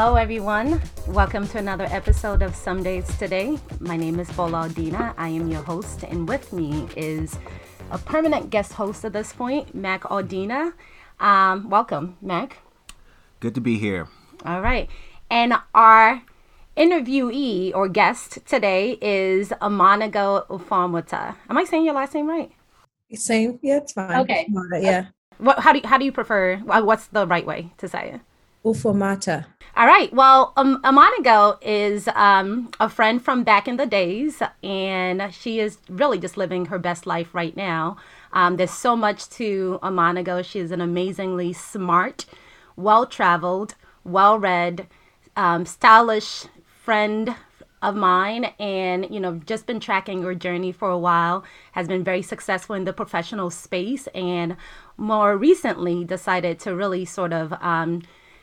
Hello, 0.00 0.14
everyone. 0.14 0.80
Welcome 1.08 1.48
to 1.48 1.58
another 1.58 1.86
episode 1.90 2.40
of 2.40 2.54
Some 2.54 2.84
Days 2.84 3.04
Today. 3.18 3.58
My 3.80 3.96
name 3.96 4.20
is 4.20 4.30
Bola 4.30 4.68
Odina. 4.68 5.12
I 5.18 5.30
am 5.30 5.50
your 5.50 5.60
host, 5.60 6.04
and 6.04 6.28
with 6.28 6.52
me 6.52 6.86
is 6.96 7.36
a 7.90 7.98
permanent 7.98 8.48
guest 8.48 8.74
host 8.74 9.04
at 9.04 9.12
this 9.12 9.32
point, 9.32 9.74
Mac 9.74 10.02
Odina. 10.04 10.72
Um, 11.18 11.68
welcome, 11.68 12.16
Mac. 12.22 12.58
Good 13.40 13.56
to 13.56 13.60
be 13.60 13.76
here. 13.76 14.06
All 14.46 14.60
right. 14.60 14.88
And 15.32 15.54
our 15.74 16.22
interviewee 16.76 17.74
or 17.74 17.88
guest 17.88 18.38
today 18.46 18.98
is 19.02 19.48
Amanago 19.60 20.46
Ufomata. 20.46 21.34
Am 21.50 21.58
I 21.58 21.64
saying 21.64 21.84
your 21.84 21.94
last 21.94 22.14
name 22.14 22.28
right? 22.28 22.52
Same. 23.14 23.58
Yeah, 23.64 23.78
it's 23.78 23.94
fine. 23.94 24.20
Okay. 24.20 24.46
Yeah. 24.80 25.06
What, 25.38 25.58
how 25.58 25.72
do 25.72 25.80
you, 25.80 25.88
how 25.88 25.98
do 25.98 26.04
you 26.04 26.12
prefer? 26.12 26.58
What's 26.58 27.08
the 27.08 27.26
right 27.26 27.44
way 27.44 27.72
to 27.78 27.88
say 27.88 28.12
it? 28.14 28.20
All 29.76 29.86
right. 29.86 30.12
Well, 30.12 30.52
um, 30.56 30.82
Amanago 30.82 31.58
is 31.62 32.08
um, 32.08 32.70
a 32.80 32.88
friend 32.88 33.22
from 33.22 33.44
back 33.44 33.68
in 33.68 33.76
the 33.76 33.86
days, 33.86 34.42
and 34.62 35.32
she 35.32 35.60
is 35.60 35.78
really 35.88 36.18
just 36.18 36.36
living 36.36 36.66
her 36.66 36.78
best 36.78 37.06
life 37.06 37.34
right 37.34 37.56
now. 37.56 37.96
Um, 38.32 38.56
there's 38.56 38.72
so 38.72 38.96
much 38.96 39.28
to 39.30 39.78
Amanago. 39.82 40.44
She 40.44 40.58
is 40.58 40.72
an 40.72 40.80
amazingly 40.80 41.52
smart, 41.52 42.26
well 42.76 43.06
traveled, 43.06 43.76
well 44.02 44.38
read, 44.38 44.88
um, 45.36 45.64
stylish 45.64 46.46
friend 46.82 47.36
of 47.80 47.94
mine 47.94 48.44
and 48.58 49.08
you 49.08 49.20
know 49.20 49.40
just 49.46 49.64
been 49.66 49.78
tracking 49.78 50.22
her 50.22 50.34
journey 50.34 50.72
for 50.72 50.90
a 50.90 50.98
while 50.98 51.44
has 51.70 51.86
been 51.86 52.02
very 52.02 52.22
successful 52.22 52.74
in 52.74 52.84
the 52.84 52.92
professional 52.92 53.50
space 53.50 54.08
and 54.16 54.56
more 54.96 55.36
recently 55.36 56.04
decided 56.04 56.58
to 56.58 56.74
really 56.74 57.04
sort 57.04 57.32
of 57.32 57.52
um, 57.60 58.02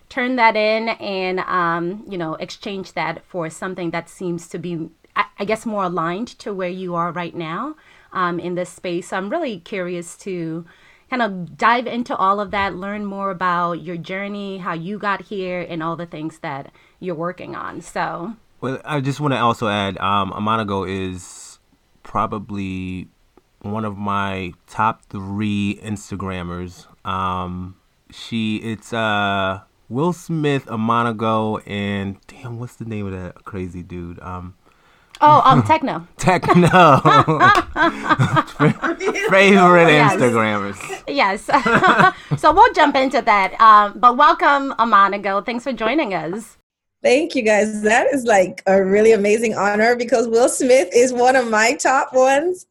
turn 0.09 0.35
that 0.35 0.55
in 0.55 0.89
and 0.89 1.39
um, 1.41 2.03
you 2.07 2.17
know 2.17 2.35
exchange 2.35 2.93
that 2.93 3.23
for 3.25 3.49
something 3.49 3.91
that 3.91 4.09
seems 4.09 4.47
to 4.49 4.59
be 4.59 4.89
I, 5.15 5.25
I 5.39 5.45
guess 5.45 5.65
more 5.65 5.85
aligned 5.85 6.27
to 6.39 6.53
where 6.53 6.70
you 6.70 6.95
are 6.95 7.12
right 7.12 7.35
now 7.35 7.75
um, 8.13 8.39
in 8.39 8.55
this 8.55 8.70
space. 8.70 9.09
So 9.09 9.17
i'm 9.17 9.29
really 9.29 9.59
curious 9.59 10.17
to 10.17 10.65
kind 11.09 11.21
of 11.21 11.57
dive 11.57 11.85
into 11.85 12.15
all 12.15 12.39
of 12.39 12.51
that 12.51 12.75
learn 12.75 13.05
more 13.05 13.29
about 13.29 13.73
your 13.73 13.97
journey 13.97 14.57
how 14.57 14.73
you 14.73 14.97
got 14.97 15.21
here 15.21 15.62
and 15.70 15.84
all 15.84 15.95
the 15.95 16.07
things 16.07 16.40
that 16.40 16.71
you're 16.99 17.15
working 17.15 17.55
on. 17.55 17.81
So 17.81 18.35
well 18.62 18.81
i 18.85 18.99
just 19.01 19.19
want 19.19 19.34
to 19.34 19.40
also 19.40 19.67
add 19.67 19.97
um, 19.97 20.34
is 20.87 21.59
probably 22.03 23.09
one 23.65 23.84
of 23.84 23.97
my 23.97 24.53
top 24.67 25.03
three 25.05 25.79
instagrammers. 25.84 26.85
Um, 27.05 27.75
she 28.12 28.57
it's 28.57 28.93
uh 28.93 29.62
Will 29.87 30.13
Smith, 30.13 30.65
Amanago, 30.65 31.61
and 31.67 32.17
damn, 32.27 32.59
what's 32.59 32.75
the 32.75 32.85
name 32.85 33.05
of 33.05 33.11
that 33.13 33.43
crazy 33.45 33.83
dude? 33.83 34.19
Um, 34.19 34.55
oh, 35.21 35.41
um, 35.45 35.61
Techno. 35.67 36.07
Techno. 36.17 36.67
Favorite 39.29 39.89
yes. 39.89 40.15
Instagrammers. 40.15 41.03
Yes. 41.07 41.45
so 42.41 42.51
we'll 42.51 42.73
jump 42.73 42.95
into 42.95 43.21
that. 43.21 43.59
Um, 43.61 43.99
but 43.99 44.17
welcome, 44.17 44.73
Amanago. 44.79 45.45
Thanks 45.45 45.63
for 45.63 45.73
joining 45.73 46.15
us. 46.15 46.57
Thank 47.03 47.35
you 47.35 47.43
guys. 47.43 47.83
That 47.83 48.07
is 48.11 48.23
like 48.23 48.63
a 48.65 48.83
really 48.83 49.11
amazing 49.11 49.53
honor 49.53 49.95
because 49.95 50.27
Will 50.27 50.49
Smith 50.49 50.89
is 50.95 51.13
one 51.13 51.35
of 51.35 51.47
my 51.47 51.75
top 51.75 52.11
ones. 52.13 52.65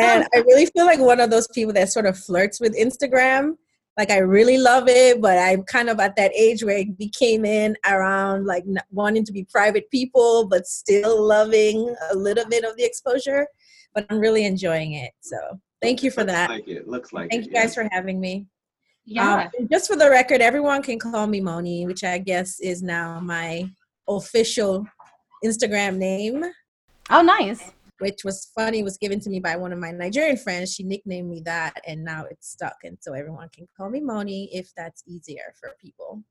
And 0.00 0.26
I 0.34 0.38
really 0.38 0.66
feel 0.66 0.86
like 0.86 0.98
one 0.98 1.20
of 1.20 1.30
those 1.30 1.46
people 1.48 1.72
that 1.74 1.92
sort 1.92 2.06
of 2.06 2.18
flirts 2.18 2.58
with 2.58 2.76
Instagram 2.76 3.56
like 3.98 4.12
I 4.12 4.18
really 4.18 4.58
love 4.58 4.84
it, 4.86 5.20
but 5.20 5.36
I'm 5.36 5.64
kind 5.64 5.90
of 5.90 5.98
at 5.98 6.14
that 6.14 6.32
age 6.32 6.62
where 6.62 6.78
it 6.78 6.96
became 6.96 7.44
in 7.44 7.76
around 7.84 8.46
like 8.46 8.64
wanting 8.92 9.24
to 9.24 9.32
be 9.32 9.44
private 9.50 9.90
people, 9.90 10.46
but 10.46 10.68
still 10.68 11.20
loving 11.20 11.94
a 12.12 12.16
little 12.16 12.46
bit 12.48 12.62
of 12.62 12.76
the 12.76 12.84
exposure. 12.84 13.48
But 13.94 14.06
I'm 14.08 14.20
really 14.20 14.44
enjoying 14.44 14.92
it. 14.92 15.10
So 15.20 15.36
thank 15.82 16.04
you 16.04 16.12
for 16.12 16.20
looks 16.20 16.32
that. 16.32 16.50
Like 16.50 16.68
it 16.68 16.86
looks 16.86 17.12
like. 17.12 17.30
Thank 17.30 17.46
it, 17.46 17.48
you 17.48 17.52
guys 17.52 17.76
yeah. 17.76 17.82
for 17.82 17.88
having 17.90 18.20
me. 18.20 18.46
Yeah. 19.04 19.48
Um, 19.58 19.68
just 19.68 19.90
for 19.90 19.96
the 19.96 20.08
record, 20.08 20.42
everyone 20.42 20.80
can 20.82 21.00
call 21.00 21.26
me 21.26 21.40
Moni, 21.40 21.84
which 21.84 22.04
I 22.04 22.18
guess 22.18 22.60
is 22.60 22.82
now 22.82 23.18
my 23.18 23.68
official 24.08 24.86
Instagram 25.44 25.96
name. 25.96 26.44
Oh, 27.10 27.22
nice 27.22 27.72
which 27.98 28.24
was 28.24 28.50
funny, 28.54 28.82
was 28.82 28.98
given 28.98 29.20
to 29.20 29.30
me 29.30 29.40
by 29.40 29.56
one 29.56 29.72
of 29.72 29.78
my 29.78 29.90
Nigerian 29.90 30.36
friends. 30.36 30.74
She 30.74 30.82
nicknamed 30.82 31.28
me 31.28 31.42
that, 31.44 31.80
and 31.86 32.04
now 32.04 32.24
it's 32.30 32.50
stuck. 32.50 32.76
And 32.84 32.96
so 33.00 33.12
everyone 33.12 33.48
can 33.50 33.66
call 33.76 33.90
me 33.90 34.00
Moni 34.00 34.48
if 34.52 34.70
that's 34.76 35.02
easier 35.06 35.54
for 35.60 35.74
people. 35.80 36.22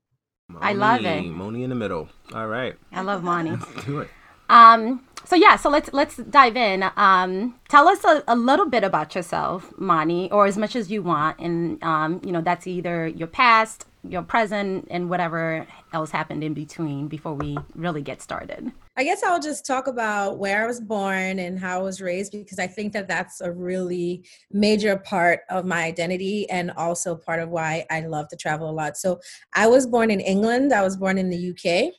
Moni, 0.48 0.64
I 0.64 0.72
love 0.72 1.04
it. 1.04 1.24
Moni 1.24 1.62
in 1.62 1.70
the 1.70 1.76
middle. 1.76 2.08
All 2.34 2.46
right. 2.46 2.74
I 2.92 3.02
love 3.02 3.22
Moni. 3.22 3.50
Let's 3.50 3.84
do 3.86 4.00
it. 4.00 4.08
Um, 4.48 5.04
so 5.24 5.36
yeah, 5.36 5.56
so 5.56 5.68
let's 5.68 5.92
let's 5.92 6.16
dive 6.16 6.56
in. 6.56 6.84
Um, 6.96 7.60
tell 7.68 7.86
us 7.86 8.02
a, 8.04 8.24
a 8.26 8.34
little 8.34 8.66
bit 8.66 8.82
about 8.82 9.14
yourself, 9.14 9.72
Moni, 9.76 10.30
or 10.30 10.46
as 10.46 10.56
much 10.56 10.74
as 10.74 10.90
you 10.90 11.02
want, 11.02 11.38
and 11.38 11.82
um, 11.82 12.20
you 12.24 12.32
know 12.32 12.40
that's 12.40 12.66
either 12.66 13.06
your 13.06 13.28
past, 13.28 13.84
your 14.02 14.22
present, 14.22 14.88
and 14.90 15.10
whatever 15.10 15.66
else 15.92 16.10
happened 16.10 16.42
in 16.42 16.54
between 16.54 17.08
before 17.08 17.34
we 17.34 17.58
really 17.74 18.00
get 18.00 18.22
started. 18.22 18.72
I 18.98 19.04
guess 19.04 19.22
I'll 19.22 19.38
just 19.38 19.64
talk 19.64 19.86
about 19.86 20.38
where 20.38 20.64
I 20.64 20.66
was 20.66 20.80
born 20.80 21.38
and 21.38 21.56
how 21.56 21.78
I 21.78 21.82
was 21.82 22.00
raised 22.00 22.32
because 22.32 22.58
I 22.58 22.66
think 22.66 22.92
that 22.94 23.06
that's 23.06 23.40
a 23.40 23.52
really 23.52 24.24
major 24.50 24.96
part 24.96 25.42
of 25.48 25.64
my 25.64 25.84
identity 25.84 26.50
and 26.50 26.72
also 26.72 27.14
part 27.14 27.38
of 27.38 27.48
why 27.48 27.86
I 27.92 28.00
love 28.00 28.26
to 28.30 28.36
travel 28.36 28.68
a 28.68 28.72
lot. 28.72 28.96
So 28.96 29.20
I 29.54 29.68
was 29.68 29.86
born 29.86 30.10
in 30.10 30.18
England. 30.18 30.72
I 30.72 30.82
was 30.82 30.96
born 30.96 31.16
in 31.16 31.30
the 31.30 31.50
UK 31.50 31.94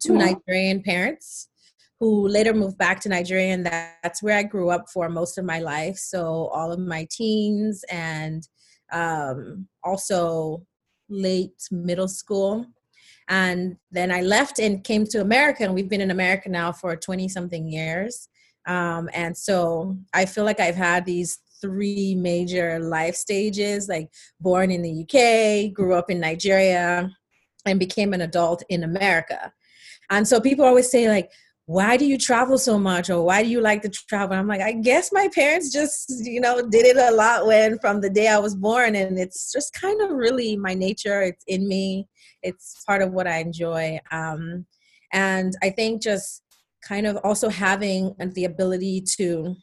to 0.00 0.12
yeah. 0.12 0.32
Nigerian 0.32 0.82
parents 0.82 1.50
who 2.00 2.26
later 2.26 2.52
moved 2.52 2.78
back 2.78 2.98
to 3.02 3.08
Nigeria, 3.08 3.54
and 3.54 3.66
that's 3.66 4.20
where 4.20 4.36
I 4.36 4.42
grew 4.42 4.70
up 4.70 4.86
for 4.92 5.08
most 5.08 5.38
of 5.38 5.44
my 5.44 5.60
life. 5.60 5.98
So 5.98 6.48
all 6.48 6.72
of 6.72 6.80
my 6.80 7.06
teens 7.12 7.84
and 7.92 8.42
um, 8.90 9.68
also 9.84 10.66
late 11.08 11.62
middle 11.70 12.08
school. 12.08 12.66
And 13.28 13.76
then 13.90 14.10
I 14.10 14.22
left 14.22 14.58
and 14.58 14.82
came 14.82 15.04
to 15.06 15.20
America, 15.20 15.64
and 15.64 15.74
we've 15.74 15.88
been 15.88 16.00
in 16.00 16.10
America 16.10 16.48
now 16.48 16.72
for 16.72 16.96
20 16.96 17.28
something 17.28 17.68
years. 17.68 18.28
Um, 18.66 19.08
and 19.12 19.36
so 19.36 19.96
I 20.14 20.26
feel 20.26 20.44
like 20.44 20.60
I've 20.60 20.74
had 20.74 21.04
these 21.04 21.38
three 21.60 22.14
major 22.14 22.78
life 22.78 23.16
stages 23.16 23.88
like 23.88 24.08
born 24.40 24.70
in 24.70 24.82
the 24.82 25.02
UK, 25.02 25.72
grew 25.74 25.94
up 25.94 26.10
in 26.10 26.20
Nigeria, 26.20 27.10
and 27.66 27.78
became 27.78 28.12
an 28.14 28.22
adult 28.22 28.62
in 28.68 28.84
America. 28.84 29.52
And 30.10 30.26
so 30.26 30.40
people 30.40 30.64
always 30.64 30.90
say, 30.90 31.08
like, 31.08 31.30
why 31.68 31.98
do 31.98 32.06
you 32.06 32.16
travel 32.16 32.56
so 32.56 32.78
much 32.78 33.10
or 33.10 33.22
why 33.22 33.42
do 33.42 33.48
you 33.50 33.60
like 33.60 33.82
to 33.82 33.90
travel 33.90 34.34
i'm 34.34 34.46
like 34.46 34.62
i 34.62 34.72
guess 34.72 35.12
my 35.12 35.28
parents 35.34 35.70
just 35.70 36.10
you 36.24 36.40
know 36.40 36.66
did 36.66 36.86
it 36.86 36.96
a 36.96 37.14
lot 37.14 37.46
when 37.46 37.78
from 37.80 38.00
the 38.00 38.08
day 38.08 38.26
i 38.26 38.38
was 38.38 38.54
born 38.54 38.96
and 38.96 39.18
it's 39.18 39.52
just 39.52 39.70
kind 39.74 40.00
of 40.00 40.08
really 40.08 40.56
my 40.56 40.72
nature 40.72 41.20
it's 41.20 41.44
in 41.46 41.68
me 41.68 42.08
it's 42.42 42.82
part 42.86 43.02
of 43.02 43.12
what 43.12 43.26
i 43.26 43.38
enjoy 43.38 43.98
um, 44.10 44.66
and 45.12 45.54
i 45.62 45.70
think 45.70 46.02
just 46.02 46.42
kind 46.86 47.06
of 47.06 47.16
also 47.24 47.48
having 47.48 48.14
the 48.34 48.44
ability 48.44 49.00
to 49.00 49.54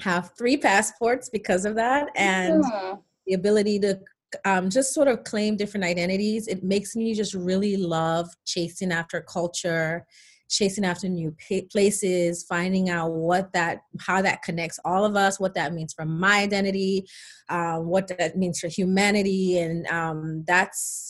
have 0.00 0.30
three 0.38 0.56
passports 0.56 1.28
because 1.28 1.64
of 1.64 1.74
that 1.74 2.08
and 2.16 2.64
yeah. 2.70 2.94
the 3.26 3.34
ability 3.34 3.78
to 3.78 3.98
um, 4.44 4.68
just 4.68 4.92
sort 4.92 5.08
of 5.08 5.24
claim 5.24 5.56
different 5.56 5.84
identities 5.84 6.48
it 6.48 6.62
makes 6.62 6.94
me 6.94 7.14
just 7.14 7.34
really 7.34 7.76
love 7.76 8.28
chasing 8.44 8.92
after 8.92 9.20
culture 9.20 10.06
chasing 10.50 10.84
after 10.84 11.08
new 11.08 11.34
places 11.70 12.44
finding 12.48 12.88
out 12.88 13.10
what 13.12 13.52
that 13.52 13.80
how 14.00 14.22
that 14.22 14.42
connects 14.42 14.78
all 14.84 15.04
of 15.04 15.16
us 15.16 15.38
what 15.38 15.54
that 15.54 15.72
means 15.72 15.92
for 15.92 16.04
my 16.04 16.40
identity 16.40 17.06
um, 17.48 17.86
what 17.86 18.08
that 18.08 18.36
means 18.36 18.58
for 18.60 18.68
humanity 18.68 19.58
and 19.58 19.86
um, 19.88 20.44
that's 20.46 21.07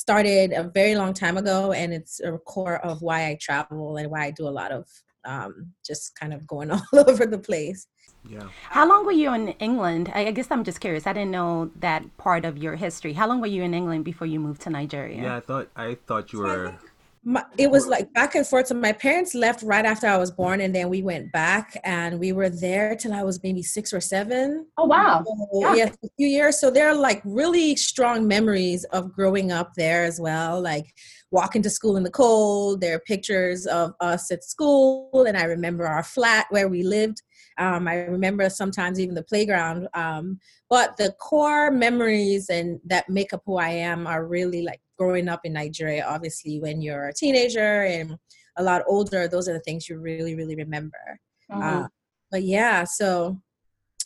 started 0.00 0.52
a 0.52 0.64
very 0.78 0.94
long 0.94 1.12
time 1.12 1.36
ago 1.36 1.72
and 1.72 1.92
it's 1.92 2.20
a 2.20 2.32
core 2.52 2.78
of 2.90 3.02
why 3.02 3.26
i 3.30 3.34
travel 3.40 3.96
and 3.98 4.10
why 4.10 4.22
i 4.26 4.30
do 4.30 4.48
a 4.48 4.56
lot 4.60 4.72
of 4.72 4.86
um, 5.26 5.52
just 5.84 6.18
kind 6.18 6.32
of 6.32 6.46
going 6.46 6.70
all 6.74 6.82
over 7.06 7.26
the 7.26 7.38
place 7.38 7.86
yeah. 8.28 8.48
How 8.68 8.86
long 8.86 9.06
were 9.06 9.12
you 9.12 9.32
in 9.32 9.48
England? 9.60 10.10
I 10.14 10.30
guess 10.30 10.48
I'm 10.50 10.62
just 10.62 10.80
curious. 10.80 11.06
I 11.06 11.12
didn't 11.14 11.30
know 11.30 11.70
that 11.76 12.04
part 12.18 12.44
of 12.44 12.58
your 12.58 12.76
history. 12.76 13.14
How 13.14 13.26
long 13.26 13.40
were 13.40 13.46
you 13.46 13.62
in 13.62 13.72
England 13.72 14.04
before 14.04 14.26
you 14.26 14.38
moved 14.38 14.60
to 14.62 14.70
Nigeria? 14.70 15.22
Yeah, 15.22 15.36
I 15.36 15.40
thought 15.40 15.68
I 15.74 15.96
thought 16.06 16.32
you 16.32 16.40
were 16.40 16.76
my, 17.22 17.44
it 17.58 17.70
was 17.70 17.86
like 17.86 18.12
back 18.14 18.34
and 18.34 18.46
forth. 18.46 18.68
So 18.68 18.74
my 18.74 18.92
parents 18.92 19.34
left 19.34 19.62
right 19.62 19.84
after 19.84 20.06
I 20.06 20.16
was 20.16 20.30
born, 20.30 20.60
and 20.62 20.74
then 20.74 20.88
we 20.88 21.02
went 21.02 21.30
back, 21.32 21.78
and 21.84 22.18
we 22.18 22.32
were 22.32 22.48
there 22.48 22.96
till 22.96 23.12
I 23.12 23.22
was 23.22 23.42
maybe 23.42 23.62
six 23.62 23.92
or 23.92 24.00
seven. 24.00 24.66
Oh 24.78 24.86
wow! 24.86 25.22
So, 25.26 25.60
yeah. 25.60 25.74
yeah, 25.74 25.92
a 26.02 26.08
few 26.16 26.26
years. 26.26 26.58
So 26.58 26.70
there 26.70 26.88
are 26.88 26.94
like 26.94 27.20
really 27.24 27.76
strong 27.76 28.26
memories 28.26 28.84
of 28.84 29.12
growing 29.12 29.52
up 29.52 29.72
there 29.76 30.04
as 30.04 30.18
well. 30.18 30.60
Like 30.62 30.94
walking 31.30 31.62
to 31.62 31.70
school 31.70 31.96
in 31.96 32.04
the 32.04 32.10
cold. 32.10 32.80
There 32.80 32.96
are 32.96 33.00
pictures 33.00 33.66
of 33.66 33.92
us 34.00 34.30
at 34.30 34.42
school, 34.42 35.26
and 35.26 35.36
I 35.36 35.44
remember 35.44 35.86
our 35.86 36.02
flat 36.02 36.46
where 36.48 36.68
we 36.68 36.82
lived. 36.82 37.22
Um, 37.58 37.86
I 37.86 37.96
remember 37.96 38.48
sometimes 38.48 38.98
even 38.98 39.14
the 39.14 39.22
playground. 39.22 39.88
Um, 39.92 40.38
but 40.70 40.96
the 40.96 41.12
core 41.20 41.70
memories 41.70 42.48
and 42.48 42.80
that 42.86 43.10
make 43.10 43.34
up 43.34 43.42
who 43.44 43.58
I 43.58 43.68
am 43.70 44.06
are 44.06 44.24
really 44.24 44.62
like 44.62 44.80
growing 45.00 45.28
up 45.28 45.40
in 45.44 45.54
Nigeria. 45.54 46.04
Obviously, 46.06 46.60
when 46.60 46.82
you're 46.82 47.08
a 47.08 47.14
teenager 47.14 47.84
and 47.84 48.18
a 48.56 48.62
lot 48.62 48.82
older, 48.86 49.26
those 49.26 49.48
are 49.48 49.54
the 49.54 49.60
things 49.60 49.88
you 49.88 49.98
really, 49.98 50.34
really 50.34 50.56
remember. 50.56 51.18
Mm-hmm. 51.50 51.62
Uh, 51.62 51.88
but 52.30 52.42
yeah, 52.42 52.84
so. 52.84 53.40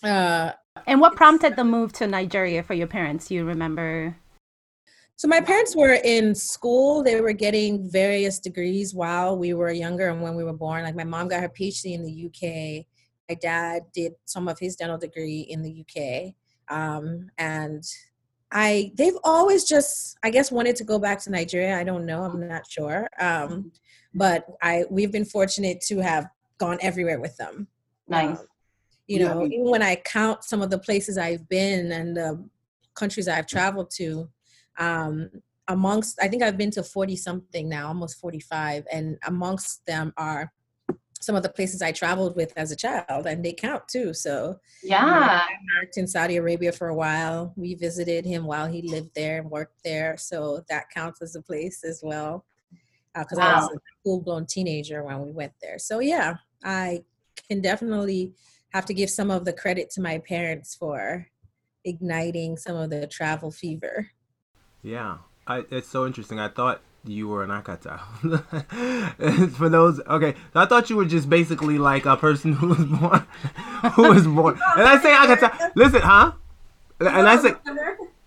Uh, 0.05 0.53
and 0.87 1.01
what 1.01 1.17
prompted 1.17 1.57
the 1.57 1.65
move 1.65 1.93
to 1.95 2.07
Nigeria 2.07 2.63
for 2.63 2.75
your 2.75 2.87
parents? 2.87 3.29
You 3.29 3.45
remember? 3.45 4.17
So 5.17 5.27
my 5.27 5.41
parents 5.41 5.75
were 5.75 5.99
in 6.05 6.33
school. 6.33 7.03
They 7.03 7.21
were 7.21 7.33
getting 7.33 7.91
various 7.91 8.39
degrees 8.39 8.95
while 8.95 9.37
we 9.37 9.53
were 9.53 9.73
younger 9.73 10.09
and 10.11 10.23
when 10.23 10.37
we 10.37 10.45
were 10.45 10.53
born. 10.53 10.85
Like 10.85 10.95
my 10.95 11.05
mom 11.05 11.27
got 11.27 11.43
her 11.43 11.49
PhD 11.49 11.95
in 11.95 12.05
the 12.05 12.27
UK. 12.27 12.87
My 13.29 13.35
dad 13.35 13.83
did 13.93 14.13
some 14.27 14.47
of 14.47 14.61
his 14.61 14.77
dental 14.77 14.99
degree 14.99 15.41
in 15.41 15.63
the 15.63 15.85
UK. 15.85 16.35
Um, 16.69 17.31
and 17.39 17.83
I 18.55 18.93
they've 18.95 19.19
always 19.25 19.65
just 19.65 20.17
I 20.23 20.31
guess 20.31 20.53
wanted 20.53 20.77
to 20.77 20.85
go 20.85 20.99
back 20.99 21.21
to 21.25 21.31
Nigeria. 21.31 21.77
I 21.77 21.85
don't 21.85 22.07
know. 22.07 22.23
I'm 22.23 22.49
not 22.49 22.71
sure. 22.71 23.09
Um, 23.19 23.73
but 24.15 24.47
I 24.63 24.85
we've 24.89 25.11
been 25.11 25.25
fortunate 25.25 25.81
to 25.89 25.99
have 25.99 26.29
gone 26.59 26.79
everywhere 26.81 27.21
with 27.21 27.37
them. 27.37 27.67
Nice. 28.09 28.39
Um, 28.39 28.47
you 29.09 29.19
know, 29.19 29.43
yeah. 29.43 29.59
even 29.59 29.71
when 29.71 29.83
I 29.83 29.97
count 29.97 30.45
some 30.45 30.63
of 30.63 30.71
the 30.71 30.79
places 30.79 31.19
I've 31.19 31.47
been 31.49 31.93
and 31.93 32.17
the 32.17 32.49
countries 32.95 33.29
I've 33.29 33.47
traveled 33.47 33.91
to, 33.97 34.31
um, 34.79 35.29
amongst 35.69 36.19
I 36.23 36.29
think 36.29 36.43
I've 36.43 36.57
been 36.57 36.71
to 36.71 36.83
40 36.83 37.17
something 37.17 37.69
now, 37.69 37.89
almost 37.89 38.19
45, 38.21 38.87
and 38.91 39.19
amongst 39.27 39.85
them 39.85 40.15
are 40.17 40.53
some 41.25 41.37
of 41.37 41.43
the 41.43 41.49
places 41.49 41.83
I 41.83 41.93
traveled 41.93 42.37
with 42.37 42.53
as 42.57 42.71
a 42.71 42.77
child, 42.77 43.27
and 43.27 43.45
they 43.45 43.53
count 43.53 43.89
too. 43.89 44.13
So 44.15 44.61
yeah, 44.83 45.05
you 45.05 45.11
know, 45.11 45.27
I 45.27 45.47
worked 45.81 45.97
in 45.97 46.07
Saudi 46.07 46.37
Arabia 46.37 46.73
for 46.73 46.89
a 46.89 46.95
while. 46.95 47.53
We 47.57 47.75
visited 47.75 48.25
him 48.25 48.45
while 48.45 48.67
he 48.67 48.83
lived 48.83 49.11
there 49.15 49.41
and 49.41 49.51
worked 49.51 49.83
there, 49.85 50.17
so 50.17 50.65
that 50.69 50.91
counts 50.91 51.23
as 51.23 51.35
a 51.35 51.43
place 51.43 51.85
as 51.85 52.01
well. 52.03 52.45
Because 53.15 53.39
uh, 53.39 53.43
wow. 53.43 53.51
I 53.51 53.55
was 53.55 53.71
a 53.77 53.79
full 54.03 54.21
blown 54.21 54.47
teenager 54.47 55.03
when 55.05 55.21
we 55.21 55.33
went 55.33 55.53
there. 55.63 55.79
So 55.79 56.01
yeah, 56.01 56.37
I 56.65 57.05
can 57.49 57.61
definitely 57.61 58.35
have 58.73 58.87
to 58.87 58.95
give 58.95 59.11
some 59.11 59.31
of 59.31 59.45
the 59.45 59.53
credit 59.53 59.91
to 59.91 60.01
my 60.01 60.19
parents 60.19 60.75
for 60.75 61.29
igniting 61.85 62.57
some 62.57 62.77
of 62.77 62.91
the 62.91 63.07
travel 63.07 63.51
fever. 63.51 64.11
Yeah, 64.83 65.19
I, 65.47 65.65
it's 65.71 65.89
so 65.89 66.07
interesting. 66.07 66.41
I 66.41 66.49
thought 66.49 66.81
you 67.07 67.29
were 67.29 67.45
an 67.45 67.51
akata. 67.51 68.01
For 69.57 69.69
those, 69.69 70.01
okay, 70.01 70.35
I 70.55 70.67
thought 70.67 70.91
you 70.91 70.97
were 70.97 71.05
just 71.05 71.29
basically 71.29 71.79
like 71.79 72.07
a 72.07 72.17
person 72.17 72.53
who 72.53 72.69
was 72.69 72.85
born, 72.85 73.27
who 73.95 74.09
was 74.11 74.27
born. 74.27 74.59
And 74.77 74.89
I 74.89 75.01
say 75.01 75.13
akata. 75.13 75.73
Listen, 75.75 76.01
huh? 76.01 76.33
And 77.01 77.29
I 77.29 77.37
say, 77.37 77.55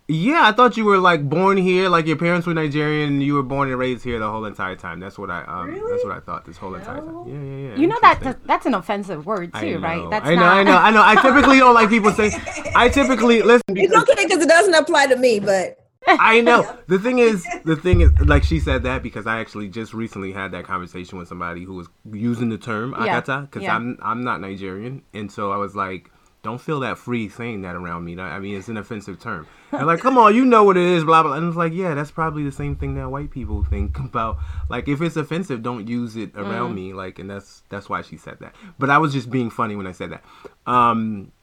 yeah, 0.08 0.42
I 0.44 0.52
thought 0.52 0.78
you 0.78 0.86
were 0.86 1.00
like 1.00 1.28
born 1.28 1.58
here, 1.58 1.90
like 1.90 2.06
your 2.06 2.16
parents 2.16 2.46
were 2.46 2.54
Nigerian, 2.54 3.14
and 3.14 3.24
you 3.24 3.34
were 3.34 3.44
born 3.44 3.70
and 3.70 3.78
raised 3.78 4.04
here 4.04 4.20
the 4.20 4.30
whole 4.30 4.46
entire 4.46 4.76
time. 4.76 5.00
That's 5.00 5.18
what 5.18 5.30
I, 5.30 5.44
um, 5.44 5.68
really? 5.68 5.92
that's 5.92 6.06
what 6.06 6.16
I 6.16 6.20
thought 6.20 6.46
this 6.46 6.58
whole 6.58 6.76
entire 6.76 7.00
time. 7.00 7.28
Yeah, 7.28 7.34
yeah, 7.34 7.70
yeah. 7.70 7.76
You 7.76 7.88
know 7.88 7.98
that 8.02 8.38
that's 8.46 8.66
an 8.66 8.74
offensive 8.74 9.26
word 9.26 9.54
too, 9.56 9.80
right? 9.80 10.08
That's 10.10 10.26
I 10.26 10.36
know, 10.36 10.42
not... 10.42 10.58
I 10.58 10.64
know, 10.64 10.78
I 10.78 10.92
know. 10.92 11.02
I 11.04 11.16
typically 11.22 11.60
don't 11.60 11.74
like 11.74 11.90
people 11.90 12.12
saying. 12.12 12.34
I 12.76 12.90
typically 12.94 13.42
listen. 13.42 13.64
Because, 13.68 13.92
it's 13.92 14.12
okay 14.12 14.24
because 14.24 14.44
it 14.44 14.50
doesn't 14.50 14.76
apply 14.76 15.08
to 15.08 15.16
me, 15.16 15.40
but 15.40 15.87
I 16.08 16.42
know. 16.42 16.74
The 16.88 17.00
thing 17.00 17.20
is, 17.20 17.46
the 17.66 17.76
thing 17.76 18.00
is, 18.00 18.12
like 18.22 18.44
she 18.44 18.62
said 18.62 18.84
that 18.84 19.04
because 19.04 19.28
I 19.28 19.40
actually 19.40 19.68
just 19.68 19.94
recently 19.94 20.32
had 20.32 20.54
that 20.54 20.64
conversation 20.64 21.18
with 21.18 21.28
somebody 21.28 21.66
who 21.66 21.74
was 21.74 21.88
using 22.10 22.48
the 22.48 22.58
term 22.58 22.96
yeah. 22.98 23.20
akata 23.22 23.42
because 23.42 23.64
yeah. 23.64 23.76
I'm 23.76 23.98
I'm 24.02 24.24
not 24.24 24.40
Nigerian, 24.40 25.04
and 25.14 25.30
so 25.30 25.52
I 25.52 25.58
was 25.58 25.76
like, 25.76 26.10
don't 26.44 26.62
feel 26.62 26.80
that 26.80 26.98
free 26.98 27.28
saying 27.28 27.64
that 27.64 27.76
around 27.76 28.06
me. 28.06 28.18
I 28.18 28.40
mean, 28.40 28.56
it's 28.56 28.70
an 28.70 28.78
offensive 28.78 29.20
term. 29.20 29.48
And 29.74 29.86
like, 29.86 30.00
come 30.00 30.18
on, 30.18 30.34
you 30.34 30.46
know 30.46 30.64
what 30.64 30.78
it 30.78 30.84
is, 30.84 31.04
blah 31.04 31.24
blah. 31.24 31.34
And 31.34 31.50
it's 31.50 31.58
like, 31.58 31.74
yeah, 31.74 31.94
that's 31.94 32.12
probably 32.12 32.44
the 32.44 32.54
same 32.54 32.78
thing 32.78 32.96
that 32.96 33.10
white 33.10 33.32
people 33.32 33.66
think 33.66 34.00
about. 34.00 34.38
Like, 34.70 34.88
if 34.88 35.02
it's 35.02 35.18
offensive, 35.18 35.62
don't 35.62 35.90
use 35.90 36.16
it 36.16 36.32
around 36.36 36.72
mm. 36.72 36.76
me. 36.76 36.94
Like, 36.94 37.20
and 37.20 37.30
that's 37.30 37.64
that's 37.68 37.90
why 37.90 38.02
she 38.02 38.16
said 38.16 38.38
that. 38.40 38.56
But 38.80 38.90
I 38.90 38.98
was 38.98 39.12
just 39.12 39.30
being 39.30 39.50
funny 39.50 39.76
when 39.76 39.88
I 39.88 39.92
said 39.92 40.12
that. 40.12 40.24
Um, 40.66 41.34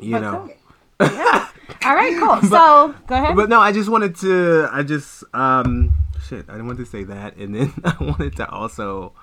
you 0.00 0.18
know. 0.18 0.50
Yeah. 1.00 1.48
All 1.84 1.94
right, 1.94 2.16
cool. 2.18 2.38
but, 2.50 2.58
so 2.58 2.94
go 3.06 3.14
ahead. 3.14 3.36
But 3.36 3.48
no, 3.48 3.60
I 3.60 3.72
just 3.72 3.88
wanted 3.88 4.16
to. 4.16 4.68
I 4.70 4.82
just 4.82 5.24
um 5.34 5.94
shit. 6.26 6.46
I 6.48 6.52
didn't 6.52 6.66
want 6.66 6.78
to 6.78 6.86
say 6.86 7.04
that, 7.04 7.36
and 7.36 7.54
then 7.54 7.72
I 7.84 7.96
wanted 8.00 8.36
to 8.36 8.48
also. 8.48 9.14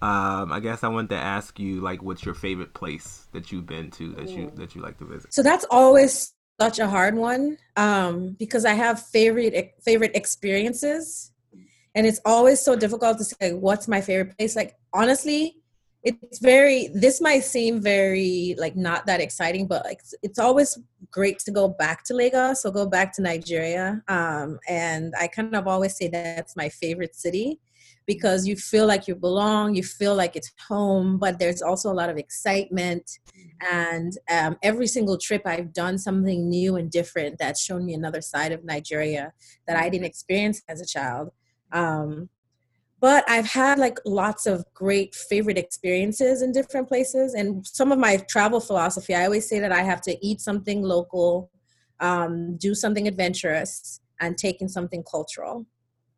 Um, 0.00 0.52
I 0.52 0.60
guess 0.60 0.84
I 0.84 0.88
wanted 0.88 1.10
to 1.10 1.16
ask 1.16 1.58
you 1.58 1.80
like, 1.80 2.04
what's 2.04 2.24
your 2.24 2.34
favorite 2.34 2.72
place 2.72 3.26
that 3.32 3.50
you've 3.50 3.66
been 3.66 3.90
to 3.92 4.12
that 4.12 4.30
you 4.30 4.52
that 4.54 4.74
you 4.76 4.80
like 4.80 4.98
to 4.98 5.04
visit? 5.04 5.34
So 5.34 5.42
that's 5.42 5.66
always 5.70 6.34
such 6.60 6.78
a 6.78 6.88
hard 6.88 7.16
one 7.16 7.58
um, 7.76 8.36
because 8.38 8.64
I 8.64 8.74
have 8.74 9.02
favorite 9.02 9.74
favorite 9.82 10.12
experiences, 10.14 11.32
and 11.96 12.06
it's 12.06 12.20
always 12.24 12.60
so 12.60 12.76
difficult 12.76 13.18
to 13.18 13.24
say 13.24 13.54
what's 13.54 13.88
my 13.88 14.00
favorite 14.00 14.38
place. 14.38 14.54
Like 14.54 14.76
honestly, 14.92 15.57
it's 16.04 16.38
very 16.38 16.88
this 16.94 17.20
might 17.20 17.42
seem 17.42 17.80
very 17.82 18.54
like 18.58 18.76
not 18.76 19.04
that 19.06 19.20
exciting 19.20 19.66
but 19.66 19.84
like 19.84 20.00
it's 20.22 20.38
always 20.38 20.78
great 21.10 21.38
to 21.40 21.50
go 21.50 21.68
back 21.68 22.04
to 22.04 22.14
lagos 22.14 22.62
so 22.62 22.70
go 22.70 22.86
back 22.86 23.12
to 23.12 23.22
nigeria 23.22 24.00
um, 24.08 24.58
and 24.68 25.12
i 25.18 25.26
kind 25.26 25.54
of 25.56 25.66
always 25.66 25.96
say 25.96 26.08
that's 26.08 26.56
my 26.56 26.68
favorite 26.68 27.16
city 27.16 27.58
because 28.06 28.46
you 28.46 28.56
feel 28.56 28.86
like 28.86 29.08
you 29.08 29.14
belong 29.14 29.74
you 29.74 29.82
feel 29.82 30.14
like 30.14 30.36
it's 30.36 30.52
home 30.68 31.18
but 31.18 31.38
there's 31.38 31.62
also 31.62 31.90
a 31.90 31.94
lot 31.94 32.08
of 32.08 32.16
excitement. 32.16 33.18
And 33.70 34.12
um, 34.30 34.56
every 34.62 34.86
single 34.86 35.18
trip 35.18 35.42
i've 35.46 35.72
done 35.72 35.98
something 35.98 36.48
new 36.48 36.76
and 36.76 36.90
different 36.90 37.38
that's 37.38 37.60
shown 37.60 37.84
me 37.84 37.94
another 37.94 38.20
side 38.20 38.52
of 38.52 38.64
nigeria 38.64 39.32
that 39.66 39.76
i 39.76 39.88
didn't 39.88 40.06
experience 40.06 40.62
as 40.68 40.80
a 40.80 40.86
child 40.86 41.30
um, 41.72 42.28
but 43.00 43.24
I've 43.28 43.46
had 43.46 43.78
like 43.78 43.98
lots 44.04 44.46
of 44.46 44.64
great 44.74 45.14
favorite 45.14 45.58
experiences 45.58 46.42
in 46.42 46.52
different 46.52 46.88
places. 46.88 47.34
And 47.34 47.64
some 47.66 47.92
of 47.92 47.98
my 47.98 48.16
travel 48.28 48.60
philosophy, 48.60 49.14
I 49.14 49.24
always 49.24 49.48
say 49.48 49.60
that 49.60 49.72
I 49.72 49.82
have 49.82 50.00
to 50.02 50.26
eat 50.26 50.40
something 50.40 50.82
local, 50.82 51.50
um, 52.00 52.56
do 52.56 52.74
something 52.74 53.06
adventurous, 53.06 54.00
and 54.20 54.36
take 54.36 54.60
in 54.60 54.68
something 54.68 55.04
cultural. 55.08 55.64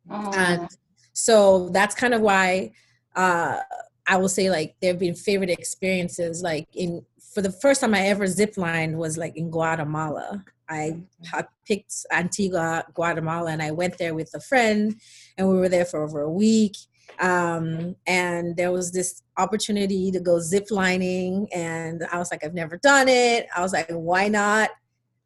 Oh. 0.09 0.31
And 0.35 0.67
so 1.13 1.69
that's 1.69 1.93
kind 1.93 2.13
of 2.13 2.21
why 2.21 2.71
uh, 3.15 3.59
I 4.07 4.17
will 4.17 4.29
say 4.29 4.49
like 4.49 4.75
there 4.81 4.91
have 4.91 4.99
been 4.99 5.15
favorite 5.15 5.51
experiences. 5.51 6.41
Like 6.41 6.67
in 6.73 7.05
for 7.33 7.41
the 7.41 7.51
first 7.51 7.81
time 7.81 7.93
I 7.93 8.07
ever 8.07 8.25
ziplined 8.25 8.95
was 8.95 9.17
like 9.17 9.37
in 9.37 9.51
Guatemala. 9.51 10.43
I 10.71 11.45
picked 11.67 11.93
Antigua, 12.11 12.85
Guatemala, 12.93 13.51
and 13.51 13.61
I 13.61 13.71
went 13.71 13.97
there 13.97 14.15
with 14.15 14.31
a 14.33 14.39
friend, 14.39 14.95
and 15.37 15.49
we 15.49 15.55
were 15.55 15.69
there 15.69 15.85
for 15.85 16.03
over 16.03 16.21
a 16.21 16.31
week. 16.31 16.75
Um, 17.19 17.95
and 18.07 18.55
there 18.55 18.71
was 18.71 18.91
this 18.91 19.21
opportunity 19.37 20.11
to 20.11 20.19
go 20.19 20.39
zip 20.39 20.67
lining, 20.71 21.47
and 21.53 22.03
I 22.11 22.17
was 22.17 22.31
like, 22.31 22.43
I've 22.43 22.53
never 22.53 22.77
done 22.77 23.07
it. 23.09 23.47
I 23.55 23.61
was 23.61 23.73
like, 23.73 23.89
why 23.89 24.27
not? 24.27 24.69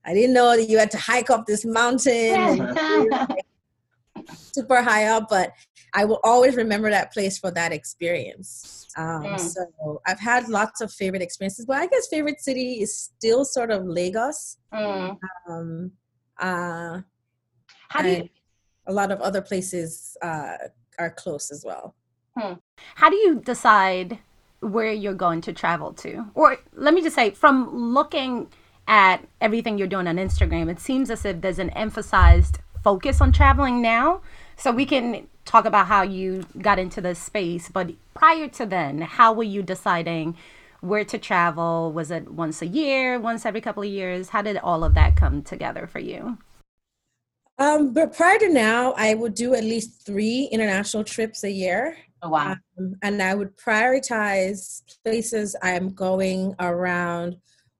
I 0.03 0.13
didn't 0.13 0.33
know 0.33 0.55
that 0.55 0.69
you 0.69 0.77
had 0.77 0.91
to 0.91 0.97
hike 0.97 1.29
up 1.29 1.45
this 1.45 1.65
mountain. 1.65 2.75
super 4.33 4.81
high 4.81 5.05
up, 5.05 5.27
but 5.29 5.53
I 5.93 6.05
will 6.05 6.19
always 6.23 6.55
remember 6.55 6.89
that 6.89 7.13
place 7.13 7.37
for 7.37 7.51
that 7.51 7.71
experience. 7.71 8.87
Um, 8.97 9.23
mm. 9.23 9.39
So 9.39 10.01
I've 10.05 10.19
had 10.19 10.49
lots 10.49 10.81
of 10.81 10.91
favorite 10.91 11.21
experiences, 11.21 11.65
but 11.65 11.77
I 11.77 11.87
guess 11.87 12.07
favorite 12.07 12.41
city 12.41 12.81
is 12.81 12.95
still 12.97 13.45
sort 13.45 13.71
of 13.71 13.85
Lagos. 13.85 14.57
Mm. 14.73 15.17
Um, 15.49 15.91
uh, 16.39 17.01
How 17.89 18.01
do 18.01 18.09
you? 18.09 18.29
A 18.87 18.93
lot 18.93 19.11
of 19.11 19.19
other 19.21 19.41
places 19.41 20.15
uh, 20.21 20.57
are 20.99 21.09
close 21.09 21.49
as 21.49 21.63
well. 21.65 21.95
Hmm. 22.37 22.53
How 22.95 23.09
do 23.09 23.15
you 23.15 23.39
decide 23.39 24.19
where 24.59 24.91
you're 24.91 25.13
going 25.13 25.41
to 25.41 25.53
travel 25.53 25.93
to? 25.93 26.25
Or 26.35 26.57
let 26.73 26.93
me 26.93 27.01
just 27.01 27.15
say, 27.15 27.31
from 27.31 27.75
looking 27.75 28.51
at 28.87 29.25
everything 29.41 29.77
you're 29.77 29.87
doing 29.87 30.07
on 30.07 30.17
Instagram, 30.17 30.69
it 30.69 30.79
seems 30.79 31.09
as 31.09 31.25
if 31.25 31.41
there's 31.41 31.59
an 31.59 31.71
emphasized 31.71 32.59
focus 32.85 33.19
on 33.19 33.31
traveling 33.31 33.81
now. 33.81 34.21
So 34.57 34.71
we 34.71 34.85
can 34.85 35.27
talk 35.43 35.65
about 35.65 35.87
how 35.87 36.03
you 36.03 36.45
got 36.61 36.77
into 36.77 37.01
this 37.01 37.17
space. 37.17 37.67
But 37.67 37.91
prior 38.13 38.47
to 38.49 38.65
then, 38.65 39.01
how 39.01 39.33
were 39.33 39.49
you 39.55 39.63
deciding 39.63 40.37
where 40.81 41.03
to 41.05 41.17
travel? 41.17 41.91
Was 41.91 42.11
it 42.11 42.31
once 42.31 42.61
a 42.61 42.67
year, 42.67 43.19
once 43.19 43.43
every 43.43 43.59
couple 43.59 43.81
of 43.81 43.89
years? 43.89 44.29
How 44.29 44.43
did 44.43 44.57
all 44.57 44.83
of 44.83 44.93
that 44.93 45.15
come 45.15 45.41
together 45.41 45.87
for 45.87 45.99
you? 45.99 46.37
Um, 47.57 47.91
but 47.91 48.15
prior 48.15 48.37
to 48.37 48.49
now, 48.49 48.93
I 48.97 49.15
would 49.15 49.33
do 49.33 49.55
at 49.55 49.63
least 49.63 50.05
three 50.05 50.47
international 50.51 51.03
trips 51.03 51.43
a 51.43 51.51
year. 51.51 51.97
Oh, 52.21 52.29
wow. 52.29 52.55
Um, 52.77 52.95
and 53.01 53.21
I 53.21 53.33
would 53.33 53.57
prioritize 53.57 54.81
places 55.03 55.55
I'm 55.63 55.89
going 55.89 56.53
around 56.59 57.37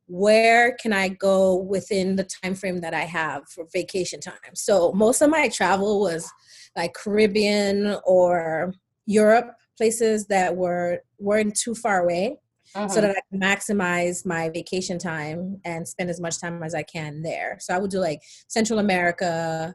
where 0.07 0.75
can 0.75 0.93
I 0.93 1.09
go 1.09 1.55
within 1.55 2.15
the 2.15 2.23
time 2.23 2.55
frame 2.55 2.81
that 2.81 2.93
I 2.93 3.01
have 3.01 3.47
for 3.49 3.65
vacation 3.73 4.19
time. 4.19 4.53
So 4.53 4.91
most 4.93 5.21
of 5.21 5.29
my 5.29 5.49
travel 5.49 5.99
was 5.99 6.29
like 6.75 6.93
Caribbean 6.93 7.97
or 8.05 8.73
Europe 9.05 9.55
places 9.77 10.27
that 10.27 10.55
were 10.55 10.99
weren't 11.17 11.55
too 11.55 11.75
far 11.75 12.03
away. 12.03 12.37
Uh-huh. 12.73 12.89
So 12.89 12.99
that 12.99 13.11
I 13.11 13.21
can 13.31 13.39
maximize 13.39 14.25
my 14.25 14.49
vacation 14.49 14.99
time 14.99 15.61
and 15.63 15.87
spend 15.87 16.09
as 16.09 16.19
much 16.19 16.41
time 16.41 16.61
as 16.61 16.75
I 16.75 16.83
can 16.83 17.21
there. 17.21 17.57
So 17.61 17.73
I 17.73 17.77
would 17.77 17.89
do 17.89 17.99
like 17.99 18.21
Central 18.49 18.79
America, 18.79 19.73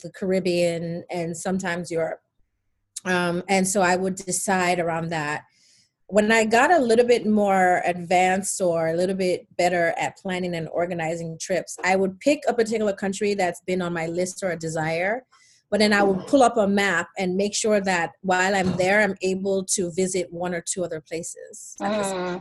the 0.00 0.12
Caribbean, 0.12 1.02
and 1.10 1.36
sometimes 1.36 1.90
Europe. 1.90 2.20
Um, 3.04 3.42
and 3.48 3.66
so 3.66 3.80
I 3.80 3.96
would 3.96 4.14
decide 4.14 4.78
around 4.78 5.08
that 5.08 5.46
when 6.08 6.32
I 6.32 6.44
got 6.44 6.72
a 6.72 6.78
little 6.78 7.06
bit 7.06 7.26
more 7.26 7.82
advanced 7.84 8.62
or 8.62 8.88
a 8.88 8.94
little 8.94 9.14
bit 9.14 9.46
better 9.58 9.94
at 9.98 10.16
planning 10.16 10.54
and 10.54 10.66
organizing 10.72 11.38
trips, 11.38 11.76
I 11.84 11.96
would 11.96 12.18
pick 12.20 12.40
a 12.48 12.54
particular 12.54 12.94
country 12.94 13.34
that's 13.34 13.60
been 13.60 13.82
on 13.82 13.92
my 13.92 14.06
list 14.06 14.42
or 14.42 14.50
a 14.50 14.58
desire. 14.58 15.24
But 15.70 15.80
then 15.80 15.92
I 15.92 16.02
would 16.02 16.26
pull 16.26 16.42
up 16.42 16.56
a 16.56 16.66
map 16.66 17.08
and 17.18 17.36
make 17.36 17.54
sure 17.54 17.82
that 17.82 18.12
while 18.22 18.54
I'm 18.54 18.74
there, 18.78 19.02
I'm 19.02 19.16
able 19.20 19.66
to 19.66 19.92
visit 19.92 20.32
one 20.32 20.54
or 20.54 20.64
two 20.66 20.82
other 20.82 21.02
places. 21.06 21.76
Uh-huh. 21.78 22.40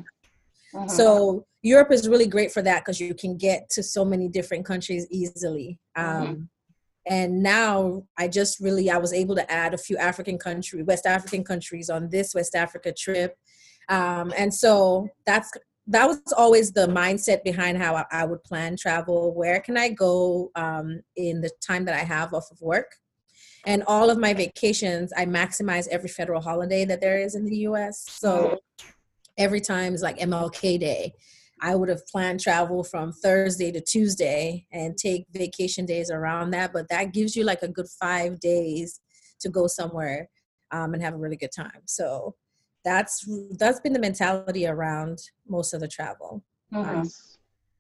Uh-huh. 0.74 0.88
So 0.88 1.46
Europe 1.62 1.92
is 1.92 2.08
really 2.08 2.28
great 2.28 2.54
for 2.54 2.62
that 2.62 2.86
because 2.86 3.02
you 3.02 3.14
can 3.14 3.36
get 3.36 3.70
to 3.72 3.84
so 3.84 4.06
many 4.06 4.30
different 4.30 4.66
countries 4.66 5.08
easily. 5.12 5.78
Um, 5.98 6.06
uh-huh. 6.06 6.36
And 7.10 7.44
now 7.44 8.04
I 8.18 8.30
just 8.30 8.62
really 8.62 8.90
I 8.90 8.98
was 8.98 9.12
able 9.12 9.36
to 9.36 9.52
add 9.52 9.74
a 9.74 9.78
few 9.78 9.98
African 9.98 10.38
country, 10.38 10.84
West 10.84 11.06
African 11.06 11.44
countries 11.44 11.90
on 11.90 12.10
this 12.10 12.34
West 12.34 12.56
Africa 12.56 12.94
trip 12.94 13.38
um, 13.90 14.34
and 14.38 14.54
so 14.54 15.10
that's 15.26 15.52
that 15.88 16.06
was 16.06 16.22
always 16.36 16.72
the 16.72 16.88
mindset 16.88 17.44
behind 17.44 17.78
how 17.78 18.06
I, 18.12 18.26
would 18.26 18.44
plan 18.44 18.76
travel. 18.76 19.34
Where 19.34 19.62
can 19.62 19.78
I 19.78 19.88
go 19.88 20.52
um, 20.56 21.00
in 21.16 21.40
the 21.40 21.50
time 21.66 21.86
that 21.86 21.96
I 21.96 22.04
have 22.04 22.34
off 22.34 22.52
of 22.52 22.60
work? 22.60 22.92
And 23.66 23.84
all 23.88 24.10
of 24.10 24.18
my 24.18 24.34
vacations, 24.34 25.14
I 25.16 25.26
maximize 25.26 25.88
every 25.88 26.10
federal 26.10 26.42
holiday 26.42 26.84
that 26.86 27.00
there 27.00 27.18
is 27.20 27.36
in 27.36 27.46
the 27.46 27.60
US. 27.60 28.04
So 28.06 28.60
every 29.38 29.62
time 29.62 29.94
is 29.94 30.02
like 30.02 30.20
MLK 30.20 30.80
Day. 30.80 31.14
I 31.62 31.74
would 31.76 31.90
have 31.90 32.06
planned 32.06 32.40
travel 32.40 32.84
from 32.84 33.12
Thursday 33.12 33.72
to 33.72 33.82
Tuesday 33.82 34.68
and 34.72 34.96
take 34.96 35.26
vacation 35.32 35.86
days 35.86 36.12
around 36.12 36.52
that. 36.52 36.72
But 36.72 36.90
that 36.90 37.14
gives 37.14 37.36
you 37.36 37.46
like 37.46 37.64
a 37.64 37.68
good 37.68 37.88
five 38.00 38.40
days 38.40 39.00
to 39.40 39.50
go 39.50 39.68
somewhere 39.68 40.30
um, 40.72 40.94
and 40.94 41.02
have 41.02 41.14
a 41.14 41.18
really 41.18 41.38
good 41.38 41.52
time. 41.56 41.82
So 41.86 42.36
that's 42.88 43.28
that's 43.58 43.82
been 43.82 43.94
the 43.94 44.00
mentality 44.00 44.66
around 44.66 45.20
most 45.48 45.74
of 45.74 45.82
the 45.82 45.88
travel. 45.88 46.44
Mm-hmm. 46.74 47.00
Um, 47.02 47.10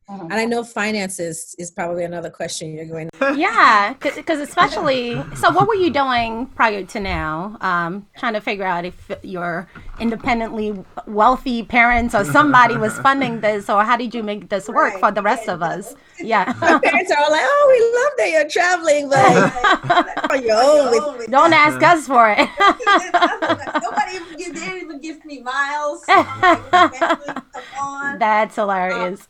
uh-huh. 0.10 0.24
And 0.24 0.34
I 0.34 0.46
know 0.46 0.64
finances 0.64 1.54
is 1.60 1.70
probably 1.70 2.06
another 2.06 2.30
question 2.30 2.74
you're 2.74 2.86
going. 2.86 3.10
To- 3.20 3.36
yeah, 3.38 3.94
because 4.00 4.40
especially. 4.40 5.22
So, 5.36 5.52
what 5.52 5.68
were 5.68 5.76
you 5.76 5.90
doing 5.90 6.46
prior 6.56 6.86
to 6.86 7.00
now? 7.02 7.58
Um, 7.60 8.08
trying 8.18 8.32
to 8.34 8.40
figure 8.40 8.64
out 8.64 8.86
if 8.86 9.12
your 9.22 9.68
independently 10.00 10.82
wealthy 11.08 11.64
parents 11.64 12.16
or 12.16 12.24
somebody 12.24 12.78
was 12.78 12.98
funding 13.00 13.42
this, 13.42 13.70
or 13.70 13.84
how 13.84 13.98
did 13.98 14.16
you 14.16 14.24
make 14.24 14.48
this 14.48 14.70
work 14.70 14.94
right. 14.94 15.00
for 15.02 15.12
the 15.12 15.22
rest 15.22 15.50
of 15.50 15.62
us? 15.62 15.94
Yeah, 16.20 16.52
my 16.60 16.80
parents 16.80 17.12
are 17.12 17.24
all 17.24 17.30
like, 17.30 17.46
"Oh, 17.46 17.68
we 17.70 17.80
love 18.00 18.14
that 18.18 18.32
you're 18.32 18.50
traveling, 18.50 19.08
but 19.08 20.32
on 20.32 20.42
your 20.42 20.58
own. 20.58 21.18
With- 21.20 21.30
Don't 21.30 21.54
ask 21.54 21.80
us 21.84 22.08
for 22.08 22.32
it." 22.36 22.50
Nobody 23.84 24.16
even 24.16 24.36
give, 24.36 24.56
they 24.56 24.82
even 24.82 25.00
give 25.00 25.24
me 25.26 25.42
miles. 25.44 26.04
That's 28.18 28.56
hilarious. 28.56 29.28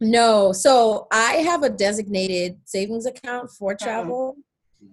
No. 0.00 0.52
So 0.52 1.06
I 1.10 1.34
have 1.34 1.62
a 1.62 1.70
designated 1.70 2.58
savings 2.64 3.06
account 3.06 3.50
for 3.50 3.72
uh-huh. 3.72 3.84
travel. 3.84 4.36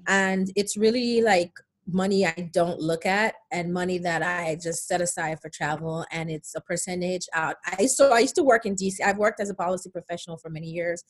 And 0.07 0.51
it's 0.55 0.77
really 0.77 1.21
like 1.21 1.51
money 1.87 2.25
I 2.25 2.49
don't 2.51 2.79
look 2.79 3.05
at 3.05 3.35
and 3.51 3.71
money 3.71 3.99
that 3.99 4.23
I 4.23 4.57
just 4.61 4.87
set 4.87 5.01
aside 5.01 5.39
for 5.39 5.49
travel 5.49 6.03
and 6.11 6.31
it's 6.31 6.55
a 6.55 6.61
percentage 6.61 7.27
out. 7.33 7.57
I 7.77 7.85
so 7.85 8.11
I 8.11 8.19
used 8.19 8.35
to 8.35 8.43
work 8.43 8.65
in 8.65 8.75
DC. 8.75 9.01
I've 9.05 9.19
worked 9.19 9.39
as 9.39 9.51
a 9.51 9.55
policy 9.55 9.91
professional 9.91 10.37
for 10.37 10.49
many 10.49 10.67
years. 10.67 11.03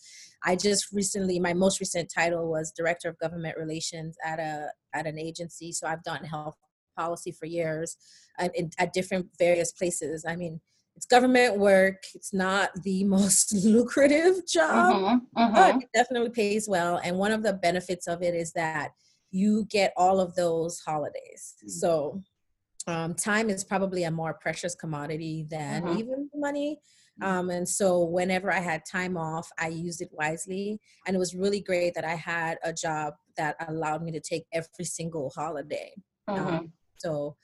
I 0.44 0.56
just 0.56 0.92
recently 0.92 1.40
my 1.40 1.54
most 1.54 1.80
recent 1.80 2.12
title 2.14 2.50
was 2.50 2.74
director 2.76 3.08
of 3.08 3.18
government 3.20 3.58
relations 3.58 4.18
at 4.26 4.40
a 4.40 4.70
at 4.94 5.08
an 5.08 5.18
agency. 5.18 5.72
So 5.72 5.88
I've 5.88 6.04
done 6.04 6.26
health 6.26 6.58
policy 6.98 7.32
for 7.32 7.46
years 7.46 7.98
in, 8.54 8.70
at 8.78 8.92
different 8.92 9.28
various 9.40 9.72
places. 9.72 10.26
I 10.28 10.36
mean, 10.36 10.60
it's 10.96 11.06
government 11.06 11.58
work. 11.58 12.04
It's 12.14 12.34
not 12.34 12.72
the 12.84 13.04
most 13.18 13.54
lucrative 13.54 14.48
job, 14.48 14.96
mm-hmm, 14.96 15.42
mm-hmm. 15.42 15.54
but 15.54 15.76
it 15.84 15.90
definitely 15.94 16.30
pays 16.30 16.68
well. 16.68 17.00
And 17.04 17.18
one 17.18 17.32
of 17.32 17.44
the 17.44 17.54
benefits 17.54 18.08
of 18.08 18.22
it 18.22 18.34
is 18.34 18.54
that 18.54 18.92
you 19.32 19.66
get 19.70 19.94
all 19.98 20.20
of 20.20 20.36
those 20.36 20.80
holidays. 20.80 21.56
Mm-hmm. 21.60 21.70
So 21.70 22.22
um, 22.88 23.16
time 23.16 23.50
is 23.50 23.64
probably 23.64 24.04
a 24.04 24.12
more 24.12 24.36
precious 24.36 24.76
commodity 24.76 25.46
than 25.50 25.84
mm-hmm. 25.84 26.00
even 26.00 26.30
money. 26.36 26.80
Mm-hmm. 27.22 27.32
Um, 27.32 27.50
and 27.50 27.68
so 27.68 28.04
whenever 28.04 28.52
I 28.52 28.60
had 28.60 28.84
time 28.90 29.18
off, 29.18 29.50
I 29.60 29.68
used 29.68 30.02
it 30.02 30.10
wisely. 30.12 30.80
And 31.08 31.16
it 31.16 31.20
was 31.20 31.36
really 31.36 31.62
great 31.62 31.94
that 31.96 32.06
I 32.06 32.16
had 32.16 32.58
a 32.64 32.72
job 32.72 33.16
that 33.38 33.56
allowed 33.68 34.04
me 34.04 34.12
to 34.12 34.20
take 34.20 34.46
every 34.54 34.86
single 34.86 35.32
holiday. 35.36 35.92
Um, 36.28 36.72
so 36.98 37.36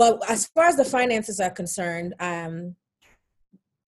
but 0.00 0.18
as 0.30 0.46
far 0.46 0.64
as 0.64 0.76
the 0.76 0.84
finances 0.86 1.40
are 1.40 1.50
concerned, 1.50 2.14
um, 2.20 2.74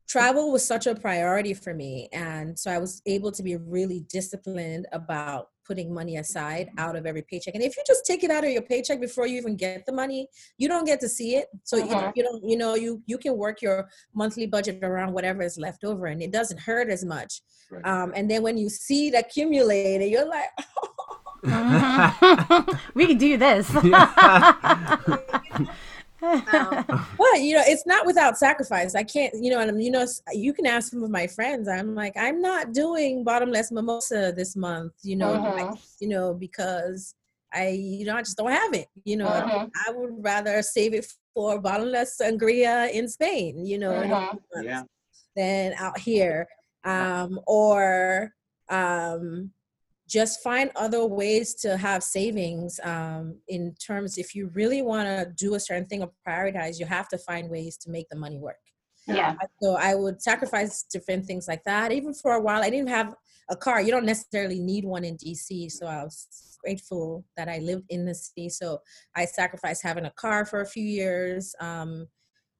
travel 0.07 0.53
was 0.53 0.63
such 0.63 0.87
a 0.87 0.95
priority 0.95 1.55
for 1.55 1.73
me. 1.73 2.11
And 2.13 2.59
so 2.59 2.71
I 2.71 2.77
was 2.77 3.01
able 3.07 3.33
to 3.33 3.43
be 3.43 3.57
really 3.57 4.01
disciplined 4.11 4.87
about 4.93 5.49
putting 5.67 5.91
money 5.91 6.19
aside 6.19 6.69
out 6.77 6.97
of 6.97 7.07
every 7.07 7.23
paycheck. 7.23 7.55
And 7.55 7.65
if 7.65 7.75
you 7.79 7.83
just 7.87 8.05
take 8.05 8.25
it 8.25 8.31
out 8.31 8.45
of 8.45 8.51
your 8.51 8.61
paycheck 8.61 9.01
before 9.01 9.27
you 9.27 9.39
even 9.39 9.57
get 9.57 9.87
the 9.87 9.93
money, 9.95 10.29
you 10.59 10.69
don't 10.69 10.85
get 10.85 11.01
to 11.01 11.09
see 11.09 11.37
it. 11.37 11.47
So 11.65 11.83
uh-huh. 11.83 12.13
you, 12.15 12.23
you 12.23 12.29
don't, 12.29 12.45
you 12.47 12.59
know, 12.59 12.75
you 12.75 13.03
you 13.07 13.17
can 13.17 13.39
work 13.39 13.63
your 13.63 13.89
monthly 14.13 14.47
budget 14.47 14.81
around 14.83 15.15
whatever 15.15 15.41
is 15.41 15.57
left 15.57 15.83
over, 15.83 16.09
and 16.09 16.21
it 16.21 16.31
doesn't 16.31 16.61
hurt 16.61 16.91
as 16.91 17.07
much. 17.07 17.41
Right. 17.71 17.87
Um, 17.87 18.13
and 18.15 18.31
then 18.31 18.43
when 18.43 18.59
you 18.59 18.69
see 18.69 19.09
it 19.09 19.15
accumulated, 19.15 20.11
you're 20.11 20.29
like. 20.29 20.51
mm-hmm. 21.43 22.77
we 22.95 23.07
can 23.07 23.17
do 23.17 23.39
this 23.39 23.67
um, 26.33 26.85
but 27.19 27.41
you 27.41 27.55
know, 27.55 27.63
it's 27.67 27.87
not 27.87 28.07
without 28.07 28.39
sacrifice. 28.39 28.95
I 28.95 29.03
can't, 29.03 29.35
you 29.35 29.51
know, 29.51 29.61
and 29.61 29.83
you 29.83 29.91
know, 29.91 30.07
you 30.33 30.53
can 30.53 30.67
ask 30.67 30.91
some 30.91 31.03
of 31.03 31.11
my 31.11 31.27
friends. 31.27 31.69
I'm 31.69 31.95
like, 31.95 32.15
I'm 32.17 32.41
not 32.41 32.73
doing 32.73 33.25
bottomless 33.25 33.71
mimosa 33.71 34.33
this 34.37 34.57
month, 34.57 34.93
you 35.03 35.17
know, 35.17 35.35
uh-huh. 35.35 35.67
like, 35.67 35.79
you 36.01 36.09
know, 36.09 36.35
because 36.35 37.15
I, 37.53 37.69
you 37.69 38.05
know, 38.07 38.17
I 38.17 38.23
just 38.23 38.37
don't 38.37 38.51
have 38.51 38.75
it. 38.75 38.89
You 39.05 39.19
know, 39.19 39.29
uh-huh. 39.29 39.67
I 39.87 39.93
would 39.93 40.15
rather 40.19 40.63
save 40.63 40.95
it 40.95 41.07
for 41.35 41.61
bottomless 41.61 42.19
sangria 42.21 42.91
in 42.91 43.09
Spain, 43.09 43.65
you 43.65 43.79
know, 43.79 43.95
uh-huh. 43.95 44.35
yeah. 44.63 44.83
than 45.37 45.75
out 45.79 45.99
here, 45.99 46.47
um, 46.85 47.39
or 47.47 48.33
um 48.69 49.51
just 50.13 50.43
find 50.43 50.71
other 50.77 51.07
ways 51.07 51.55
to 51.55 51.79
have 51.79 52.03
savings 52.03 52.79
um, 52.85 53.39
in 53.49 53.75
terms 53.77 54.19
if 54.19 54.35
you 54.35 54.51
really 54.53 54.83
want 54.83 55.09
to 55.09 55.33
do 55.37 55.55
a 55.55 55.61
certain 55.61 55.87
thing 55.87 56.03
or 56.03 56.11
prioritize 56.29 56.79
you 56.79 56.85
have 56.85 57.09
to 57.09 57.17
find 57.17 57.49
ways 57.49 57.79
to 57.79 57.89
make 57.89 58.07
the 58.11 58.17
money 58.17 58.39
work. 58.39 58.57
Yeah. 59.09 59.35
So 59.61 59.75
i 59.75 59.95
would 59.95 60.23
sacrifice 60.23 60.85
different 60.93 61.25
things 61.25 61.49
like 61.49 61.65
that. 61.65 61.93
Even 61.93 62.13
for 62.13 62.33
a 62.33 62.41
while 62.41 62.63
i 62.63 62.69
didn't 62.69 62.91
have 62.91 63.15
a 63.49 63.57
car. 63.57 63.81
You 63.81 63.91
don't 63.91 64.05
necessarily 64.05 64.61
need 64.61 64.85
one 64.85 65.05
in 65.05 65.17
dc 65.17 65.73
so 65.73 65.87
i 65.87 66.05
was 66.05 66.59
grateful 66.63 67.25
that 67.37 67.49
i 67.49 67.59
lived 67.59 67.87
in 67.89 68.05
the 68.05 68.15
city. 68.15 68.51
So 68.51 68.81
i 69.17 69.25
sacrificed 69.25 69.83
having 69.83 70.05
a 70.05 70.13
car 70.25 70.45
for 70.45 70.61
a 70.61 70.67
few 70.67 70.85
years 70.85 71.55
um, 71.59 72.07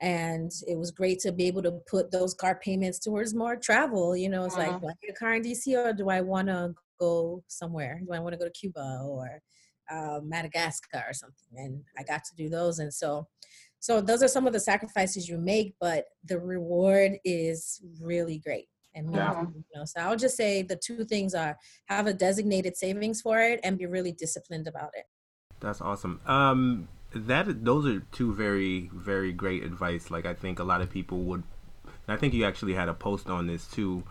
and 0.01 0.51
it 0.67 0.77
was 0.77 0.91
great 0.91 1.21
to 1.21 1.33
be 1.33 1.47
able 1.47 1.63
to 1.63 1.75
put 1.89 2.11
those 2.11 2.35
car 2.35 2.59
payments 2.65 2.99
towards 2.99 3.35
more 3.35 3.57
travel. 3.57 4.17
You 4.17 4.31
know 4.31 4.45
it's 4.47 4.57
uh-huh. 4.57 4.73
like 4.73 4.81
do 4.81 4.89
i 4.89 4.93
get 5.03 5.17
a 5.17 5.19
car 5.19 5.35
in 5.35 5.43
dc 5.43 5.65
or 5.77 5.93
do 5.93 6.09
i 6.09 6.23
want 6.23 6.49
to 6.49 6.75
go 6.99 7.43
somewhere? 7.49 8.01
Do 8.05 8.13
I 8.13 8.19
want 8.19 8.33
to 8.35 8.39
go 8.39 8.45
to 8.45 8.51
Cuba 8.51 9.03
or 9.05 9.41
uh, 9.91 10.21
Madagascar 10.23 11.05
or 11.09 11.13
something? 11.13 11.49
And 11.57 11.83
I 11.99 12.03
got 12.03 12.25
to 12.25 12.35
do 12.37 12.49
those. 12.49 12.79
And 12.79 12.93
so, 12.93 13.29
so 13.81 14.01
those 14.01 14.23
are 14.23 14.29
some 14.29 14.47
of 14.47 14.53
the 14.53 14.61
sacrifices 14.61 15.29
you 15.29 15.39
make, 15.39 15.75
but 15.81 16.07
the 16.25 16.39
reward 16.39 17.19
is 17.25 17.83
really 18.01 18.39
great. 18.39 18.69
And 18.95 19.15
yeah. 19.15 19.41
you 19.41 19.65
know, 19.75 19.85
so 19.85 20.01
I'll 20.01 20.17
just 20.17 20.37
say 20.37 20.63
the 20.63 20.77
two 20.77 21.05
things 21.05 21.35
are 21.35 21.57
have 21.87 22.07
a 22.07 22.13
designated 22.13 22.77
savings 22.77 23.21
for 23.21 23.41
it 23.41 23.61
and 23.65 23.79
be 23.79 23.87
really 23.87 24.13
disciplined 24.13 24.69
about 24.69 24.91
it. 24.95 25.07
That's 25.61 25.81
awesome. 25.81 26.21
Um, 26.27 26.89
that 27.15 27.65
those 27.65 27.87
are 27.87 28.01
two 28.13 28.35
very 28.35 28.91
very 28.93 29.33
great 29.33 29.63
advice. 29.63 30.11
Like 30.11 30.27
I 30.27 30.35
think 30.35 30.59
a 30.59 30.65
lot 30.65 30.81
of 30.81 30.91
people 30.91 31.19
would. 31.25 31.43
I 32.09 32.17
think 32.17 32.35
you 32.35 32.45
actually 32.45 32.75
had 32.75 32.89
a 32.89 32.95
post 32.95 33.29
on 33.29 33.47
this 33.47 33.67
too 33.67 34.03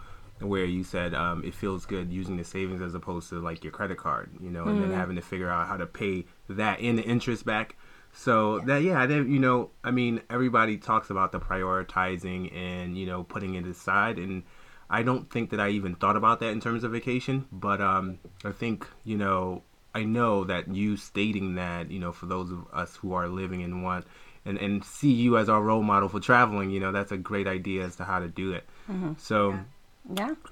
where 0.42 0.66
you 0.66 0.84
said 0.84 1.14
um, 1.14 1.44
it 1.44 1.54
feels 1.54 1.86
good 1.86 2.12
using 2.12 2.38
the 2.38 2.44
savings 2.44 2.82
as 2.82 2.94
opposed 2.94 3.30
to 3.30 3.40
like 3.40 3.64
your 3.64 3.72
credit 3.72 3.98
card, 3.98 4.32
you 4.42 4.50
know, 4.50 4.64
and 4.64 4.80
mm. 4.80 4.82
then 4.82 4.98
having 4.98 5.16
to 5.16 5.22
figure 5.22 5.50
out 5.50 5.68
how 5.68 5.78
to 5.78 5.86
pay 5.86 6.26
that 6.50 6.80
in 6.80 6.96
the 6.96 7.04
interest 7.04 7.46
back. 7.46 7.76
So 8.14 8.58
yeah. 8.58 8.66
that 8.66 8.84
yeah, 8.84 9.06
then 9.06 9.32
you 9.32 9.40
know, 9.40 9.72
I 9.84 9.92
mean, 9.92 10.22
everybody 10.30 10.78
talks 10.78 11.10
about 11.10 11.32
the 11.32 11.40
prioritizing 11.40 12.56
and 12.56 12.98
you 12.98 13.06
know 13.06 13.24
putting 13.24 13.56
it 13.56 13.66
aside, 13.66 14.18
and 14.18 14.44
I 14.90 15.04
don't 15.04 15.32
think 15.32 15.52
that 15.52 15.60
I 15.60 15.70
even 15.70 15.96
thought 15.96 16.18
about 16.18 16.40
that 16.42 16.50
in 16.50 16.60
terms 16.60 16.84
of 16.84 16.92
vacation, 16.92 17.46
but 17.52 17.82
um, 17.82 18.20
I 18.44 18.52
think 18.52 18.86
you 19.04 19.18
know 19.18 19.64
I 19.96 20.04
know 20.04 20.44
that 20.46 20.74
you 20.74 20.98
stating 20.98 21.56
that 21.56 21.90
you 21.90 22.00
know 22.00 22.12
for 22.12 22.26
those 22.26 22.52
of 22.52 22.66
us 22.74 22.96
who 22.98 23.14
are 23.14 23.30
living 23.30 23.64
and 23.64 23.84
want 23.84 24.06
and 24.46 24.58
and 24.58 24.84
see 24.84 25.12
you 25.12 25.38
as 25.38 25.48
our 25.48 25.62
role 25.62 25.84
model 25.84 26.10
for 26.10 26.20
traveling, 26.20 26.70
you 26.72 26.80
know 26.80 26.92
that's 26.92 27.12
a 27.12 27.18
great 27.18 27.48
idea 27.48 27.86
as 27.86 27.96
to 27.98 28.04
how 28.04 28.20
to 28.20 28.28
do 28.28 28.54
it. 28.54 28.66
Mm-hmm. 28.90 29.14
So. 29.18 29.52
Yeah. 29.52 29.60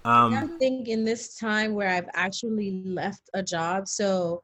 Um, 0.05 0.33
I 0.33 0.47
think 0.59 0.87
in 0.87 1.03
this 1.03 1.37
time 1.37 1.73
where 1.73 1.89
I've 1.89 2.09
actually 2.13 2.83
left 2.85 3.29
a 3.33 3.43
job, 3.43 3.87
so 3.87 4.43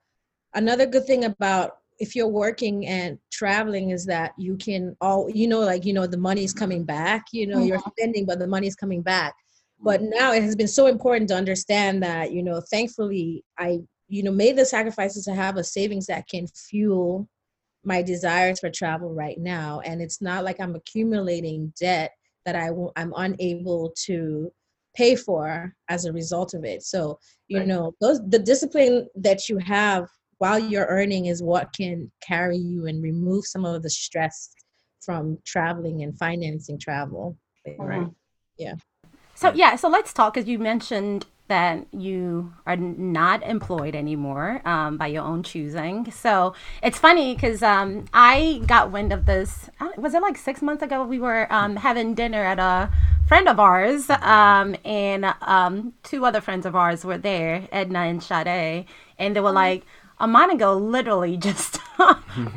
another 0.54 0.86
good 0.86 1.06
thing 1.06 1.26
about 1.26 1.78
if 2.00 2.16
you're 2.16 2.28
working 2.28 2.86
and 2.88 3.18
traveling 3.32 3.92
is 3.92 4.06
that 4.06 4.34
you 4.38 4.58
can 4.58 4.96
all 5.00 5.30
you 5.30 5.48
know 5.48 5.62
like 5.62 5.86
you 5.86 5.94
know 5.94 6.08
the 6.08 6.18
money's 6.18 6.54
coming 6.54 6.84
back 6.84 7.26
you 7.32 7.48
know 7.48 7.58
mm-hmm. 7.58 7.68
you're 7.68 7.84
spending 7.98 8.26
but 8.26 8.40
the 8.40 8.48
money's 8.48 8.76
coming 8.76 9.02
back. 9.02 9.34
But 9.82 10.02
now 10.02 10.32
it 10.32 10.42
has 10.42 10.56
been 10.56 10.70
so 10.70 10.88
important 10.88 11.30
to 11.30 11.36
understand 11.36 12.02
that 12.04 12.32
you 12.32 12.44
know 12.44 12.62
thankfully 12.72 13.44
i 13.58 13.80
you 14.08 14.24
know 14.24 14.32
made 14.32 14.56
the 14.56 14.66
sacrifices 14.66 15.26
to 15.26 15.36
have 15.36 15.58
a 15.58 15.64
savings 15.64 16.08
that 16.08 16.28
can 16.28 16.48
fuel 16.48 17.30
my 17.84 18.02
desires 18.02 18.60
for 18.60 18.70
travel 18.72 19.14
right 19.14 19.38
now. 19.38 19.82
And 19.82 20.02
it's 20.02 20.22
not 20.22 20.44
like 20.44 20.60
i'm 20.60 20.76
accumulating 20.76 21.74
debt 21.80 22.12
that 22.46 22.56
I 22.56 22.68
w- 22.68 22.92
i'm 22.96 23.14
unable 23.16 23.94
to 24.06 24.52
pay 24.96 25.16
for 25.16 25.74
as 25.90 26.06
a 26.06 26.14
result 26.14 26.54
of 26.54 26.64
it 26.64 26.82
so 26.84 27.18
you 27.48 27.60
right. 27.60 27.68
know 27.68 27.94
those 28.02 28.20
the 28.30 28.40
discipline 28.40 29.08
that 29.16 29.50
you 29.50 29.58
have 29.58 30.08
while 30.38 30.60
you're 30.60 30.88
earning 30.88 31.28
is 31.28 31.42
what 31.42 31.74
can 31.74 32.12
carry 32.22 32.58
you 32.58 32.88
and 32.88 33.02
remove 33.02 33.46
some 33.46 33.66
of 33.66 33.82
the 33.84 33.90
stress 33.90 34.52
from 35.06 35.38
traveling 35.46 36.02
and 36.04 36.18
financing 36.18 36.80
travel. 36.80 37.38
Right. 37.78 38.02
Mm-hmm. 38.02 38.10
Yeah. 38.58 38.74
So 39.36 39.54
yeah, 39.54 39.75
so 39.75 39.90
let's 39.90 40.14
talk 40.14 40.34
because 40.34 40.48
you 40.48 40.60
mentioned 40.60 41.25
that 41.48 41.86
you 41.92 42.54
are 42.66 42.75
not 42.75 43.44
employed 43.44 43.96
anymore 43.96 44.62
um, 44.66 44.98
by 44.98 45.08
your 45.08 45.24
own 45.24 45.44
choosing. 45.44 46.10
So 46.12 46.56
it's 46.82 46.98
funny 46.98 47.36
because 47.36 47.62
um, 47.62 48.06
I 48.14 48.62
got 48.66 48.92
wind 48.92 49.14
of 49.14 49.25
this. 49.25 49.70
Uh, 49.80 49.90
was 49.98 50.16
it 50.16 50.22
like 50.22 50.38
six 50.38 50.62
months 50.62 50.82
ago? 50.82 51.04
We 51.04 51.20
were 51.20 51.52
um, 51.54 51.75
having 51.75 52.16
dinner 52.16 52.44
at 52.44 52.58
a 52.58 52.92
friend 53.27 53.48
of 53.48 53.60
ours, 53.60 54.10
um, 54.10 54.75
and 54.86 55.25
um, 55.41 55.94
two 56.03 56.25
other 56.25 56.41
friends 56.41 56.65
of 56.65 56.75
ours 56.75 57.03
were 57.03 57.17
there, 57.17 57.67
Edna 57.72 58.00
and 58.00 58.22
Sade, 58.22 58.86
and 59.17 59.36
they 59.36 59.39
were 59.39 59.51
like 59.51 59.84
Monaco 60.20 60.75
literally 60.75 61.38
just 61.50 61.79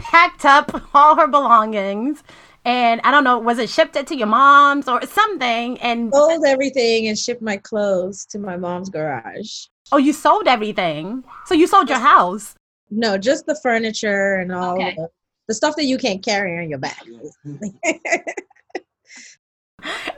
packed 0.00 0.44
up 0.44 0.82
all 0.94 1.16
her 1.16 1.26
belongings 1.26 2.22
and 2.68 3.00
I 3.02 3.10
don't 3.10 3.25
know, 3.25 3.38
was 3.38 3.58
it 3.58 3.70
shipped 3.70 3.96
it 3.96 4.06
to 4.08 4.16
your 4.16 4.26
mom's 4.26 4.88
or 4.88 5.00
something? 5.06 5.80
And 5.80 6.12
sold 6.12 6.44
everything 6.46 7.08
and 7.08 7.18
shipped 7.18 7.40
my 7.40 7.56
clothes 7.56 8.26
to 8.26 8.38
my 8.38 8.58
mom's 8.58 8.90
garage. 8.90 9.66
Oh, 9.90 9.96
you 9.96 10.12
sold 10.12 10.46
everything. 10.46 11.25
So 11.46 11.54
you 11.54 11.66
sold 11.66 11.88
your 11.88 11.98
house. 11.98 12.54
No, 12.90 13.16
just 13.16 13.46
the 13.46 13.58
furniture 13.62 14.37
and 14.37 14.52
all 14.52 14.75
okay. 14.75 14.94
the, 14.96 15.08
the 15.46 15.54
stuff 15.54 15.76
that 15.76 15.84
you 15.84 15.96
can't 15.96 16.22
carry 16.22 16.58
on 16.58 16.68
your 16.68 16.78
back. 16.78 17.02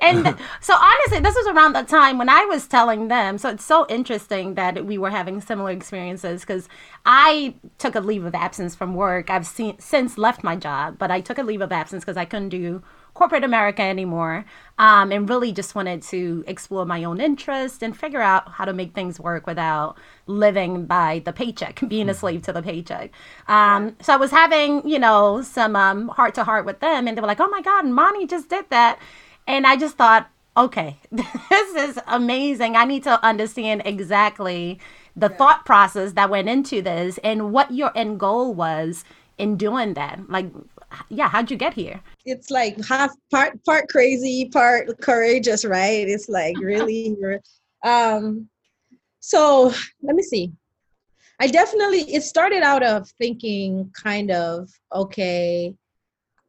and 0.00 0.37
so 0.61 0.75
honestly 0.75 1.21
this 1.21 1.35
was 1.35 1.47
around 1.49 1.75
the 1.75 1.83
time 1.83 2.19
when 2.19 2.29
i 2.29 2.45
was 2.47 2.67
telling 2.67 3.09
them. 3.09 3.38
So 3.38 3.50
it's 3.50 3.64
so 3.64 3.87
interesting 3.88 4.55
that 4.55 4.87
we 4.87 4.99
were 4.99 5.11
having 5.11 5.40
similar 5.40 5.71
experiences 5.71 6.40
because 6.40 6.69
i 7.05 7.55
took 7.79 7.95
a 7.95 8.00
leave 8.00 8.25
of 8.25 8.35
absence 8.35 8.75
from 8.75 8.95
work. 8.95 9.31
I've 9.31 9.47
seen, 9.47 9.79
since 9.79 10.17
left 10.17 10.43
my 10.43 10.57
job 10.57 10.99
but 10.99 11.11
i 11.11 11.21
took 11.21 11.38
a 11.38 11.43
leave 11.43 11.61
of 11.61 11.73
absence 11.73 12.05
because 12.05 12.17
i 12.17 12.25
couldn't 12.25 12.49
do 12.50 12.83
corporate 13.12 13.45
america 13.45 13.83
anymore 13.83 14.45
um, 14.79 15.12
and 15.12 15.29
really 15.29 15.52
just 15.52 15.75
wanted 15.75 16.00
to 16.00 16.45
explore 16.47 16.87
my 16.87 17.05
own 17.05 17.21
interest 17.21 17.83
and 17.83 17.97
figure 17.97 18.23
out 18.23 18.49
how 18.52 18.64
to 18.64 18.73
make 18.73 18.95
things 18.95 19.21
work 19.21 19.47
without 19.47 19.97
living 20.26 20.87
by 20.87 21.21
the 21.25 21.33
paycheck 21.33 21.81
being 21.88 22.09
a 22.09 22.14
slave 22.14 22.40
to 22.43 22.52
the 22.52 22.62
paycheck. 22.62 23.11
Um, 23.49 23.97
so 24.00 24.14
i 24.14 24.17
was 24.17 24.31
having 24.31 24.88
you 24.88 24.99
know 24.99 25.43
some 25.43 25.75
heart 26.09 26.35
to 26.37 26.45
heart 26.45 26.64
with 26.64 26.81
them 26.81 27.07
and 27.07 27.17
they 27.17 27.21
were 27.21 27.26
like 27.26 27.40
oh 27.40 27.49
my 27.49 27.61
god 27.61 27.85
Imani 27.85 28.26
just 28.26 28.49
did 28.49 28.64
that 28.71 28.99
and 29.47 29.67
I 29.67 29.77
just 29.77 29.97
thought, 29.97 30.31
okay, 30.57 30.99
this 31.13 31.75
is 31.75 31.99
amazing. 32.07 32.77
I 32.77 32.85
need 32.85 33.03
to 33.05 33.25
understand 33.25 33.83
exactly 33.85 34.79
the 35.17 35.29
yeah. 35.31 35.37
thought 35.37 35.67
process 35.67 36.13
that 36.13 36.31
went 36.31 36.49
into 36.49 36.83
this 36.83 37.19
and 37.25 37.53
what 37.53 37.71
your 37.73 37.91
end 37.97 38.21
goal 38.21 38.55
was 38.55 39.05
in 39.39 39.57
doing 39.57 39.95
that. 39.95 40.21
Like, 40.29 40.47
yeah, 41.09 41.29
how'd 41.29 41.50
you 41.50 41.57
get 41.57 41.75
here? 41.75 42.00
It's 42.25 42.50
like 42.50 42.85
half 42.85 43.11
part 43.31 43.63
part 43.65 43.89
crazy, 43.89 44.49
part 44.53 45.00
courageous, 45.00 45.65
right? 45.65 46.09
It's 46.09 46.29
like 46.29 46.57
really 46.61 47.17
um 47.85 48.49
so 49.21 49.73
let 50.03 50.17
me 50.17 50.23
see. 50.23 50.53
I 51.41 51.47
definitely 51.47 52.00
it 52.13 52.23
started 52.23 52.63
out 52.63 52.83
of 52.83 53.09
thinking 53.19 53.91
kind 53.95 54.31
of 54.31 54.69
okay, 54.93 55.75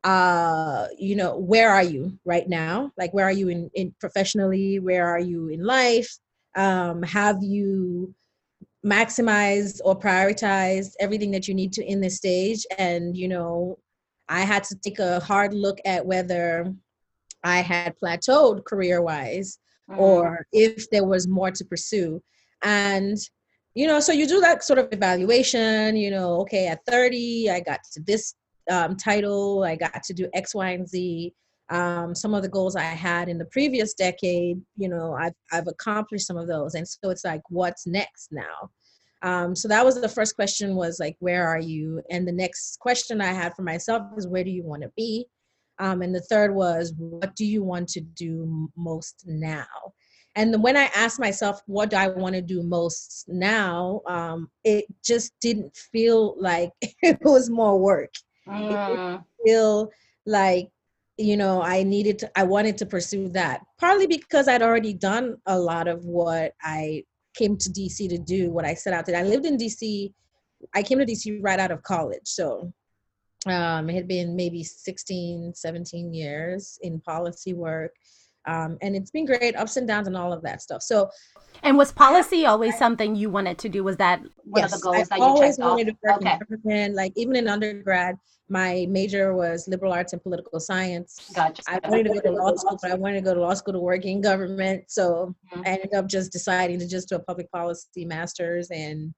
uh 0.04 0.88
you 0.98 1.16
know 1.16 1.38
where 1.38 1.70
are 1.70 1.84
you 1.84 2.18
right 2.26 2.48
now? 2.50 2.92
Like 2.98 3.14
where 3.14 3.26
are 3.26 3.32
you 3.32 3.50
in, 3.50 3.70
in 3.76 3.94
professionally? 4.00 4.80
Where 4.80 5.08
are 5.08 5.20
you 5.20 5.50
in 5.50 5.64
life? 5.64 6.10
Um 6.56 7.04
have 7.04 7.38
you 7.42 8.14
maximized 8.86 9.80
or 9.86 9.98
prioritized 9.98 10.94
everything 11.00 11.30
that 11.32 11.48
you 11.48 11.54
need 11.54 11.72
to 11.74 11.86
in 11.86 12.02
this 12.02 12.18
stage? 12.18 12.66
And 12.78 13.16
you 13.16 13.28
know 13.28 13.78
i 14.30 14.42
had 14.42 14.64
to 14.64 14.76
take 14.76 15.00
a 15.00 15.20
hard 15.20 15.54
look 15.54 15.78
at 15.84 16.06
whether 16.06 16.74
i 17.44 17.60
had 17.60 17.94
plateaued 18.02 18.64
career 18.64 19.02
wise 19.02 19.60
mm. 19.90 19.98
or 19.98 20.46
if 20.54 20.90
there 20.90 21.04
was 21.04 21.28
more 21.28 21.52
to 21.52 21.66
pursue. 21.66 22.22
And 22.64 23.18
you 23.74 23.88
know 23.88 24.00
so 24.00 24.12
you 24.12 24.28
do 24.28 24.42
that 24.42 24.64
sort 24.64 24.80
of 24.80 24.90
evaluation 24.92 25.96
you 25.96 26.12
know 26.12 26.42
okay 26.42 26.68
at 26.68 26.86
30 26.88 27.50
i 27.50 27.60
got 27.62 27.80
to 27.94 28.02
this 28.02 28.34
um, 28.70 28.96
title. 28.96 29.64
I 29.64 29.76
got 29.76 30.04
to 30.04 30.14
do 30.14 30.28
X, 30.34 30.54
Y, 30.56 30.70
and 30.72 30.88
Z. 30.88 31.34
Um, 31.70 32.14
some 32.14 32.34
of 32.34 32.44
the 32.44 32.50
goals 32.50 32.76
I 32.76 32.84
had 32.84 33.30
in 33.30 33.38
the 33.38 33.46
previous 33.46 33.94
decade, 33.94 34.62
you 34.76 34.90
know, 34.90 35.14
I've, 35.14 35.34
I've 35.54 35.68
accomplished 35.68 36.28
some 36.28 36.38
of 36.38 36.48
those. 36.48 36.76
And 36.76 36.86
so 36.86 37.10
it's 37.10 37.24
like, 37.24 37.42
what's 37.50 37.88
next 37.88 38.30
now? 38.32 38.70
Um, 39.24 39.56
so 39.56 39.68
that 39.68 39.86
was 39.86 40.02
the 40.02 40.10
first 40.10 40.36
question 40.36 40.76
was 40.76 41.00
like, 41.00 41.16
where 41.20 41.48
are 41.48 41.60
you? 41.60 42.02
And 42.10 42.28
the 42.28 42.32
next 42.34 42.80
question 42.80 43.22
I 43.22 43.32
had 43.32 43.54
for 43.56 43.62
myself 43.62 44.04
is, 44.18 44.28
where 44.28 44.44
do 44.44 44.50
you 44.50 44.64
want 44.64 44.82
to 44.82 44.92
be? 44.98 45.28
Um, 45.80 46.02
and 46.02 46.14
the 46.14 46.22
third 46.22 46.54
was, 46.54 46.94
what 46.98 47.36
do 47.36 47.46
you 47.46 47.64
want 47.64 47.88
to 47.90 48.02
do 48.02 48.70
most 48.76 49.24
now? 49.26 49.66
And 50.36 50.64
when 50.64 50.78
I 50.78 50.90
asked 50.96 51.20
myself, 51.20 51.62
what 51.66 51.90
do 51.90 51.98
I 51.98 52.08
want 52.08 52.36
to 52.36 52.42
do 52.42 52.64
most 52.64 53.26
now? 53.28 54.02
Um, 54.08 54.50
it 54.64 54.86
just 55.04 55.34
didn't 55.42 55.76
feel 55.76 56.36
like 56.40 56.72
it 56.82 57.20
was 57.22 57.50
more 57.50 57.78
work. 57.78 58.14
Mm. 58.52 59.24
feel 59.46 59.90
like 60.26 60.70
you 61.18 61.38
know 61.38 61.62
i 61.62 61.84
needed 61.84 62.20
to 62.20 62.32
i 62.38 62.44
wanted 62.44 62.78
to 62.78 62.86
pursue 62.86 63.28
that 63.30 63.62
partly 63.80 64.08
because 64.08 64.48
i'd 64.48 64.62
already 64.62 64.94
done 64.94 65.36
a 65.48 65.58
lot 65.58 65.88
of 65.88 66.06
what 66.06 66.54
i 66.62 67.04
came 67.34 67.58
to 67.58 67.70
dc 67.70 67.98
to 68.10 68.18
do 68.18 68.50
what 68.50 68.66
i 68.66 68.74
set 68.74 68.94
out 68.94 69.06
to 69.06 69.18
i 69.18 69.24
lived 69.24 69.46
in 69.46 69.58
dc 69.58 70.14
i 70.74 70.82
came 70.82 71.00
to 71.00 71.06
dc 71.06 71.40
right 71.42 71.60
out 71.60 71.72
of 71.72 71.84
college 71.84 72.22
so 72.24 72.72
um, 73.48 73.90
it 73.90 73.96
had 73.96 74.08
been 74.08 74.36
maybe 74.36 74.64
16 74.64 75.54
17 75.56 76.14
years 76.14 76.80
in 76.84 77.00
policy 77.02 77.54
work 77.54 77.96
um, 78.46 78.78
and 78.82 78.96
it's 78.96 79.12
been 79.12 79.26
great 79.26 79.56
ups 79.56 79.78
and 79.78 79.88
downs 79.88 80.08
and 80.08 80.18
all 80.18 80.34
of 80.34 80.42
that 80.42 80.62
stuff 80.62 80.82
so 80.82 81.10
and 81.64 81.78
was 81.78 81.92
policy 81.92 82.46
always 82.46 82.78
something 82.78 83.16
you 83.16 83.30
wanted 83.30 83.58
to 83.58 83.70
do 83.70 83.84
was 83.84 83.98
that 83.98 84.20
one 84.44 84.64
yes, 84.64 84.74
of 84.74 84.80
the 84.80 84.84
goals 84.84 85.08
I 85.12 85.20
that 85.20 85.38
you 85.38 85.86
checked 85.86 86.06
off 86.06 86.18
okay. 86.18 86.40
government 86.40 86.96
like 86.96 87.14
even 87.16 87.36
in 87.36 87.48
undergrad 87.48 88.16
my 88.52 88.86
major 88.90 89.34
was 89.34 89.66
liberal 89.70 89.94
arts 89.94 90.12
and 90.12 90.22
political 90.22 90.60
science. 90.60 91.32
Gotcha. 91.34 91.64
I 91.70 91.80
wanted 91.88 92.04
to 92.04 92.14
go 92.16 92.20
to 92.20 92.32
law 92.32 92.54
school, 92.58 92.78
but 92.82 92.92
I 92.92 92.96
wanted 92.96 93.20
to 93.20 93.22
go 93.22 93.34
to 93.34 93.40
law 93.40 93.54
school 93.54 93.74
to 93.74 93.80
work 93.80 94.04
in 94.04 94.20
government. 94.20 94.92
So 94.92 95.34
mm-hmm. 95.54 95.62
I 95.66 95.70
ended 95.70 95.94
up 95.94 96.08
just 96.08 96.34
deciding 96.34 96.78
to 96.80 96.88
just 96.88 97.08
do 97.08 97.16
a 97.16 97.20
public 97.20 97.50
policy 97.50 98.04
master's 98.04 98.70
and 98.70 99.14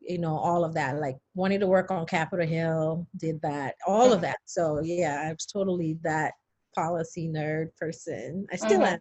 you 0.00 0.18
know 0.18 0.36
all 0.36 0.64
of 0.64 0.74
that 0.74 0.98
like 0.98 1.16
wanting 1.34 1.60
to 1.60 1.66
work 1.68 1.92
on 1.92 2.04
capitol 2.06 2.44
hill 2.44 3.06
did 3.18 3.40
that 3.40 3.76
all 3.86 4.06
mm-hmm. 4.06 4.14
of 4.14 4.20
that 4.20 4.38
so 4.44 4.80
yeah 4.82 5.22
i 5.24 5.28
was 5.28 5.46
totally 5.46 5.96
that 6.02 6.32
policy 6.74 7.28
nerd 7.28 7.68
person 7.76 8.46
i 8.52 8.56
still 8.56 8.80
mm-hmm. 8.80 8.94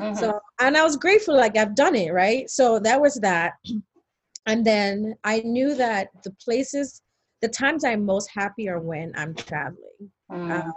am 0.00 0.14
mm-hmm. 0.14 0.18
so 0.18 0.38
and 0.60 0.76
i 0.76 0.82
was 0.82 0.96
grateful 0.96 1.36
like 1.36 1.56
i've 1.56 1.74
done 1.74 1.94
it 1.94 2.12
right 2.12 2.48
so 2.50 2.78
that 2.78 3.00
was 3.00 3.14
that 3.16 3.54
and 4.46 4.64
then 4.64 5.14
i 5.24 5.40
knew 5.40 5.74
that 5.74 6.08
the 6.24 6.30
places 6.42 7.02
the 7.40 7.48
times 7.48 7.84
I'm 7.84 8.04
most 8.04 8.30
happy 8.34 8.68
are 8.68 8.80
when 8.80 9.12
I'm 9.16 9.34
traveling. 9.34 10.10
Mm. 10.30 10.72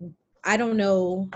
Um, 0.00 0.14
I 0.44 0.56
don't 0.56 0.76
know. 0.76 1.28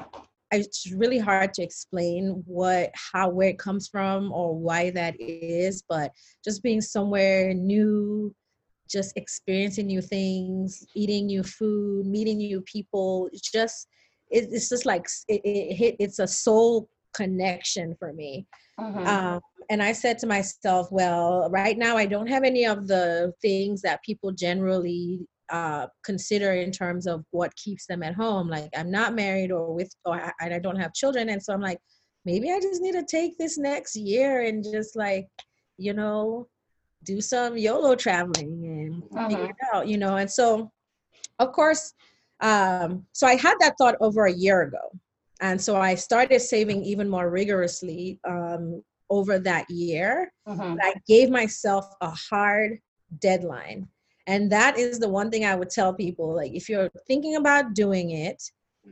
It's 0.50 0.90
really 0.92 1.18
hard 1.18 1.52
to 1.54 1.62
explain 1.62 2.42
what, 2.46 2.90
how, 2.94 3.28
where 3.28 3.48
it 3.48 3.58
comes 3.58 3.88
from 3.88 4.32
or 4.32 4.56
why 4.56 4.90
that 4.90 5.16
is, 5.18 5.82
but 5.88 6.12
just 6.44 6.62
being 6.62 6.80
somewhere 6.80 7.52
new, 7.52 8.34
just 8.94 9.12
experiencing 9.16 9.86
new 9.88 10.00
things, 10.00 10.86
eating 10.94 11.26
new 11.26 11.42
food, 11.42 12.06
meeting 12.06 12.38
new 12.38 12.60
people. 12.62 13.28
It's 13.32 13.50
just 13.50 13.88
it, 14.30 14.48
it's 14.50 14.68
just 14.68 14.86
like 14.86 15.06
it, 15.28 15.42
it, 15.44 15.96
it's 15.98 16.20
a 16.20 16.26
soul 16.26 16.88
connection 17.12 17.94
for 17.98 18.12
me. 18.12 18.46
Mhm. 18.80 19.06
Um, 19.06 19.40
and 19.70 19.82
I 19.82 19.92
said 19.92 20.18
to 20.18 20.26
myself, 20.26 20.88
well, 20.90 21.48
right 21.50 21.78
now 21.78 21.96
I 21.96 22.06
don't 22.06 22.26
have 22.26 22.44
any 22.44 22.64
of 22.66 22.86
the 22.86 23.32
things 23.40 23.80
that 23.82 24.02
people 24.02 24.30
generally 24.32 25.26
uh, 25.50 25.86
consider 26.04 26.52
in 26.52 26.70
terms 26.70 27.06
of 27.06 27.24
what 27.30 27.54
keeps 27.56 27.86
them 27.86 28.02
at 28.02 28.14
home. 28.14 28.48
Like 28.48 28.70
I'm 28.76 28.90
not 28.90 29.14
married 29.14 29.50
or 29.52 29.72
with, 29.72 29.92
or 30.04 30.16
I, 30.20 30.32
and 30.40 30.54
I 30.54 30.58
don't 30.58 30.80
have 30.80 30.92
children. 30.92 31.28
And 31.30 31.42
so 31.42 31.52
I'm 31.52 31.60
like, 31.60 31.78
maybe 32.24 32.50
I 32.50 32.60
just 32.60 32.82
need 32.82 32.92
to 32.92 33.04
take 33.04 33.38
this 33.38 33.56
next 33.58 33.96
year 33.96 34.42
and 34.42 34.64
just 34.64 34.96
like, 34.96 35.28
you 35.78 35.94
know, 35.94 36.48
do 37.04 37.20
some 37.20 37.56
YOLO 37.56 37.94
traveling 37.94 38.64
and 38.66 39.02
figure 39.28 39.44
Mhm. 39.46 39.50
it 39.50 39.56
out, 39.72 39.88
you 39.88 39.98
know. 39.98 40.16
And 40.16 40.30
so, 40.30 40.70
of 41.38 41.52
course, 41.52 41.92
um, 42.40 43.06
so 43.12 43.26
I 43.26 43.36
had 43.36 43.54
that 43.60 43.74
thought 43.78 43.96
over 44.00 44.26
a 44.26 44.32
year 44.32 44.62
ago. 44.62 44.90
And 45.40 45.60
so 45.60 45.76
I 45.76 45.94
started 45.94 46.40
saving 46.40 46.82
even 46.84 47.08
more 47.08 47.28
rigorously 47.30 48.18
um, 48.26 48.82
over 49.10 49.38
that 49.40 49.68
year. 49.70 50.32
But 50.76 50.84
I 50.84 50.94
gave 51.06 51.30
myself 51.30 51.86
a 52.00 52.10
hard 52.10 52.78
deadline. 53.20 53.88
And 54.26 54.50
that 54.52 54.78
is 54.78 54.98
the 54.98 55.08
one 55.08 55.30
thing 55.30 55.44
I 55.44 55.54
would 55.54 55.70
tell 55.70 55.92
people 55.92 56.34
like, 56.34 56.52
if 56.54 56.68
you're 56.68 56.90
thinking 57.06 57.36
about 57.36 57.74
doing 57.74 58.10
it, 58.10 58.42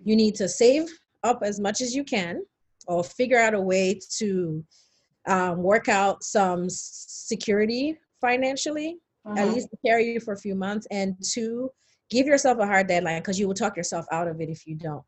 you 0.04 0.14
need 0.16 0.34
to 0.36 0.48
save 0.48 0.88
up 1.24 1.40
as 1.42 1.58
much 1.60 1.80
as 1.80 1.94
you 1.94 2.04
can 2.04 2.42
or 2.86 3.02
figure 3.04 3.38
out 3.38 3.54
a 3.54 3.60
way 3.60 3.98
to 4.18 4.64
um, 5.26 5.62
work 5.62 5.88
out 5.88 6.22
some 6.22 6.66
security 6.68 7.98
financially 8.20 8.98
at 9.26 9.46
Mhm. 9.46 9.52
least 9.54 9.68
to 9.70 9.76
carry 9.86 10.12
you 10.12 10.20
for 10.20 10.32
a 10.34 10.36
few 10.38 10.54
months 10.54 10.86
and 10.90 11.16
two 11.22 11.70
give 12.10 12.26
yourself 12.26 12.58
a 12.58 12.66
hard 12.66 12.86
deadline 12.88 13.20
because 13.20 13.38
you 13.40 13.46
will 13.48 13.54
talk 13.54 13.76
yourself 13.76 14.04
out 14.10 14.28
of 14.28 14.40
it 14.40 14.48
if 14.50 14.66
you 14.66 14.74
don't 14.74 15.04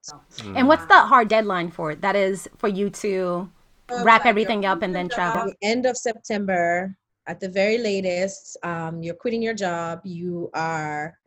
And 0.55 0.69
what's 0.69 0.87
the 0.87 0.95
hard 1.01 1.29
deadline 1.29 1.71
for 1.71 1.91
it? 1.91 2.01
That 2.01 2.17
is 2.17 2.49
for 2.57 2.69
you 2.69 2.89
to 3.05 3.51
wrap 3.91 4.21
like 4.25 4.27
everything 4.27 4.65
up 4.65 4.83
and 4.83 4.95
then 4.95 5.09
travel. 5.09 5.45
the 5.45 5.55
end 5.63 5.85
of 5.85 5.97
september 5.97 6.97
at 7.27 7.39
the 7.41 7.49
very 7.49 7.79
latest 7.79 8.57
um, 8.63 9.03
you're 9.03 9.15
quitting 9.15 9.43
your 9.43 9.55
job 9.55 10.01
you 10.05 10.51
are 10.55 11.19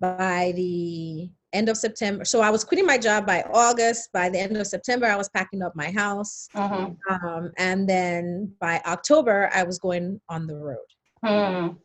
by 0.00 0.52
the 0.56 1.30
end 1.52 1.68
of 1.68 1.76
september 1.76 2.24
so 2.24 2.40
i 2.40 2.50
was 2.50 2.62
quitting 2.64 2.86
my 2.86 2.96
job 2.96 3.26
by 3.26 3.42
august 3.52 4.12
by 4.12 4.28
the 4.28 4.38
end 4.38 4.56
of 4.56 4.66
september 4.66 5.06
i 5.06 5.16
was 5.16 5.28
packing 5.30 5.62
up 5.62 5.74
my 5.74 5.90
house 5.90 6.48
Mhm. 6.54 6.96
um, 7.10 7.50
and 7.58 7.88
then 7.88 8.52
by 8.60 8.80
october 8.86 9.50
i 9.54 9.62
was 9.62 9.78
going 9.78 10.20
on 10.28 10.46
the 10.46 10.56
road 10.56 10.78
Mhm. 11.24 11.76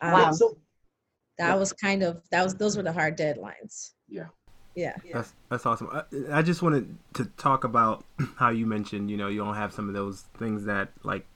um, 0.00 0.12
Wow. 0.12 0.32
So 0.32 0.56
that 1.38 1.58
was 1.58 1.72
kind 1.72 2.02
of 2.02 2.22
that 2.30 2.42
was 2.44 2.54
those 2.54 2.76
were 2.76 2.82
the 2.82 2.92
hard 2.92 3.16
deadlines 3.16 3.92
yeah. 4.08 4.26
yeah 4.74 4.94
That's 5.12 5.32
that's 5.48 5.66
awesome. 5.66 5.88
I, 5.92 6.02
I 6.38 6.42
just 6.42 6.62
wanted 6.62 6.96
to 7.14 7.24
talk 7.36 7.64
about 7.64 8.04
how 8.36 8.50
you 8.50 8.66
mentioned, 8.66 9.10
you 9.10 9.16
know, 9.16 9.28
you 9.28 9.38
don't 9.44 9.54
have 9.56 9.72
some 9.72 9.88
of 9.88 9.94
those 9.94 10.22
things 10.38 10.64
that 10.66 10.90
like 11.02 11.26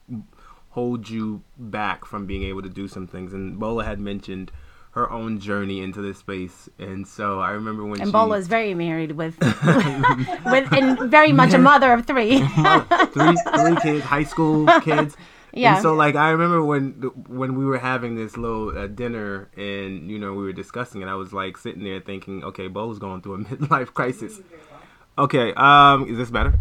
hold 0.71 1.09
you 1.09 1.43
back 1.59 2.05
from 2.05 2.27
being 2.27 2.43
able 2.45 2.63
to 2.63 2.69
do 2.69 2.87
some 2.87 3.07
things. 3.07 3.33
And 3.33 3.59
Bola 3.59 3.85
had 3.85 3.99
mentioned 3.99 4.51
her 4.95 5.11
own 5.11 5.41
journey 5.41 5.81
into 5.81 6.01
this 6.01 6.19
space, 6.19 6.69
and 6.79 7.07
so 7.07 7.41
I 7.41 7.51
remember 7.51 7.85
when 7.85 8.01
And 8.01 8.09
she 8.09 8.13
Bola 8.13 8.39
is 8.39 8.47
very 8.47 8.75
married 8.75 9.13
with, 9.13 9.37
with 9.41 10.73
and 10.73 11.11
very 11.11 11.33
much 11.33 11.53
a 11.53 11.59
mother 11.59 11.93
of 11.93 12.07
three. 12.07 12.39
three 13.13 13.37
three 13.57 13.77
kids, 13.83 14.05
high 14.05 14.25
school 14.25 14.67
kids. 14.81 15.17
Yeah. 15.57 15.75
And 15.75 15.83
so 15.83 15.95
like 15.95 16.17
I 16.17 16.31
remember 16.31 16.65
when 16.65 16.95
when 17.29 17.57
we 17.57 17.65
were 17.65 17.79
having 17.79 18.17
this 18.17 18.37
little 18.37 18.77
uh, 18.77 18.89
dinner 18.89 19.49
and 19.57 20.11
you 20.11 20.19
know 20.19 20.33
we 20.33 20.43
were 20.43 20.53
discussing 20.53 21.01
it, 21.03 21.07
I 21.07 21.15
was 21.15 21.33
like 21.33 21.57
sitting 21.57 21.85
there 21.85 22.01
thinking, 22.01 22.43
okay, 22.43 22.67
Bola's 22.67 22.99
going 22.99 23.23
through 23.23 23.35
a 23.35 23.39
midlife 23.39 23.95
crisis. 23.95 24.41
Okay, 25.17 25.55
um, 25.55 26.09
is 26.09 26.19
this 26.19 26.29
better? 26.29 26.59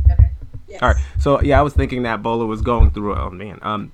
All 0.79 0.89
right. 0.89 1.03
So 1.19 1.41
yeah, 1.41 1.59
I 1.59 1.63
was 1.63 1.73
thinking 1.73 2.03
that 2.03 2.21
Bola 2.21 2.45
was 2.45 2.61
going 2.61 2.91
through. 2.91 3.15
Oh 3.15 3.31
man, 3.31 3.57
um, 3.63 3.93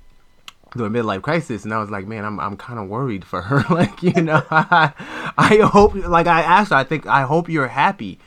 through 0.72 0.86
a 0.86 0.90
midlife 0.90 1.22
crisis, 1.22 1.64
and 1.64 1.74
I 1.74 1.78
was 1.78 1.90
like, 1.90 2.06
man, 2.06 2.24
I'm 2.24 2.38
I'm 2.40 2.56
kind 2.56 2.78
of 2.78 2.88
worried 2.88 3.24
for 3.24 3.42
her. 3.42 3.64
like 3.74 4.02
you 4.02 4.20
know, 4.20 4.42
I, 4.50 4.92
I 5.36 5.56
hope 5.56 5.94
like 5.94 6.26
I 6.26 6.42
asked 6.42 6.70
her, 6.70 6.76
I 6.76 6.84
think 6.84 7.06
I 7.06 7.22
hope 7.22 7.48
you're 7.48 7.68
happy, 7.68 8.18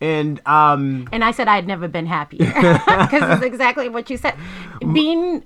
and 0.00 0.40
um, 0.46 1.08
And 1.12 1.24
I 1.24 1.30
said 1.30 1.48
I'd 1.48 1.66
never 1.66 1.88
been 1.88 2.06
happier 2.06 2.46
because 2.54 3.36
it's 3.36 3.44
exactly 3.44 3.88
what 3.88 4.08
you 4.10 4.16
said. 4.16 4.34
Being 4.92 5.44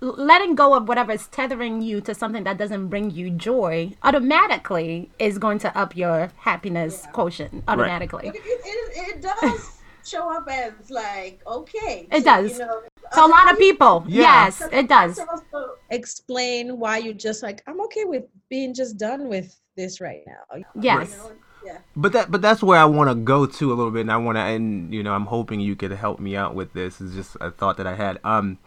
letting 0.00 0.54
go 0.54 0.74
of 0.74 0.88
whatever 0.88 1.12
is 1.12 1.26
tethering 1.28 1.80
you 1.80 2.00
to 2.02 2.14
something 2.14 2.44
that 2.44 2.58
doesn't 2.58 2.88
bring 2.88 3.10
you 3.10 3.30
joy 3.30 3.92
automatically 4.02 5.10
is 5.18 5.38
going 5.38 5.58
to 5.58 5.78
up 5.78 5.96
your 5.96 6.30
happiness 6.36 7.06
quotient 7.12 7.64
automatically. 7.68 8.26
But 8.26 8.36
it, 8.36 8.42
it, 8.44 9.16
it 9.16 9.22
does 9.22 9.78
show 10.04 10.30
up 10.34 10.46
as 10.48 10.90
like 10.90 11.40
okay. 11.46 12.06
It 12.12 12.18
so, 12.18 12.24
does. 12.24 12.52
You 12.52 12.66
know, 12.66 12.82
So 13.12 13.26
a 13.26 13.28
lot 13.28 13.50
of 13.52 13.58
people, 13.58 14.04
Yeah. 14.08 14.22
yes, 14.44 14.62
it 14.72 14.88
does. 14.88 15.16
So- 15.16 15.26
so- 15.50 15.70
explain 15.90 16.78
why 16.78 16.96
you 16.98 17.14
just 17.14 17.42
like 17.42 17.62
i'm 17.68 17.80
okay 17.82 18.04
with 18.04 18.24
being 18.48 18.74
just 18.74 18.96
done 18.98 19.28
with 19.28 19.54
this 19.76 20.00
right 20.00 20.22
now 20.26 20.60
Yes. 20.80 21.16
yeah. 21.64 21.78
But 21.94 22.12
that 22.12 22.30
but 22.30 22.42
that's 22.42 22.62
where 22.62 22.78
I 22.78 22.84
want 22.84 23.10
to 23.10 23.14
go 23.14 23.46
to 23.46 23.72
a 23.72 23.74
little 23.74 23.90
bit, 23.92 24.02
and 24.02 24.12
I 24.12 24.16
want 24.18 24.36
to, 24.36 24.40
and 24.42 24.92
you 24.92 25.02
know, 25.02 25.12
I'm 25.14 25.26
hoping 25.26 25.60
you 25.60 25.76
could 25.76 25.92
help 25.92 26.18
me 26.20 26.36
out 26.36 26.54
with 26.54 26.72
this. 26.74 27.00
Is 27.00 27.14
just 27.14 27.36
a 27.40 27.50
thought 27.50 27.76
that 27.78 27.86
I 27.86 27.94
had. 27.94 28.18
Um, 28.24 28.58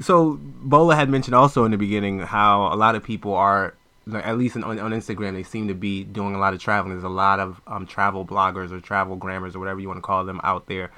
so 0.00 0.38
Bola 0.40 0.94
had 0.96 1.08
mentioned 1.08 1.34
also 1.34 1.64
in 1.64 1.70
the 1.72 1.78
beginning 1.78 2.20
how 2.20 2.72
a 2.72 2.76
lot 2.76 2.94
of 2.94 3.02
people 3.02 3.34
are, 3.34 3.74
at 4.12 4.36
least 4.38 4.56
on, 4.56 4.78
on 4.78 4.92
Instagram, 4.92 5.34
they 5.34 5.42
seem 5.42 5.68
to 5.68 5.74
be 5.74 6.04
doing 6.04 6.34
a 6.34 6.38
lot 6.38 6.54
of 6.54 6.60
traveling. 6.60 6.94
There's 6.94 7.04
a 7.04 7.08
lot 7.08 7.40
of 7.40 7.60
um, 7.66 7.86
travel 7.86 8.24
bloggers 8.24 8.72
or 8.72 8.80
travel 8.80 9.16
grammars 9.16 9.54
or 9.54 9.58
whatever 9.58 9.80
you 9.80 9.88
want 9.88 9.98
to 9.98 10.02
call 10.02 10.24
them 10.24 10.40
out 10.44 10.66
there, 10.66 10.90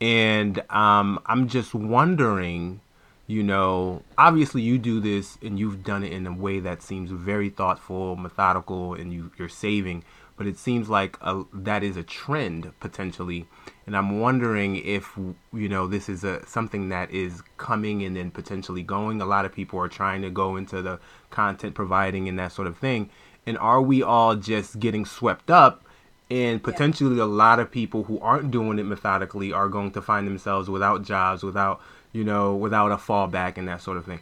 and 0.00 0.58
um, 0.70 1.20
I'm 1.26 1.48
just 1.48 1.74
wondering 1.74 2.80
you 3.28 3.42
know, 3.42 4.02
obviously 4.16 4.62
you 4.62 4.78
do 4.78 5.00
this 5.00 5.36
and 5.42 5.58
you've 5.58 5.84
done 5.84 6.02
it 6.02 6.12
in 6.12 6.26
a 6.26 6.32
way 6.32 6.60
that 6.60 6.82
seems 6.82 7.10
very 7.10 7.50
thoughtful, 7.50 8.16
methodical, 8.16 8.94
and 8.94 9.12
you, 9.12 9.30
you're 9.38 9.50
saving. 9.50 10.02
But 10.38 10.46
it 10.46 10.58
seems 10.58 10.88
like 10.88 11.18
a, 11.20 11.44
that 11.52 11.84
is 11.84 11.98
a 11.98 12.02
trend 12.02 12.72
potentially, 12.80 13.46
and 13.88 13.96
I'm 13.96 14.20
wondering 14.20 14.76
if 14.76 15.16
you 15.50 15.66
know 15.66 15.86
this 15.86 16.10
is 16.10 16.22
a 16.22 16.46
something 16.46 16.90
that 16.90 17.10
is 17.10 17.42
coming 17.56 18.02
and 18.02 18.14
then 18.14 18.30
potentially 18.30 18.82
going. 18.82 19.22
A 19.22 19.24
lot 19.24 19.46
of 19.46 19.52
people 19.54 19.78
are 19.78 19.88
trying 19.88 20.20
to 20.20 20.28
go 20.28 20.56
into 20.56 20.82
the 20.82 21.00
content 21.30 21.74
providing 21.74 22.28
and 22.28 22.38
that 22.38 22.52
sort 22.52 22.68
of 22.68 22.76
thing, 22.76 23.08
and 23.46 23.56
are 23.56 23.80
we 23.80 24.02
all 24.02 24.36
just 24.36 24.78
getting 24.78 25.06
swept 25.06 25.50
up? 25.50 25.86
And 26.30 26.62
potentially 26.62 27.18
a 27.18 27.24
lot 27.24 27.60
of 27.60 27.70
people 27.70 28.04
who 28.04 28.20
aren't 28.20 28.50
doing 28.50 28.78
it 28.78 28.82
methodically 28.82 29.54
are 29.54 29.70
going 29.70 29.92
to 29.92 30.02
find 30.02 30.26
themselves 30.26 30.68
without 30.68 31.02
jobs, 31.02 31.42
without 31.42 31.80
you 32.12 32.24
know, 32.24 32.54
without 32.54 32.92
a 32.92 32.96
fallback 32.96 33.56
and 33.56 33.68
that 33.68 33.80
sort 33.80 33.96
of 33.96 34.04
thing. 34.04 34.20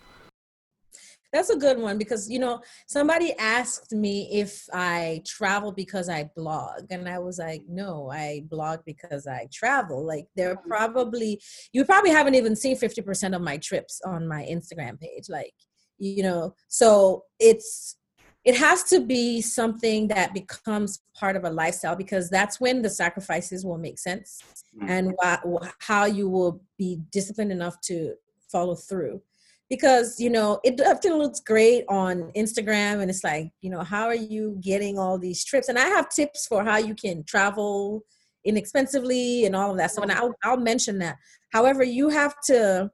That's 1.37 1.51
a 1.51 1.57
good 1.57 1.79
one 1.79 1.99
because 1.99 2.31
you 2.31 2.39
know 2.39 2.61
somebody 2.87 3.33
asked 3.39 3.93
me 3.93 4.29
if 4.33 4.65
i 4.73 5.23
travel 5.27 5.71
because 5.71 6.09
i 6.09 6.29
blog 6.35 6.83
and 6.91 7.09
i 7.09 7.19
was 7.19 7.39
like 7.39 7.63
no 7.69 8.11
i 8.11 8.43
blog 8.49 8.81
because 8.85 9.27
i 9.27 9.47
travel. 9.53 10.05
Like 10.05 10.27
they're 10.37 10.57
mm-hmm. 10.57 10.69
probably 10.69 11.41
you 11.73 11.85
probably 11.85 12.11
haven't 12.11 12.35
even 12.35 12.57
seen 12.57 12.77
50% 12.77 13.35
of 13.35 13.43
my 13.43 13.57
trips 13.59 14.01
on 14.05 14.27
my 14.27 14.43
instagram 14.45 14.99
page 15.01 15.29
like 15.29 15.53
you 15.99 16.23
know? 16.23 16.55
So 16.69 17.25
it's 17.39 17.97
it 18.45 18.57
has 18.57 18.85
to 18.85 19.01
be 19.01 19.41
something 19.41 20.07
that 20.07 20.33
becomes 20.33 21.03
part 21.19 21.35
of 21.35 21.45
a 21.45 21.51
lifestyle 21.51 21.97
because 21.97 22.31
that's 22.31 22.61
when 22.61 22.81
the 22.81 22.91
sacrifices 22.91 23.65
will 23.65 23.79
make 23.79 23.99
sense 23.99 24.41
mm-hmm. 24.77 24.89
and 24.89 25.15
wh- 25.21 25.69
how 25.81 26.05
you 26.05 26.29
will 26.29 26.63
be 26.79 27.01
disciplined 27.11 27.51
enough 27.51 27.81
to 27.81 28.15
follow 28.51 28.77
through 28.77 29.21
because 29.69 30.21
you 30.21 30.31
know 30.31 30.61
it 30.65 30.81
often 30.81 31.15
looks 31.19 31.41
great 31.41 31.85
on 31.89 32.31
instagram 32.37 33.01
and 33.01 33.11
it's 33.11 33.25
like 33.25 33.51
you 33.63 33.71
know 33.71 33.81
how 33.83 34.05
are 34.07 34.15
you 34.15 34.59
getting 34.61 34.99
all 34.99 35.19
these 35.19 35.45
trips? 35.45 35.69
And 35.69 35.79
i 35.79 35.87
have 35.87 36.09
tips 36.09 36.47
for 36.47 36.65
how 36.65 36.77
you 36.77 36.95
can 36.95 37.25
travel 37.25 38.03
inexpensively 38.45 39.45
and 39.45 39.57
all 39.57 39.73
of 39.73 39.77
that 39.79 39.91
so 39.91 40.03
and 40.03 40.13
I'll, 40.13 40.35
I'll 40.45 40.57
mention 40.57 40.99
that. 41.01 41.17
However 41.53 41.83
you 41.83 42.09
have 42.11 42.35
to 42.47 42.91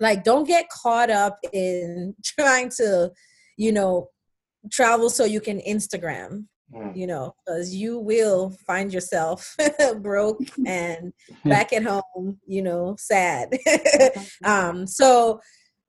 like 0.00 0.22
don't 0.22 0.46
get 0.46 0.68
caught 0.68 1.10
up 1.10 1.38
in 1.52 2.14
trying 2.24 2.68
to 2.76 3.10
you 3.56 3.72
know 3.72 4.08
travel 4.70 5.10
so 5.10 5.24
you 5.24 5.40
can 5.40 5.60
instagram 5.60 6.44
Mm. 6.72 6.96
you 6.96 7.06
know 7.06 7.34
because 7.44 7.74
you 7.74 7.98
will 7.98 8.50
find 8.66 8.92
yourself 8.92 9.54
broke 9.98 10.40
and 10.66 11.12
back 11.44 11.72
at 11.74 11.84
home 11.84 12.38
you 12.46 12.62
know 12.62 12.96
sad. 12.98 13.50
Um 14.44 14.86
so 14.86 15.40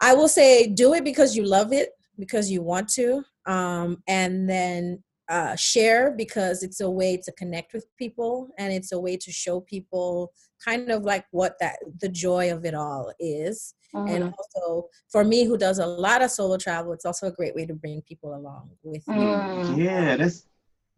i 0.09 0.13
will 0.13 0.27
say 0.39 0.67
do 0.67 0.93
it 0.93 1.03
because 1.03 1.35
you 1.37 1.43
love 1.57 1.71
it 1.81 1.89
because 2.23 2.45
you 2.53 2.61
want 2.61 2.87
to 2.87 3.23
um 3.45 3.89
and 4.07 4.49
then 4.49 4.81
uh 5.29 5.55
share 5.55 6.11
because 6.23 6.63
it's 6.65 6.81
a 6.81 6.89
way 6.89 7.17
to 7.25 7.31
connect 7.41 7.73
with 7.73 7.85
people 7.97 8.33
and 8.59 8.71
it's 8.71 8.91
a 8.91 8.99
way 8.99 9.15
to 9.17 9.31
show 9.31 9.59
people 9.59 10.31
kind 10.63 10.89
of 10.91 11.03
like 11.03 11.25
what 11.31 11.53
that 11.59 11.75
the 12.01 12.09
joy 12.09 12.51
of 12.51 12.65
it 12.65 12.73
all 12.73 13.11
is. 13.19 13.75
And 13.93 14.23
also 14.37 14.89
for 15.09 15.23
me 15.23 15.45
who 15.45 15.57
does 15.57 15.79
a 15.79 15.85
lot 15.85 16.21
of 16.21 16.29
solo 16.29 16.57
travel 16.57 16.91
it's 16.91 17.05
also 17.05 17.27
a 17.27 17.31
great 17.31 17.55
way 17.55 17.65
to 17.65 17.73
bring 17.73 18.01
people 18.01 18.35
along 18.35 18.71
with 18.83 19.03
you. 19.07 19.13
Mm. 19.13 19.77
Yeah, 19.77 20.17
that's 20.17 20.45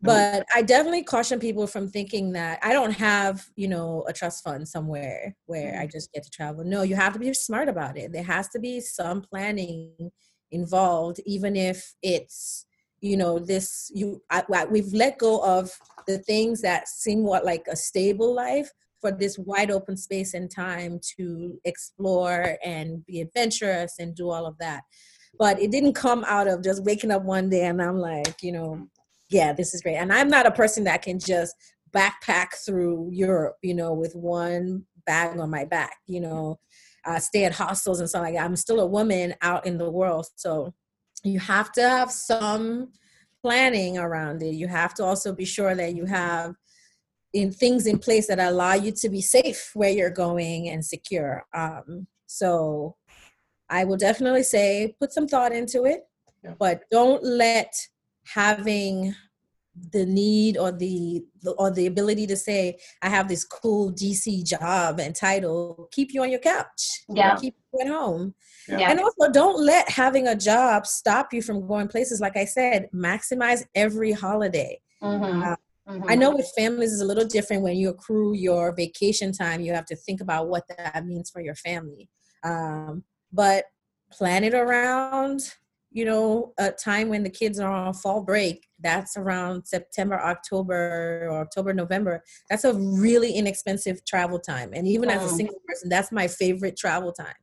but 0.02 0.46
i 0.54 0.62
definitely 0.62 1.04
caution 1.04 1.40
people 1.40 1.66
from 1.66 1.90
thinking 1.90 2.32
that 2.32 2.60
i 2.62 2.72
don't 2.72 2.92
have 2.92 3.46
you 3.56 3.68
know 3.68 4.06
a 4.08 4.14
trust 4.14 4.44
fund 4.44 4.68
somewhere 4.68 5.36
where 5.46 5.74
i 5.74 5.84
mm-hmm. 5.84 5.92
just 5.92 6.12
get 6.14 6.24
to 6.24 6.30
travel. 6.30 6.64
No 6.64 6.84
you 6.84 6.96
have 6.96 7.14
to 7.14 7.20
be 7.20 7.34
smart 7.34 7.70
about 7.70 7.98
it. 7.98 8.12
There 8.12 8.24
has 8.24 8.48
to 8.50 8.60
be 8.60 8.80
some 8.80 9.22
planning 9.22 10.12
involved 10.52 11.20
even 11.26 11.56
if 11.56 11.96
it's 12.02 12.66
you 13.02 13.18
know 13.18 13.38
this 13.38 13.92
you 13.94 14.22
I, 14.30 14.44
I, 14.54 14.66
we've 14.66 14.94
let 14.94 15.18
go 15.18 15.44
of 15.44 15.72
the 16.08 16.20
things 16.20 16.62
that 16.62 16.88
seem 16.88 17.24
what 17.24 17.46
like 17.46 17.66
a 17.70 17.76
stable 17.76 18.34
life 18.34 18.72
for 19.02 19.12
this 19.12 19.38
wide 19.38 19.70
open 19.70 19.98
space 19.98 20.34
and 20.34 20.50
time 20.50 21.00
to 21.18 21.60
explore 21.66 22.58
and 22.64 23.06
be 23.06 23.22
adventurous 23.22 23.96
and 24.00 24.16
do 24.16 24.32
all 24.32 24.48
of 24.48 24.58
that. 24.58 24.82
But 25.38 25.62
it 25.62 25.70
didn't 25.70 25.94
come 25.94 26.26
out 26.28 26.48
of 26.48 26.64
just 26.64 26.84
waking 26.84 27.12
up 27.12 27.24
one 27.24 27.50
day 27.50 27.66
and 27.66 27.82
i'm 27.82 27.98
like 27.98 28.42
you 28.42 28.52
know 28.52 28.88
yeah, 29.30 29.54
this 29.54 29.74
is 29.74 29.82
great. 29.82 29.96
And 29.96 30.12
I'm 30.12 30.30
not 30.30 30.46
a 30.46 30.52
person 30.52 30.84
that 30.86 31.02
can 31.02 31.20
just 31.20 31.56
backpack 31.92 32.56
through 32.66 33.10
Europe, 33.12 33.58
you 33.62 33.74
know, 33.74 33.94
with 33.94 34.16
one 34.16 34.86
bag 35.06 35.38
on 35.40 35.50
my 35.50 35.66
back, 35.66 35.98
you 36.06 36.20
know, 36.20 36.60
uh, 37.06 37.20
stay 37.20 37.46
at 37.46 37.54
hostels 37.54 38.00
and 38.00 38.10
stuff 38.10 38.24
like 38.24 38.36
that. 38.36 38.44
I'm 38.44 38.56
still 38.56 38.80
a 38.80 38.86
woman 38.86 39.34
out 39.42 39.66
in 39.66 39.78
the 39.78 39.90
world. 39.90 40.28
So 40.36 40.74
you 41.24 41.40
have 41.40 41.72
to 41.74 41.82
have 41.82 42.12
some 42.12 42.92
planning 43.42 43.98
around 43.98 44.44
it. 44.44 44.54
You 44.54 44.68
have 44.68 44.94
to 44.96 45.04
also 45.04 45.34
be 45.34 45.46
sure 45.46 45.76
that 45.76 45.96
you 45.96 46.06
have 46.06 46.56
in 47.34 47.52
things 47.52 47.88
in 47.88 48.00
place 48.00 48.28
that 48.28 48.40
allow 48.40 48.74
you 48.74 48.92
to 48.92 49.10
be 49.10 49.22
safe 49.22 49.72
where 49.74 49.90
you're 49.90 50.10
going 50.10 50.70
and 50.70 50.86
secure. 50.86 51.46
Um, 51.54 52.08
so 52.26 52.96
I 53.70 53.84
will 53.86 53.98
definitely 53.98 54.44
say 54.44 54.96
put 55.00 55.14
some 55.14 55.28
thought 55.28 55.52
into 55.52 55.86
it, 55.86 56.04
yeah. 56.44 56.54
but 56.58 56.84
don't 56.92 57.24
let 57.24 57.74
having 58.34 59.16
the 59.92 60.06
need 60.06 60.58
or 60.58 60.72
the 60.72 61.24
or 61.58 61.72
the 61.72 61.86
ability 61.86 62.26
to 62.26 62.36
say 62.36 62.78
i 63.02 63.10
have 63.10 63.28
this 63.28 63.44
cool 63.44 63.92
dc 63.92 64.44
job 64.44 65.00
and 65.00 65.16
title 65.16 65.88
keep 65.92 66.14
you 66.14 66.22
on 66.22 66.30
your 66.30 66.40
couch. 66.40 67.04
Yeah. 67.10 67.36
keep 67.36 67.56
you 67.74 67.80
at 67.82 67.88
home. 67.88 68.34
Yeah. 68.68 68.90
and 68.90 69.00
also 69.00 69.32
don't 69.32 69.64
let 69.64 69.90
having 69.90 70.28
a 70.28 70.36
job 70.36 70.86
stop 70.86 71.32
you 71.32 71.42
from 71.42 71.68
going 71.68 71.88
places. 71.88 72.20
Like 72.20 72.38
i 72.38 72.46
said 72.46 72.90
maximize 72.94 73.64
every 73.76 74.12
holiday. 74.12 74.80
Mm-hmm. 75.02 75.44
Uh, 75.44 75.56
mm-hmm. 75.90 76.10
i 76.10 76.16
know 76.16 76.36
with 76.36 76.52
families 76.58 76.92
is 76.92 77.02
a 77.02 77.06
little 77.06 77.26
different 77.26 77.62
when 77.64 77.78
you 77.78 77.90
accrue 77.90 78.34
your 78.34 78.76
vacation 78.76 79.32
time. 79.32 79.62
You 79.62 79.74
have 79.74 79.86
to 79.88 79.96
think 79.96 80.22
about 80.22 80.50
what 80.50 80.64
that 80.70 81.06
means 81.06 81.30
for 81.30 81.42
your 81.42 81.56
family. 81.56 82.10
Um, 82.44 83.04
but 83.32 83.66
plan 84.12 84.44
it 84.44 84.54
around 84.54 85.54
you 85.92 86.06
know, 86.06 86.54
a 86.58 86.72
time 86.72 87.10
when 87.10 87.24
the 87.24 87.30
kids 87.30 87.60
are 87.60 87.72
on 87.72 87.94
fall 87.94 88.22
break, 88.22 88.68
that's 88.80 89.18
around 89.18 89.66
September, 89.66 90.20
October, 90.20 91.28
or 91.30 91.40
October, 91.40 91.74
November. 91.74 92.24
That's 92.50 92.66
a 92.66 92.74
really 92.74 93.34
inexpensive 93.34 94.06
travel 94.06 94.40
time. 94.40 94.72
And 94.74 94.88
even 94.88 95.10
as 95.10 95.32
a 95.32 95.36
single 95.36 95.60
person, 95.68 95.90
that's 95.90 96.12
my 96.12 96.28
favorite 96.28 96.78
travel 96.78 97.14
time. 97.14 97.34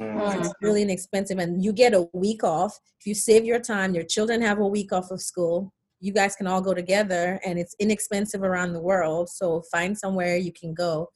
Mm. 0.00 0.40
It's 0.40 0.52
really 0.60 0.82
inexpensive. 0.82 1.38
And 1.38 1.64
you 1.64 1.72
get 1.72 1.94
a 1.94 2.06
week 2.12 2.44
off. 2.44 2.78
If 3.00 3.06
you 3.06 3.14
save 3.14 3.44
your 3.44 3.60
time, 3.60 3.94
your 3.94 4.04
children 4.04 4.40
have 4.42 4.58
a 4.58 4.66
week 4.66 4.92
off 4.92 5.10
of 5.10 5.20
school. 5.20 5.72
You 6.00 6.12
guys 6.12 6.36
can 6.36 6.46
all 6.46 6.60
go 6.60 6.74
together 6.74 7.40
and 7.44 7.58
it's 7.58 7.74
inexpensive 7.78 8.42
around 8.42 8.74
the 8.74 8.80
world. 8.80 9.30
So 9.30 9.62
find 9.72 9.96
somewhere 9.96 10.36
you 10.36 10.52
can 10.52 10.74
go 10.74 11.08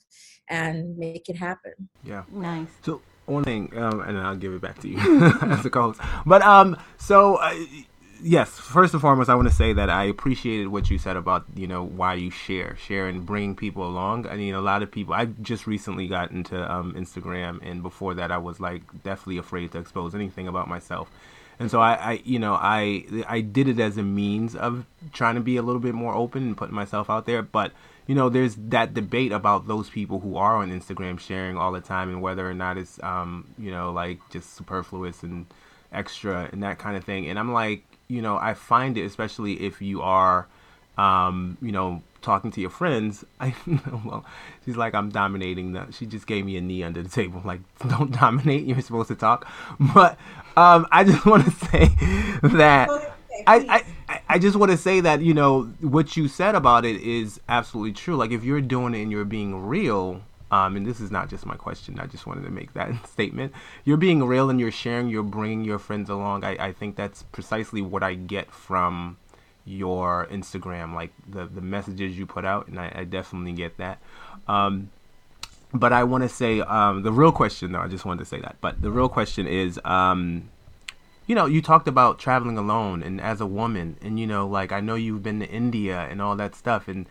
and 0.49 0.97
make 0.97 1.29
it 1.29 1.37
happen. 1.37 1.73
Yeah. 2.03 2.23
Nice. 2.31 2.69
So 2.83 3.03
one 3.29 3.45
thing, 3.45 3.73
um, 3.77 4.01
and 4.01 4.19
I'll 4.19 4.37
give 4.37 4.53
it 4.53 4.61
back 4.61 4.79
to 4.81 4.89
you 4.89 4.99
as 5.43 5.65
a 5.65 5.71
co-host. 5.71 6.01
But 6.27 6.43
um, 6.43 6.77
so 6.97 7.37
uh, 7.37 7.55
yes, 8.23 8.51
first 8.51 8.95
and 8.95 9.01
foremost, 9.01 9.31
I 9.31 9.35
want 9.35 9.49
to 9.49 9.55
say 9.55 9.73
that 9.73 9.91
I 9.91 10.05
appreciated 10.05 10.69
what 10.69 10.91
you 10.91 10.99
said 10.99 11.17
about 11.17 11.45
you 11.55 11.67
know 11.67 11.85
why 11.85 12.15
you 12.15 12.31
share, 12.31 12.77
share, 12.77 13.09
and 13.09 13.25
bring 13.25 13.55
people 13.55 13.87
along. 13.87 14.27
I 14.27 14.37
mean, 14.37 14.55
a 14.55 14.61
lot 14.61 14.83
of 14.83 14.91
people. 14.91 15.15
I 15.15 15.27
just 15.27 15.67
recently 15.67 16.09
got 16.09 16.31
into 16.31 16.71
um, 16.71 16.95
Instagram, 16.95 17.61
and 17.63 17.83
before 17.83 18.15
that, 18.15 18.31
I 18.31 18.39
was 18.39 18.61
like 18.61 18.83
definitely 19.03 19.39
afraid 19.39 19.73
to 19.73 19.79
expose 19.79 20.15
anything 20.15 20.49
about 20.49 20.69
myself. 20.69 21.11
And 21.61 21.71
so 21.71 21.81
I, 21.81 21.95
I, 21.95 22.23
you 22.25 22.39
know, 22.39 22.55
I 22.55 23.05
I 23.27 23.41
did 23.41 23.69
it 23.69 23.81
as 23.81 23.97
a 23.97 24.03
means 24.03 24.55
of 24.55 24.87
trying 25.13 25.35
to 25.35 25.41
be 25.41 25.57
a 25.57 25.63
little 25.63 25.81
bit 25.81 25.95
more 25.95 26.15
open 26.15 26.43
and 26.43 26.57
putting 26.57 26.75
myself 26.75 27.11
out 27.11 27.27
there, 27.27 27.43
but 27.43 27.73
you 28.09 28.15
know, 28.15 28.31
there's 28.31 28.57
that 28.57 28.95
debate 28.95 29.33
about 29.33 29.69
those 29.69 29.91
people 29.91 30.19
who 30.19 30.39
are 30.39 30.57
on 30.57 30.73
Instagram 30.73 31.21
sharing 31.21 31.59
all 31.59 31.71
the 31.73 31.81
time 31.83 32.09
and 32.09 32.23
whether 32.23 32.49
or 32.49 32.55
not 32.55 32.79
it's, 32.79 33.01
um, 33.03 33.47
you 33.59 33.71
know, 33.71 33.93
like 33.93 34.19
just 34.31 34.57
superfluous 34.57 35.23
and 35.23 35.45
extra 35.93 36.49
and 36.51 36.63
that 36.63 36.79
kind 36.79 36.97
of 36.97 37.05
thing. 37.05 37.29
And 37.29 37.39
I'm 37.39 37.53
like, 37.53 37.85
you 38.09 38.23
know, 38.23 38.39
I 38.39 38.55
find 38.55 38.97
it, 38.97 39.03
especially 39.03 39.61
if 39.61 39.83
you 39.83 40.01
are, 40.01 40.47
um, 40.97 41.59
you 41.61 41.71
know, 41.71 42.03
talking 42.23 42.51
to 42.53 42.63
your 42.63 42.71
friends. 42.71 43.27
I, 43.41 43.55
well, 44.03 44.25
she's 44.65 44.79
like, 44.79 44.95
I'm 44.95 45.11
dominating. 45.11 45.73
The, 45.73 45.89
she 45.91 46.07
just 46.07 46.27
gave 46.27 46.47
me 46.47 46.57
a 46.57 46.63
knee 46.63 46.83
under 46.83 47.03
the 47.03 47.11
table. 47.11 47.43
Like, 47.45 47.61
don't 47.89 48.11
dominate. 48.11 48.65
You're 48.65 48.81
supposed 48.81 49.09
to 49.09 49.17
talk. 49.17 49.47
But 49.95 50.19
um, 50.57 50.87
I 50.91 51.05
just 51.05 51.27
want 51.27 51.45
to 51.45 51.51
say 51.51 51.91
that 52.43 52.89
I, 53.47 53.57
I, 53.69 53.85
I 54.29 54.39
just 54.39 54.57
want 54.57 54.71
to 54.71 54.79
say 54.79 55.01
that 55.01 55.21
you 55.21 55.35
know 55.35 55.65
what 55.81 56.17
you 56.17 56.29
said 56.29 56.55
about 56.55 56.85
it 56.85 57.01
is 57.01 57.41
absolutely 57.49 57.93
true. 57.93 58.17
Like 58.17 58.31
if 58.31 58.45
you're 58.45 58.61
doing 58.61 58.95
it 58.95 59.03
and 59.03 59.13
you're 59.13 59.25
being 59.25 59.67
real, 59.67 60.23
um, 60.51 60.77
and 60.77 60.87
this 60.87 61.01
is 61.01 61.11
not 61.11 61.29
just 61.29 61.45
my 61.45 61.57
question. 61.57 61.99
I 62.01 62.07
just 62.07 62.27
wanted 62.27 62.45
to 62.45 62.51
make 62.51 62.73
that 62.75 63.07
statement. 63.09 63.53
You're 63.85 63.99
being 63.99 64.25
real 64.25 64.51
and 64.51 64.59
you're 64.59 64.71
sharing. 64.71 65.09
You're 65.09 65.23
bringing 65.23 65.65
your 65.65 65.79
friends 65.79 66.09
along. 66.09 66.45
I, 66.45 66.69
I 66.69 66.73
think 66.73 66.97
that's 66.97 67.23
precisely 67.25 67.83
what 67.83 68.03
I 68.03 68.15
get 68.15 68.51
from 68.51 69.19
your 69.65 70.27
Instagram, 70.31 70.95
like 70.95 71.13
the 71.29 71.45
the 71.45 71.61
messages 71.61 72.19
you 72.19 72.25
put 72.25 72.45
out, 72.45 72.69
and 72.69 72.79
I, 72.79 72.93
I 72.95 73.05
definitely 73.05 73.53
get 73.53 73.77
that. 73.77 73.99
Um, 74.47 74.91
but 75.75 75.93
I 75.93 76.05
want 76.05 76.23
to 76.23 76.29
say 76.31 76.61
um, 76.61 77.03
the 77.03 77.13
real 77.13 77.33
question, 77.33 77.73
though. 77.73 77.81
I 77.81 77.89
just 77.89 78.07
wanted 78.07 78.21
to 78.21 78.25
say 78.25 78.41
that. 78.41 78.57
But 78.63 78.81
the 78.81 78.91
real 78.91 79.11
question 79.11 79.47
is, 79.47 79.79
um, 79.85 80.49
you 81.29 81.35
know, 81.35 81.45
you 81.45 81.61
talked 81.61 81.87
about 81.87 82.19
traveling 82.19 82.57
alone 82.57 83.03
and 83.03 83.21
as 83.21 83.41
a 83.41 83.47
woman, 83.47 83.99
and 84.01 84.19
you 84.19 84.27
know, 84.27 84.49
like 84.49 84.73
I 84.73 84.81
know 84.81 84.95
you've 84.95 85.23
been 85.23 85.41
to 85.41 85.49
India 85.49 86.09
and 86.11 86.21
all 86.23 86.35
that 86.37 86.55
stuff, 86.55 86.89
and 86.89 87.07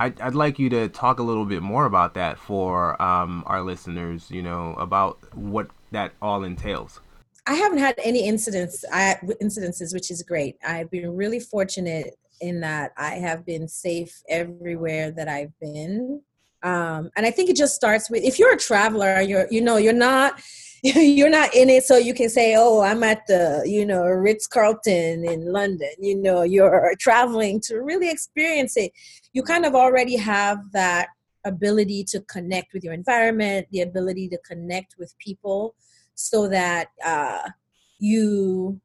I'd, 0.00 0.20
I'd 0.20 0.34
like 0.34 0.58
you 0.58 0.68
to 0.70 0.88
talk 0.88 1.20
a 1.20 1.22
little 1.22 1.46
bit 1.46 1.62
more 1.62 1.86
about 1.86 2.14
that 2.14 2.38
for 2.38 3.00
um, 3.00 3.44
our 3.46 3.62
listeners. 3.62 4.30
You 4.32 4.42
know, 4.42 4.74
about 4.74 5.18
what 5.34 5.68
that 5.92 6.12
all 6.20 6.42
entails. 6.42 7.00
I 7.46 7.54
haven't 7.54 7.78
had 7.78 7.94
any 8.02 8.26
incidents, 8.26 8.84
I, 8.92 9.16
incidences, 9.40 9.94
which 9.94 10.10
is 10.10 10.22
great. 10.22 10.56
I've 10.66 10.90
been 10.90 11.14
really 11.16 11.40
fortunate 11.40 12.16
in 12.40 12.60
that 12.60 12.92
I 12.96 13.14
have 13.14 13.46
been 13.46 13.68
safe 13.68 14.22
everywhere 14.28 15.12
that 15.12 15.28
I've 15.28 15.56
been. 15.60 16.20
Um, 16.64 17.10
and 17.16 17.26
I 17.26 17.30
think 17.30 17.50
it 17.50 17.56
just 17.56 17.74
starts 17.74 18.10
with 18.10 18.24
if 18.24 18.38
you're 18.38 18.54
a 18.54 18.58
traveler, 18.58 19.20
you're 19.20 19.46
you 19.50 19.60
know 19.60 19.76
you're 19.76 19.92
not 19.92 20.40
you're 20.96 21.30
not 21.30 21.54
in 21.54 21.70
it 21.70 21.84
so 21.84 21.96
you 21.96 22.12
can 22.12 22.28
say 22.28 22.56
oh 22.58 22.80
i'm 22.80 23.04
at 23.04 23.24
the 23.28 23.62
you 23.64 23.86
know 23.86 24.02
ritz 24.02 24.48
carlton 24.48 25.24
in 25.24 25.52
london. 25.52 25.92
You 26.00 26.16
know 26.20 26.42
you're 26.42 26.92
traveling 27.00 27.60
to 27.66 27.76
really 27.76 28.10
experience 28.10 28.76
it. 28.76 28.90
You 29.32 29.44
kind 29.44 29.64
of 29.64 29.76
already 29.76 30.16
have 30.16 30.58
that 30.72 31.08
ability 31.44 32.02
to 32.08 32.20
connect 32.22 32.72
with 32.72 32.82
your 32.82 32.94
environment 32.94 33.68
the 33.70 33.82
ability 33.82 34.28
to 34.30 34.38
connect 34.38 34.96
with 34.98 35.14
people 35.18 35.76
so 36.14 36.48
that 36.48 36.88
uh, 37.04 37.48
you 38.00 38.80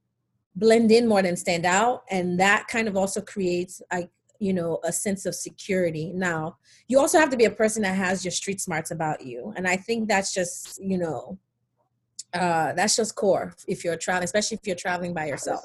blend 0.55 0.91
in 0.91 1.07
more 1.07 1.23
than 1.23 1.35
stand 1.35 1.65
out 1.65 2.03
and 2.11 2.39
that 2.39 2.67
kind 2.67 2.87
of 2.87 2.95
also 2.95 3.21
creates 3.21 3.81
like 3.91 4.11
you 4.39 4.53
know 4.53 4.79
a 4.83 4.93
sense 4.93 5.25
of 5.25 5.33
security. 5.33 6.11
Now 6.13 6.57
you 6.87 6.99
also 6.99 7.17
have 7.17 7.31
to 7.31 7.37
be 7.37 7.45
a 7.45 7.51
person 7.51 7.81
that 7.81 7.95
has 7.95 8.23
your 8.23 8.31
street 8.31 8.61
smarts 8.61 8.91
about 8.91 9.25
you 9.25 9.51
and 9.55 9.67
i 9.67 9.75
think 9.75 10.07
that's 10.07 10.31
just 10.31 10.79
you 10.79 10.99
know 10.99 11.39
uh, 12.33 12.73
that's 12.73 12.95
just 12.95 13.15
core 13.15 13.53
if 13.67 13.83
you're 13.83 13.97
traveling, 13.97 14.25
especially 14.25 14.55
if 14.55 14.67
you're 14.67 14.75
traveling 14.75 15.13
by 15.13 15.25
yourself. 15.25 15.61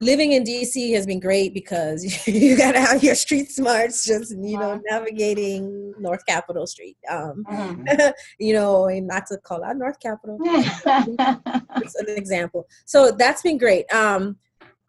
Living 0.00 0.32
in 0.32 0.44
DC 0.44 0.92
has 0.92 1.06
been 1.06 1.20
great 1.20 1.54
because 1.54 2.26
you 2.26 2.56
got 2.56 2.72
to 2.72 2.80
have 2.80 3.02
your 3.02 3.14
street 3.14 3.50
smarts, 3.50 4.04
just 4.04 4.36
you 4.36 4.58
know, 4.58 4.80
navigating 4.90 5.94
North 5.98 6.26
Capitol 6.26 6.66
Street. 6.66 6.96
Um, 7.08 7.44
mm-hmm. 7.48 8.10
you 8.38 8.52
know, 8.54 8.86
and 8.86 9.06
not 9.06 9.26
to 9.26 9.38
call 9.38 9.64
out 9.64 9.76
North 9.76 9.98
Capitol, 10.00 10.38
it's 10.42 11.94
an 11.94 12.08
example. 12.08 12.66
So 12.84 13.12
that's 13.12 13.42
been 13.42 13.56
great. 13.56 13.90
Um, 13.92 14.36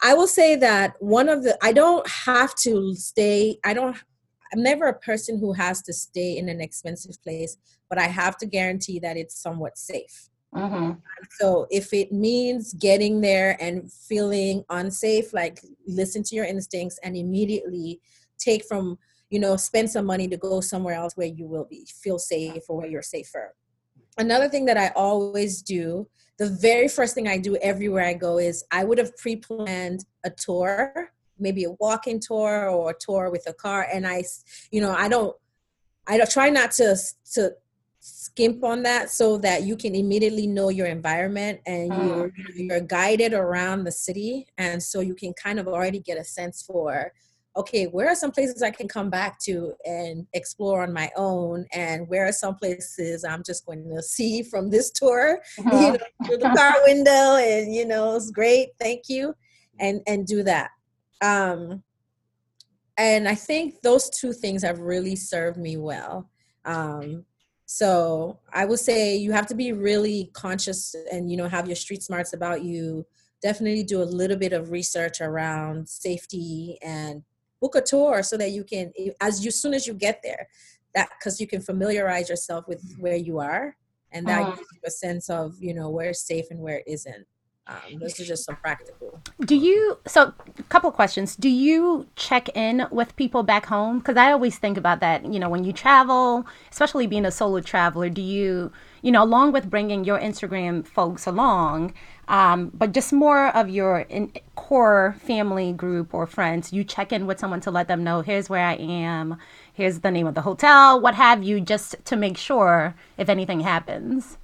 I 0.02 0.14
will 0.14 0.28
say 0.28 0.56
that 0.58 0.96
one 1.00 1.30
of 1.30 1.44
the 1.44 1.58
I 1.64 1.72
don't 1.72 2.08
have 2.10 2.54
to 2.64 2.94
stay. 2.96 3.60
I 3.64 3.74
don't. 3.74 3.96
I'm 4.54 4.64
never 4.64 4.88
a 4.88 5.00
person 5.00 5.40
who 5.40 5.54
has 5.54 5.82
to 5.84 5.94
stay 5.94 6.38
in 6.38 6.50
an 6.50 6.62
expensive 6.62 7.22
place, 7.24 7.58
but 7.90 7.98
I 7.98 8.08
have 8.08 8.38
to 8.38 8.46
guarantee 8.46 9.00
that 9.00 9.18
it's 9.18 9.42
somewhat 9.42 9.78
safe. 9.78 10.30
Mm-hmm. 10.56 10.92
So 11.40 11.68
if 11.70 11.94
it 11.94 12.12
means 12.12 12.74
getting 12.74 13.22
there 13.22 13.58
and 13.60 13.92
feeling 13.92 14.64
unsafe, 14.70 15.34
like 15.34 15.60
listen 15.86 16.24
to 16.24 16.36
your 16.36 16.46
instincts 16.46 17.00
and 17.04 17.18
immediately 17.18 18.00
take 18.38 18.64
from, 18.66 18.98
you 19.30 19.40
know, 19.40 19.58
spend 19.58 19.90
some 19.90 20.06
money 20.06 20.28
to 20.28 20.38
go 20.38 20.62
somewhere 20.62 20.96
else 20.96 21.14
where 21.16 21.28
you 21.28 21.48
will 21.48 21.66
be 21.66 21.86
feel 22.02 22.20
safe 22.20 22.64
or 22.70 22.78
where 22.78 22.88
you're 22.88 23.02
safer. 23.02 23.54
Another 24.18 24.48
thing 24.48 24.66
that 24.66 24.78
I 24.78 24.94
always 24.96 25.62
do, 25.62 26.08
the 26.38 26.50
very 26.50 26.88
first 26.88 27.16
thing 27.16 27.28
I 27.28 27.38
do 27.38 27.58
everywhere 27.58 28.06
I 28.06 28.14
go 28.14 28.38
is 28.38 28.64
I 28.72 28.86
would 28.86 28.98
have 28.98 29.16
pre-planned 29.18 30.06
a 30.24 30.30
tour 30.30 31.12
maybe 31.40 31.66
a 31.66 31.72
walking 31.80 32.20
tour 32.20 32.70
or 32.70 32.92
a 32.92 32.94
tour 32.98 33.30
with 33.30 33.44
a 33.48 33.54
car 33.54 33.88
and 33.92 34.08
i 34.08 34.24
you 34.72 34.82
know 34.82 34.92
i 34.92 35.08
don't 35.08 35.36
i 36.08 36.18
don't 36.18 36.30
try 36.30 36.50
not 36.50 36.72
to 36.72 36.96
to 37.34 37.52
skimp 38.08 38.64
on 38.64 38.84
that 38.84 39.10
so 39.10 39.36
that 39.40 39.64
you 39.64 39.76
can 39.76 39.96
immediately 39.96 40.46
know 40.46 40.70
your 40.70 40.86
environment 40.86 41.60
and 41.66 41.92
mm. 41.92 42.06
you're 42.06 42.32
you're 42.56 42.80
guided 42.82 43.34
around 43.34 43.84
the 43.84 43.92
city. 43.92 44.46
And 44.60 44.82
so 44.82 45.00
you 45.00 45.16
can 45.16 45.34
kind 45.34 45.60
of 45.60 45.68
already 45.68 46.00
get 46.00 46.20
a 46.20 46.24
sense 46.24 46.62
for 46.62 47.12
okay 47.58 47.86
where 47.86 48.10
are 48.10 48.16
some 48.16 48.34
places 48.34 48.62
i 48.62 48.70
can 48.70 48.86
come 48.86 49.10
back 49.10 49.40
to 49.40 49.72
and 49.86 50.28
explore 50.34 50.84
on 50.84 50.94
my 50.94 51.10
own? 51.16 51.66
And 51.74 52.08
where 52.08 52.28
are 52.28 52.32
some 52.32 52.56
places 52.56 53.24
i'm 53.24 53.42
just 53.44 53.66
going 53.66 53.84
to 53.90 54.04
see 54.04 54.44
from 54.44 54.70
this 54.70 54.92
tour? 54.92 55.40
Uh-huh. 55.60 55.80
you 55.80 55.92
know 55.94 55.98
through 56.26 56.38
the 56.38 56.54
car 56.56 56.76
window 56.86 57.38
and 57.38 57.74
you 57.74 57.86
know 57.88 58.16
it's 58.16 58.30
great 58.30 58.70
thank 58.80 59.10
you. 59.10 59.34
And 59.80 60.02
and 60.06 60.28
do 60.28 60.44
that. 60.44 60.70
Um 61.22 61.82
and 62.98 63.28
i 63.28 63.36
think 63.36 63.82
those 63.82 64.10
two 64.10 64.32
things 64.32 64.62
have 64.62 64.80
really 64.80 65.16
served 65.16 65.58
me 65.58 65.78
well. 65.78 66.30
Um 66.66 67.26
so 67.66 68.40
i 68.54 68.64
would 68.64 68.80
say 68.80 69.16
you 69.16 69.32
have 69.32 69.48
to 69.48 69.56
be 69.56 69.72
really 69.72 70.30
conscious 70.34 70.96
and 71.12 71.32
you 71.32 71.38
know 71.38 71.48
have 71.48 71.68
your 71.68 71.76
street 71.76 72.04
smarts 72.04 72.34
about 72.34 72.64
you 72.64 73.06
definitely 73.42 73.84
do 73.84 74.02
a 74.02 74.04
little 74.04 74.38
bit 74.38 74.54
of 74.54 74.72
research 74.72 75.22
around 75.22 75.88
safety 75.88 76.78
and 76.82 77.24
book 77.62 77.76
a 77.76 77.82
tour 77.82 78.22
so 78.22 78.38
that 78.38 78.52
you 78.52 78.64
can 78.64 78.92
as 79.22 79.44
you 79.44 79.52
soon 79.52 79.74
as 79.74 79.88
you 79.88 79.94
get 79.94 80.22
there 80.24 80.48
that 80.94 81.10
because 81.20 81.42
you 81.42 81.48
can 81.48 81.62
familiarize 81.62 82.30
yourself 82.30 82.68
with 82.68 82.96
where 83.00 83.16
you 83.16 83.40
are 83.40 83.76
and 84.12 84.28
that 84.28 84.42
uh-huh. 84.42 84.56
gives 84.56 84.70
you 84.74 84.80
a 84.86 84.92
sense 84.92 85.30
of 85.30 85.56
you 85.60 85.74
know 85.74 85.90
where's 85.90 86.22
safe 86.22 86.46
and 86.52 86.60
where 86.60 86.82
isn't 86.86 87.26
um, 87.68 88.00
this 88.00 88.20
is 88.20 88.28
just 88.28 88.46
some 88.46 88.56
practical. 88.58 89.20
Do 89.42 89.56
you? 89.56 89.98
So, 90.06 90.34
a 90.60 90.64
couple 90.64 90.92
questions. 90.92 91.36
Do 91.36 91.50
you 91.50 92.08
check 92.16 92.50
in 92.56 92.86
with 92.92 93.16
people 93.16 93.42
back 93.42 93.66
home? 93.66 94.00
Because 94.00 94.18
I 94.18 94.32
always 94.32 94.60
think 94.60 94.78
about 94.78 95.00
that. 95.00 95.26
You 95.26 95.40
know, 95.40 95.50
when 95.50 95.64
you 95.64 95.74
travel, 95.74 96.46
especially 96.72 97.08
being 97.08 97.26
a 97.26 97.32
solo 97.32 97.62
traveler, 97.62 98.10
do 98.10 98.22
you, 98.22 98.72
you 99.02 99.12
know, 99.12 99.24
along 99.24 99.52
with 99.52 99.68
bringing 99.68 100.04
your 100.04 100.20
Instagram 100.20 100.86
folks 100.86 101.26
along, 101.26 101.94
um, 102.28 102.72
but 102.74 102.92
just 102.92 103.12
more 103.12 103.48
of 103.48 103.68
your 103.68 104.02
in, 104.10 104.32
core 104.56 105.16
family 105.20 105.74
group 105.74 106.14
or 106.14 106.28
friends, 106.28 106.72
you 106.72 106.84
check 106.84 107.12
in 107.12 107.26
with 107.26 107.40
someone 107.40 107.62
to 107.62 107.72
let 107.72 107.88
them 107.88 108.04
know, 108.04 108.22
here's 108.22 108.48
where 108.48 108.66
I 108.66 108.76
am, 108.76 109.38
here's 109.74 110.00
the 110.02 110.12
name 110.12 110.28
of 110.28 110.36
the 110.36 110.42
hotel, 110.42 111.00
what 111.02 111.16
have 111.16 111.44
you, 111.44 111.62
just 111.62 111.96
to 112.06 112.16
make 112.16 112.38
sure 112.38 112.96
if 113.18 113.28
anything 113.28 113.62
happens. 113.62 114.38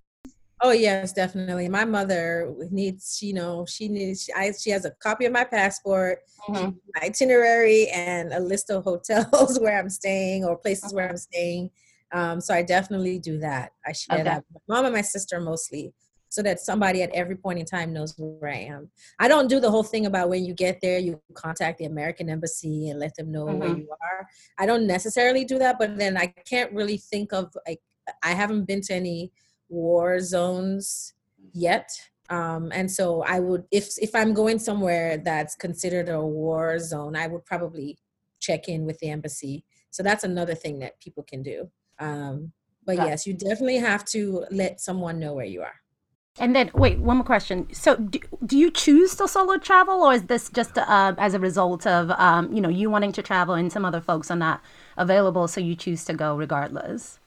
Oh 0.63 0.71
yes, 0.71 1.11
definitely. 1.11 1.67
My 1.69 1.85
mother 1.85 2.53
needs, 2.69 3.19
you 3.21 3.33
know, 3.33 3.65
she 3.67 3.87
needs. 3.87 4.29
I, 4.35 4.51
she 4.51 4.69
has 4.69 4.85
a 4.85 4.91
copy 5.01 5.25
of 5.25 5.33
my 5.33 5.43
passport, 5.43 6.19
mm-hmm. 6.47 6.71
my 6.95 7.01
itinerary, 7.01 7.87
and 7.87 8.31
a 8.31 8.39
list 8.39 8.69
of 8.69 8.83
hotels 8.83 9.59
where 9.61 9.79
I'm 9.79 9.89
staying 9.89 10.45
or 10.45 10.55
places 10.55 10.93
where 10.93 11.09
I'm 11.09 11.17
staying. 11.17 11.71
Um, 12.11 12.39
so 12.39 12.53
I 12.53 12.61
definitely 12.61 13.17
do 13.17 13.39
that. 13.39 13.71
I 13.87 13.93
share 13.93 14.19
okay. 14.19 14.23
that. 14.25 14.43
My 14.67 14.75
mom 14.75 14.85
and 14.85 14.93
my 14.93 15.01
sister 15.01 15.39
mostly, 15.39 15.93
so 16.29 16.43
that 16.43 16.59
somebody 16.59 17.01
at 17.01 17.09
every 17.11 17.35
point 17.35 17.57
in 17.57 17.65
time 17.65 17.91
knows 17.91 18.13
where 18.17 18.51
I 18.51 18.57
am. 18.57 18.91
I 19.19 19.27
don't 19.27 19.47
do 19.47 19.59
the 19.59 19.71
whole 19.71 19.83
thing 19.83 20.05
about 20.05 20.29
when 20.29 20.45
you 20.45 20.53
get 20.53 20.79
there, 20.81 20.99
you 20.99 21.19
contact 21.33 21.79
the 21.79 21.85
American 21.85 22.29
embassy 22.29 22.89
and 22.89 22.99
let 22.99 23.15
them 23.15 23.31
know 23.31 23.45
mm-hmm. 23.45 23.59
where 23.59 23.77
you 23.77 23.89
are. 23.89 24.27
I 24.59 24.67
don't 24.67 24.85
necessarily 24.85 25.43
do 25.43 25.57
that, 25.57 25.79
but 25.79 25.97
then 25.97 26.17
I 26.17 26.27
can't 26.27 26.71
really 26.71 26.97
think 26.97 27.33
of 27.33 27.51
like 27.67 27.79
I 28.23 28.31
haven't 28.31 28.65
been 28.65 28.81
to 28.81 28.93
any 28.93 29.31
war 29.71 30.19
zones 30.19 31.13
yet. 31.53 31.89
Um, 32.29 32.71
and 32.73 32.89
so 32.89 33.23
I 33.23 33.39
would, 33.39 33.63
if 33.71 33.93
if 33.97 34.13
I'm 34.13 34.33
going 34.33 34.59
somewhere 34.59 35.17
that's 35.17 35.55
considered 35.55 36.09
a 36.09 36.21
war 36.21 36.77
zone, 36.79 37.15
I 37.15 37.27
would 37.27 37.45
probably 37.45 37.97
check 38.39 38.69
in 38.69 38.85
with 38.85 38.99
the 38.99 39.09
embassy. 39.09 39.63
So 39.89 40.03
that's 40.03 40.23
another 40.23 40.55
thing 40.55 40.79
that 40.79 40.99
people 41.01 41.23
can 41.23 41.43
do. 41.43 41.69
Um, 41.99 42.53
but 42.85 42.95
yes, 42.95 43.27
you 43.27 43.33
definitely 43.33 43.77
have 43.77 44.05
to 44.05 44.45
let 44.49 44.81
someone 44.81 45.19
know 45.19 45.33
where 45.33 45.45
you 45.45 45.61
are. 45.61 45.81
And 46.39 46.55
then, 46.55 46.71
wait, 46.73 46.99
one 46.99 47.17
more 47.17 47.25
question. 47.25 47.67
So, 47.73 47.97
do, 47.97 48.19
do 48.45 48.57
you 48.57 48.71
choose 48.71 49.15
to 49.15 49.27
solo 49.27 49.57
travel, 49.57 50.01
or 50.01 50.13
is 50.13 50.23
this 50.23 50.49
just 50.49 50.77
uh, 50.77 51.13
as 51.17 51.33
a 51.33 51.39
result 51.39 51.85
of 51.85 52.09
um, 52.11 52.51
you 52.53 52.61
know 52.61 52.69
you 52.69 52.89
wanting 52.89 53.11
to 53.13 53.21
travel 53.21 53.53
and 53.53 53.71
some 53.71 53.83
other 53.83 53.99
folks 53.99 54.31
are 54.31 54.37
not 54.37 54.61
available, 54.97 55.47
so 55.47 55.59
you 55.59 55.75
choose 55.75 56.05
to 56.05 56.13
go 56.13 56.37
regardless? 56.37 57.19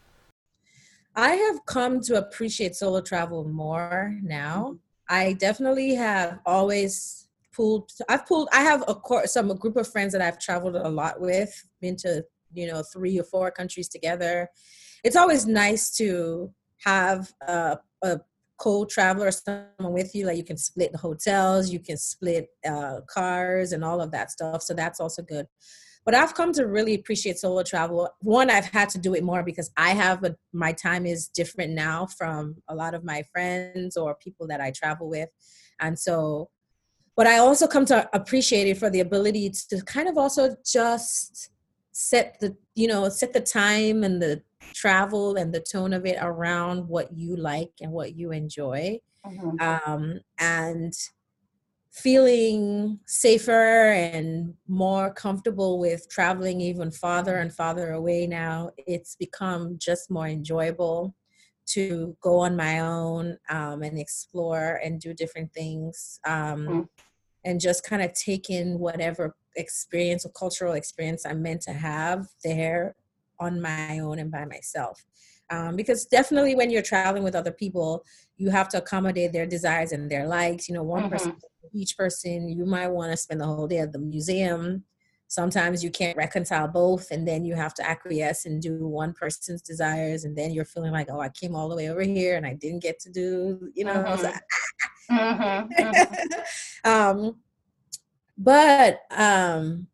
I 1.16 1.30
have 1.30 1.64
come 1.66 2.00
to 2.02 2.16
appreciate 2.16 2.74
solo 2.74 3.00
travel 3.00 3.44
more 3.44 4.18
now. 4.22 4.64
Mm-hmm. 4.64 4.76
I 5.08 5.32
definitely 5.34 5.94
have 5.94 6.40
always 6.46 7.28
pulled. 7.52 7.90
I've 8.08 8.26
pulled. 8.26 8.48
I 8.52 8.62
have 8.62 8.82
a 8.88 8.94
course, 8.94 9.32
some 9.32 9.50
a 9.50 9.54
group 9.54 9.76
of 9.76 9.86
friends 9.86 10.12
that 10.12 10.22
I've 10.22 10.38
traveled 10.38 10.76
a 10.76 10.88
lot 10.88 11.20
with. 11.20 11.52
Been 11.80 11.96
to 11.96 12.24
you 12.52 12.66
know 12.66 12.82
three 12.82 13.18
or 13.18 13.24
four 13.24 13.50
countries 13.50 13.88
together. 13.88 14.48
It's 15.02 15.16
always 15.16 15.46
nice 15.46 15.94
to 15.96 16.52
have 16.84 17.32
a, 17.46 17.78
a 18.02 18.20
co-traveler 18.58 19.26
or 19.26 19.30
someone 19.30 19.92
with 19.92 20.14
you 20.14 20.26
like 20.26 20.36
you 20.36 20.44
can 20.44 20.56
split 20.56 20.92
the 20.92 20.98
hotels 20.98 21.70
you 21.70 21.80
can 21.80 21.96
split 21.96 22.48
uh, 22.64 23.00
cars 23.08 23.72
and 23.72 23.84
all 23.84 24.00
of 24.00 24.12
that 24.12 24.30
stuff 24.30 24.62
so 24.62 24.72
that's 24.72 25.00
also 25.00 25.22
good 25.22 25.46
but 26.04 26.14
I've 26.14 26.34
come 26.34 26.52
to 26.52 26.66
really 26.66 26.94
appreciate 26.94 27.38
solo 27.38 27.62
travel. 27.62 28.10
One, 28.20 28.50
I've 28.50 28.66
had 28.66 28.90
to 28.90 28.98
do 28.98 29.14
it 29.14 29.24
more 29.24 29.42
because 29.42 29.70
I 29.76 29.90
have 29.90 30.22
a, 30.24 30.36
my 30.52 30.72
time 30.72 31.06
is 31.06 31.28
different 31.28 31.72
now 31.72 32.06
from 32.06 32.56
a 32.68 32.74
lot 32.74 32.94
of 32.94 33.04
my 33.04 33.22
friends 33.32 33.96
or 33.96 34.14
people 34.16 34.46
that 34.48 34.60
I 34.60 34.70
travel 34.70 35.08
with. 35.08 35.30
And 35.80 35.98
so, 35.98 36.50
but 37.16 37.26
I 37.26 37.38
also 37.38 37.66
come 37.66 37.86
to 37.86 38.08
appreciate 38.12 38.68
it 38.68 38.76
for 38.76 38.90
the 38.90 39.00
ability 39.00 39.50
to 39.70 39.82
kind 39.84 40.08
of 40.08 40.18
also 40.18 40.56
just 40.64 41.50
set 41.92 42.38
the, 42.40 42.56
you 42.74 42.88
know, 42.88 43.08
set 43.08 43.32
the 43.32 43.40
time 43.40 44.04
and 44.04 44.20
the 44.20 44.42
travel 44.74 45.36
and 45.36 45.54
the 45.54 45.60
tone 45.60 45.92
of 45.92 46.04
it 46.04 46.18
around 46.20 46.88
what 46.88 47.16
you 47.16 47.36
like 47.36 47.70
and 47.80 47.92
what 47.92 48.14
you 48.16 48.32
enjoy. 48.32 48.98
Mm-hmm. 49.24 49.90
Um, 49.90 50.20
and 50.38 50.92
feeling 51.94 52.98
safer 53.06 53.92
and 53.92 54.52
more 54.66 55.12
comfortable 55.12 55.78
with 55.78 56.08
traveling 56.10 56.60
even 56.60 56.90
farther 56.90 57.36
and 57.36 57.54
farther 57.54 57.92
away 57.92 58.26
now 58.26 58.68
it's 58.76 59.14
become 59.14 59.76
just 59.78 60.10
more 60.10 60.26
enjoyable 60.26 61.14
to 61.66 62.16
go 62.20 62.40
on 62.40 62.56
my 62.56 62.80
own 62.80 63.38
um, 63.48 63.82
and 63.84 63.96
explore 63.96 64.80
and 64.84 65.00
do 65.00 65.14
different 65.14 65.52
things 65.54 66.18
um, 66.26 66.66
mm. 66.66 66.88
and 67.44 67.60
just 67.60 67.86
kind 67.86 68.02
of 68.02 68.12
take 68.12 68.50
in 68.50 68.76
whatever 68.80 69.36
experience 69.54 70.26
or 70.26 70.30
cultural 70.30 70.72
experience 70.72 71.24
i'm 71.24 71.40
meant 71.40 71.60
to 71.60 71.72
have 71.72 72.26
there 72.42 72.96
on 73.38 73.62
my 73.62 74.00
own 74.00 74.18
and 74.18 74.32
by 74.32 74.44
myself 74.44 75.04
um, 75.50 75.76
because 75.76 76.06
definitely 76.06 76.56
when 76.56 76.70
you're 76.70 76.82
traveling 76.82 77.22
with 77.22 77.36
other 77.36 77.52
people 77.52 78.04
you 78.36 78.50
have 78.50 78.68
to 78.68 78.78
accommodate 78.78 79.32
their 79.32 79.46
desires 79.46 79.92
and 79.92 80.10
their 80.10 80.26
likes 80.26 80.68
you 80.68 80.74
know 80.74 80.82
one 80.82 81.02
mm-hmm. 81.04 81.12
person 81.12 81.36
each 81.72 81.96
person 81.96 82.48
you 82.48 82.64
might 82.64 82.88
want 82.88 83.10
to 83.10 83.16
spend 83.16 83.40
the 83.40 83.46
whole 83.46 83.66
day 83.66 83.78
at 83.78 83.92
the 83.92 83.98
museum 83.98 84.84
sometimes 85.28 85.82
you 85.82 85.90
can't 85.90 86.16
reconcile 86.16 86.68
both 86.68 87.10
and 87.10 87.26
then 87.26 87.44
you 87.44 87.54
have 87.54 87.74
to 87.74 87.88
acquiesce 87.88 88.46
and 88.46 88.62
do 88.62 88.86
one 88.86 89.12
person's 89.12 89.62
desires 89.62 90.24
and 90.24 90.36
then 90.36 90.52
you're 90.52 90.64
feeling 90.64 90.92
like 90.92 91.08
oh 91.10 91.20
i 91.20 91.28
came 91.30 91.54
all 91.54 91.68
the 91.68 91.76
way 91.76 91.88
over 91.88 92.02
here 92.02 92.36
and 92.36 92.46
i 92.46 92.54
didn't 92.54 92.82
get 92.82 93.00
to 93.00 93.10
do 93.10 93.68
you 93.74 93.84
know 93.84 93.94
mm-hmm. 93.94 95.16
mm-hmm. 95.16 95.82
mm-hmm. 95.82 96.90
um, 96.90 97.36
but 98.36 99.00
um 99.10 99.86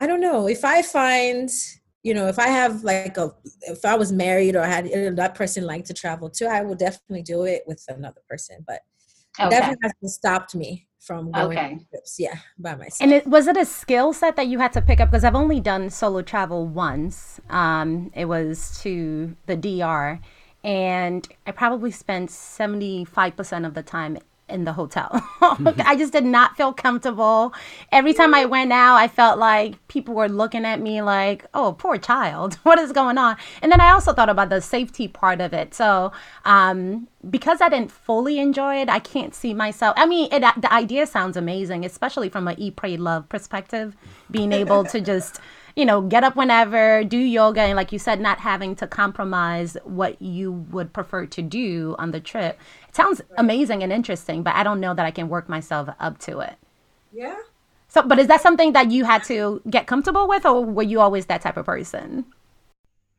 i 0.00 0.06
don't 0.06 0.20
know 0.20 0.48
if 0.48 0.64
i 0.64 0.82
find 0.82 1.50
you 2.04 2.12
know, 2.12 2.28
if 2.28 2.38
I 2.38 2.48
have 2.48 2.84
like 2.84 3.16
a, 3.16 3.34
if 3.62 3.84
I 3.84 3.96
was 3.96 4.12
married 4.12 4.54
or 4.54 4.62
had 4.62 4.86
that 5.16 5.34
person 5.34 5.64
like 5.64 5.86
to 5.86 5.94
travel 5.94 6.28
too, 6.28 6.46
I 6.46 6.60
would 6.60 6.78
definitely 6.78 7.22
do 7.22 7.44
it 7.44 7.64
with 7.66 7.82
another 7.88 8.20
person. 8.28 8.62
But 8.66 8.82
okay. 9.40 9.48
definitely 9.48 9.78
hasn't 9.82 10.12
stopped 10.12 10.54
me 10.54 10.86
from 11.00 11.32
going 11.32 11.56
okay. 11.56 11.78
trips. 11.90 12.16
Yeah, 12.20 12.36
by 12.58 12.74
myself. 12.74 13.00
And 13.00 13.12
it, 13.12 13.26
was 13.26 13.46
it 13.46 13.56
a 13.56 13.64
skill 13.64 14.12
set 14.12 14.36
that 14.36 14.48
you 14.48 14.58
had 14.58 14.74
to 14.74 14.82
pick 14.82 15.00
up? 15.00 15.10
Because 15.10 15.24
I've 15.24 15.34
only 15.34 15.60
done 15.60 15.88
solo 15.88 16.20
travel 16.20 16.66
once. 16.66 17.40
Um, 17.48 18.12
it 18.14 18.26
was 18.26 18.78
to 18.82 19.34
the 19.46 19.56
DR, 19.56 20.20
and 20.62 21.26
I 21.46 21.52
probably 21.52 21.90
spent 21.90 22.30
seventy 22.30 23.06
five 23.06 23.34
percent 23.34 23.64
of 23.64 23.72
the 23.72 23.82
time 23.82 24.18
in 24.48 24.64
the 24.64 24.72
hotel. 24.72 25.08
I 25.40 25.96
just 25.96 26.12
did 26.12 26.24
not 26.24 26.56
feel 26.56 26.72
comfortable. 26.72 27.54
Every 27.90 28.12
time 28.12 28.34
I 28.34 28.44
went 28.44 28.72
out, 28.72 28.96
I 28.96 29.08
felt 29.08 29.38
like 29.38 29.86
people 29.88 30.14
were 30.14 30.28
looking 30.28 30.64
at 30.64 30.80
me 30.80 31.00
like, 31.00 31.46
oh, 31.54 31.74
poor 31.78 31.96
child, 31.96 32.54
what 32.62 32.78
is 32.78 32.92
going 32.92 33.18
on? 33.18 33.36
And 33.62 33.72
then 33.72 33.80
I 33.80 33.90
also 33.90 34.12
thought 34.12 34.28
about 34.28 34.50
the 34.50 34.60
safety 34.60 35.08
part 35.08 35.40
of 35.40 35.52
it. 35.52 35.74
So, 35.74 36.12
um, 36.44 37.08
because 37.30 37.60
I 37.62 37.68
didn't 37.70 37.90
fully 37.90 38.38
enjoy 38.38 38.76
it, 38.82 38.90
I 38.90 38.98
can't 38.98 39.34
see 39.34 39.54
myself. 39.54 39.94
I 39.96 40.04
mean, 40.06 40.28
it, 40.30 40.42
the 40.60 40.72
idea 40.72 41.06
sounds 41.06 41.36
amazing, 41.36 41.84
especially 41.84 42.28
from 42.28 42.46
an 42.48 42.58
eat, 42.58 42.76
pray, 42.76 42.96
love 42.98 43.28
perspective, 43.28 43.96
being 44.30 44.52
able 44.52 44.84
to 44.84 45.00
just 45.00 45.40
you 45.76 45.84
know, 45.84 46.00
get 46.02 46.22
up 46.22 46.36
whenever, 46.36 47.02
do 47.04 47.18
yoga, 47.18 47.62
and 47.62 47.76
like 47.76 47.92
you 47.92 47.98
said, 47.98 48.20
not 48.20 48.38
having 48.38 48.76
to 48.76 48.86
compromise 48.86 49.76
what 49.84 50.20
you 50.22 50.52
would 50.52 50.92
prefer 50.92 51.26
to 51.26 51.42
do 51.42 51.96
on 51.98 52.12
the 52.12 52.20
trip. 52.20 52.60
It 52.88 52.94
sounds 52.94 53.20
amazing 53.36 53.82
and 53.82 53.92
interesting, 53.92 54.42
but 54.42 54.54
I 54.54 54.62
don't 54.62 54.80
know 54.80 54.94
that 54.94 55.04
I 55.04 55.10
can 55.10 55.28
work 55.28 55.48
myself 55.48 55.88
up 55.98 56.18
to 56.20 56.40
it. 56.40 56.54
Yeah. 57.12 57.36
So, 57.88 58.02
but 58.02 58.18
is 58.18 58.26
that 58.28 58.40
something 58.40 58.72
that 58.72 58.90
you 58.90 59.04
had 59.04 59.24
to 59.24 59.62
get 59.68 59.86
comfortable 59.86 60.28
with, 60.28 60.46
or 60.46 60.64
were 60.64 60.82
you 60.82 61.00
always 61.00 61.26
that 61.26 61.42
type 61.42 61.56
of 61.56 61.66
person? 61.66 62.24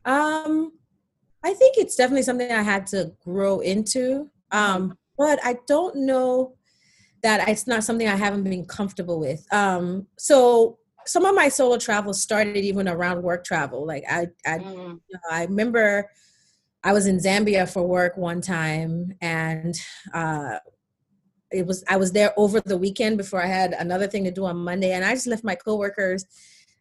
Um, 0.04 0.72
I 1.44 1.54
think 1.54 1.76
it's 1.76 1.96
definitely 1.96 2.22
something 2.22 2.50
I 2.50 2.62
had 2.62 2.86
to 2.88 3.12
grow 3.24 3.60
into. 3.60 4.30
Um, 4.50 4.96
but 5.18 5.38
I 5.44 5.58
don't 5.66 5.96
know 5.96 6.54
that 7.22 7.48
it's 7.48 7.66
not 7.66 7.84
something 7.84 8.06
I 8.06 8.16
haven't 8.16 8.44
been 8.44 8.64
comfortable 8.64 9.18
with. 9.18 9.46
Um, 9.52 10.06
so 10.16 10.78
some 11.06 11.24
of 11.24 11.34
my 11.34 11.48
solo 11.48 11.78
travel 11.78 12.12
started 12.12 12.56
even 12.58 12.88
around 12.88 13.22
work 13.22 13.44
travel. 13.44 13.86
Like 13.86 14.04
I, 14.10 14.28
I, 14.46 14.58
Mm. 14.58 15.00
you 15.08 15.14
know, 15.14 15.20
I 15.30 15.44
remember 15.44 16.10
I 16.84 16.92
was 16.92 17.06
in 17.06 17.18
Zambia 17.18 17.68
for 17.70 17.86
work 17.86 18.16
one 18.16 18.40
time, 18.40 19.12
and 19.20 19.74
uh, 20.14 20.58
it 21.50 21.66
was 21.66 21.84
I 21.88 21.96
was 21.96 22.12
there 22.12 22.32
over 22.36 22.60
the 22.60 22.76
weekend 22.76 23.18
before 23.18 23.42
I 23.42 23.46
had 23.46 23.72
another 23.72 24.06
thing 24.06 24.24
to 24.24 24.30
do 24.30 24.44
on 24.44 24.56
Monday, 24.58 24.92
and 24.92 25.04
I 25.04 25.14
just 25.14 25.26
left 25.26 25.44
my 25.44 25.54
coworkers. 25.54 26.24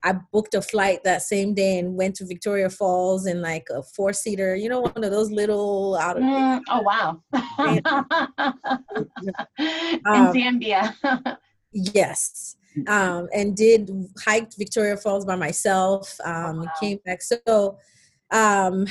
I 0.03 0.13
booked 0.31 0.53
a 0.53 0.61
flight 0.61 1.03
that 1.03 1.23
same 1.23 1.55
day 1.55 1.79
and 1.79 1.95
went 1.95 2.15
to 2.17 2.25
Victoria 2.25 2.69
Falls 2.69 3.25
in 3.25 3.41
like 3.41 3.65
a 3.71 3.81
four 3.81 4.13
seater, 4.13 4.55
you 4.55 4.69
know, 4.69 4.81
one 4.81 5.03
of 5.03 5.09
those 5.09 5.31
little 5.31 5.95
out 5.95 6.17
of 6.17 6.23
Mm, 6.23 6.61
oh 6.69 6.81
wow! 6.81 7.23
In 9.57 10.01
Um, 10.05 10.33
Zambia. 10.33 10.93
Yes. 11.71 12.55
Um, 12.87 13.27
and 13.33 13.55
did 13.55 13.89
hiked 14.23 14.55
Victoria 14.57 14.97
Falls 14.97 15.25
by 15.25 15.35
myself. 15.35 16.17
Um, 16.23 16.61
wow. 16.61 16.71
Came 16.79 16.99
back. 17.05 17.21
So 17.21 17.77
um, 18.31 18.85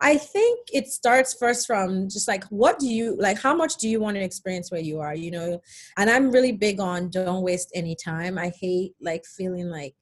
I 0.00 0.18
think 0.18 0.68
it 0.72 0.88
starts 0.88 1.34
first 1.34 1.66
from 1.66 2.08
just 2.08 2.28
like, 2.28 2.44
what 2.44 2.78
do 2.78 2.86
you 2.86 3.16
like? 3.18 3.40
How 3.40 3.54
much 3.54 3.76
do 3.76 3.88
you 3.88 3.98
want 4.00 4.16
to 4.16 4.22
experience 4.22 4.70
where 4.70 4.80
you 4.80 5.00
are? 5.00 5.14
You 5.14 5.30
know, 5.30 5.62
and 5.96 6.10
I'm 6.10 6.30
really 6.30 6.52
big 6.52 6.80
on 6.80 7.10
don't 7.10 7.42
waste 7.42 7.70
any 7.74 7.96
time. 7.96 8.38
I 8.38 8.52
hate 8.60 8.94
like 9.00 9.24
feeling 9.24 9.70
like 9.70 9.94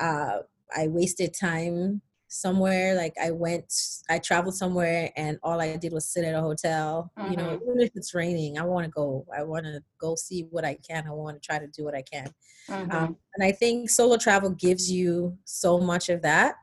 uh, 0.00 0.38
I 0.74 0.88
wasted 0.88 1.34
time 1.38 2.00
somewhere 2.40 2.94
like 2.94 3.14
i 3.22 3.30
went 3.30 3.72
i 4.10 4.18
traveled 4.18 4.54
somewhere 4.54 5.10
and 5.16 5.38
all 5.42 5.60
i 5.60 5.76
did 5.76 5.92
was 5.92 6.06
sit 6.08 6.24
at 6.24 6.34
a 6.34 6.40
hotel 6.40 7.10
you 7.30 7.36
know 7.36 7.48
Mhm. 7.48 7.62
even 7.62 7.80
if 7.80 7.90
it's 7.94 8.14
raining 8.14 8.58
i 8.58 8.62
want 8.64 8.84
to 8.84 8.90
go 8.90 9.26
i 9.36 9.42
want 9.42 9.64
to 9.64 9.82
go 9.98 10.14
see 10.14 10.42
what 10.50 10.64
i 10.64 10.74
can 10.88 11.06
i 11.06 11.10
want 11.12 11.40
to 11.40 11.46
try 11.46 11.58
to 11.58 11.66
do 11.68 11.84
what 11.84 11.94
i 11.94 12.02
can 12.02 12.28
Mhm. 12.68 12.92
um, 12.94 13.16
and 13.34 13.42
i 13.44 13.52
think 13.52 13.90
solo 13.90 14.16
travel 14.16 14.50
gives 14.50 14.90
you 14.90 15.36
so 15.44 15.78
much 15.78 16.08
of 16.08 16.22
that 16.22 16.54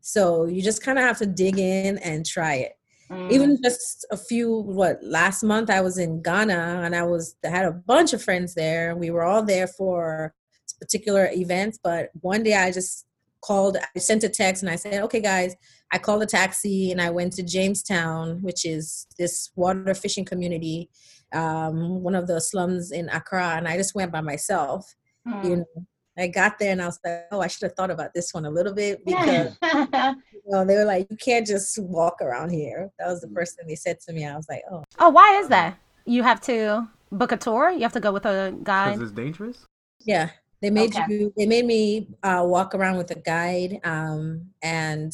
so 0.00 0.46
you 0.46 0.62
just 0.62 0.82
kind 0.82 0.98
of 0.98 1.04
have 1.04 1.18
to 1.18 1.26
dig 1.26 1.58
in 1.58 1.98
and 1.98 2.24
try 2.26 2.54
it 2.56 2.72
Mm. 3.10 3.32
even 3.32 3.58
just 3.64 4.04
a 4.10 4.18
few 4.18 4.48
what 4.78 5.02
last 5.02 5.42
month 5.42 5.70
i 5.70 5.80
was 5.80 5.96
in 5.96 6.20
ghana 6.20 6.82
and 6.84 6.94
i 6.94 7.02
was 7.02 7.36
I 7.42 7.48
had 7.48 7.64
a 7.64 7.72
bunch 7.72 8.12
of 8.12 8.22
friends 8.22 8.52
there 8.54 8.94
we 8.96 9.10
were 9.10 9.24
all 9.24 9.42
there 9.42 9.66
for 9.66 10.34
particular 10.78 11.30
events 11.32 11.78
but 11.82 12.10
one 12.20 12.42
day 12.42 12.54
i 12.54 12.70
just 12.70 13.06
called 13.40 13.76
i 13.76 13.98
sent 13.98 14.24
a 14.24 14.28
text 14.28 14.62
and 14.62 14.70
i 14.70 14.76
said 14.76 15.02
okay 15.02 15.20
guys 15.20 15.54
i 15.92 15.98
called 15.98 16.22
a 16.22 16.26
taxi 16.26 16.90
and 16.90 17.00
i 17.00 17.10
went 17.10 17.32
to 17.32 17.42
jamestown 17.42 18.40
which 18.42 18.64
is 18.64 19.06
this 19.18 19.50
water 19.56 19.94
fishing 19.94 20.24
community 20.24 20.88
um, 21.34 22.02
one 22.02 22.14
of 22.14 22.26
the 22.26 22.40
slums 22.40 22.90
in 22.90 23.08
accra 23.10 23.54
and 23.56 23.68
i 23.68 23.76
just 23.76 23.94
went 23.94 24.12
by 24.12 24.20
myself 24.20 24.94
Mm. 25.26 25.44
you 25.44 25.56
know 25.56 25.86
i 26.16 26.26
got 26.28 26.58
there 26.58 26.72
and 26.72 26.80
i 26.80 26.86
was 26.86 26.98
like 27.04 27.26
oh 27.32 27.40
i 27.40 27.48
should 27.48 27.64
have 27.64 27.74
thought 27.74 27.90
about 27.90 28.14
this 28.14 28.32
one 28.32 28.46
a 28.46 28.50
little 28.50 28.72
bit 28.72 29.04
because 29.04 29.56
you 29.62 30.42
know, 30.46 30.64
they 30.64 30.76
were 30.76 30.84
like 30.84 31.06
you 31.10 31.16
can't 31.16 31.46
just 31.46 31.76
walk 31.82 32.22
around 32.22 32.50
here 32.50 32.88
that 32.98 33.08
was 33.08 33.20
the 33.20 33.28
first 33.34 33.56
thing 33.56 33.66
they 33.66 33.74
said 33.74 33.98
to 34.00 34.12
me 34.12 34.24
i 34.24 34.34
was 34.34 34.48
like 34.48 34.62
oh 34.70 34.82
oh, 35.00 35.10
why 35.10 35.38
is 35.40 35.48
that? 35.48 35.78
You 36.04 36.22
have 36.22 36.40
to 36.42 36.88
book 37.12 37.32
a 37.32 37.36
tour. 37.36 37.70
You 37.70 37.80
have 37.80 37.92
to 37.92 38.00
go 38.00 38.12
with 38.12 38.26
a 38.26 38.54
guide. 38.62 38.94
Because 38.94 39.10
it's 39.10 39.16
dangerous. 39.16 39.66
Yeah, 40.04 40.30
they 40.60 40.70
made 40.70 40.94
Okay. 40.94 41.04
you. 41.08 41.32
They 41.36 41.46
made 41.46 41.66
me 41.66 42.08
uh, 42.22 42.42
walk 42.46 42.74
around 42.74 42.96
with 42.96 43.10
a 43.10 43.20
guide, 43.20 43.80
um, 43.84 44.50
and 44.62 45.12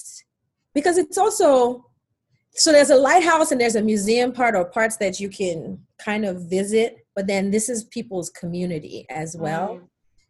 because 0.75 0.99
it's 0.99 1.19
also 1.19 1.87
so 2.57 2.71
there's 2.71 2.91
a 2.91 2.97
lighthouse 2.97 3.51
and 3.51 3.61
there's 3.61 3.75
a 3.75 3.83
museum 3.83 4.33
part 4.33 4.55
or 4.55 4.65
parts 4.65 4.97
that 4.99 5.19
you 5.19 5.29
can 5.29 5.85
kind 5.99 6.25
of 6.25 6.43
visit, 6.43 7.05
but 7.17 7.27
then 7.27 7.51
this 7.51 7.69
is 7.69 7.83
people's 7.85 8.31
community 8.31 9.07
as 9.11 9.37
well, 9.37 9.81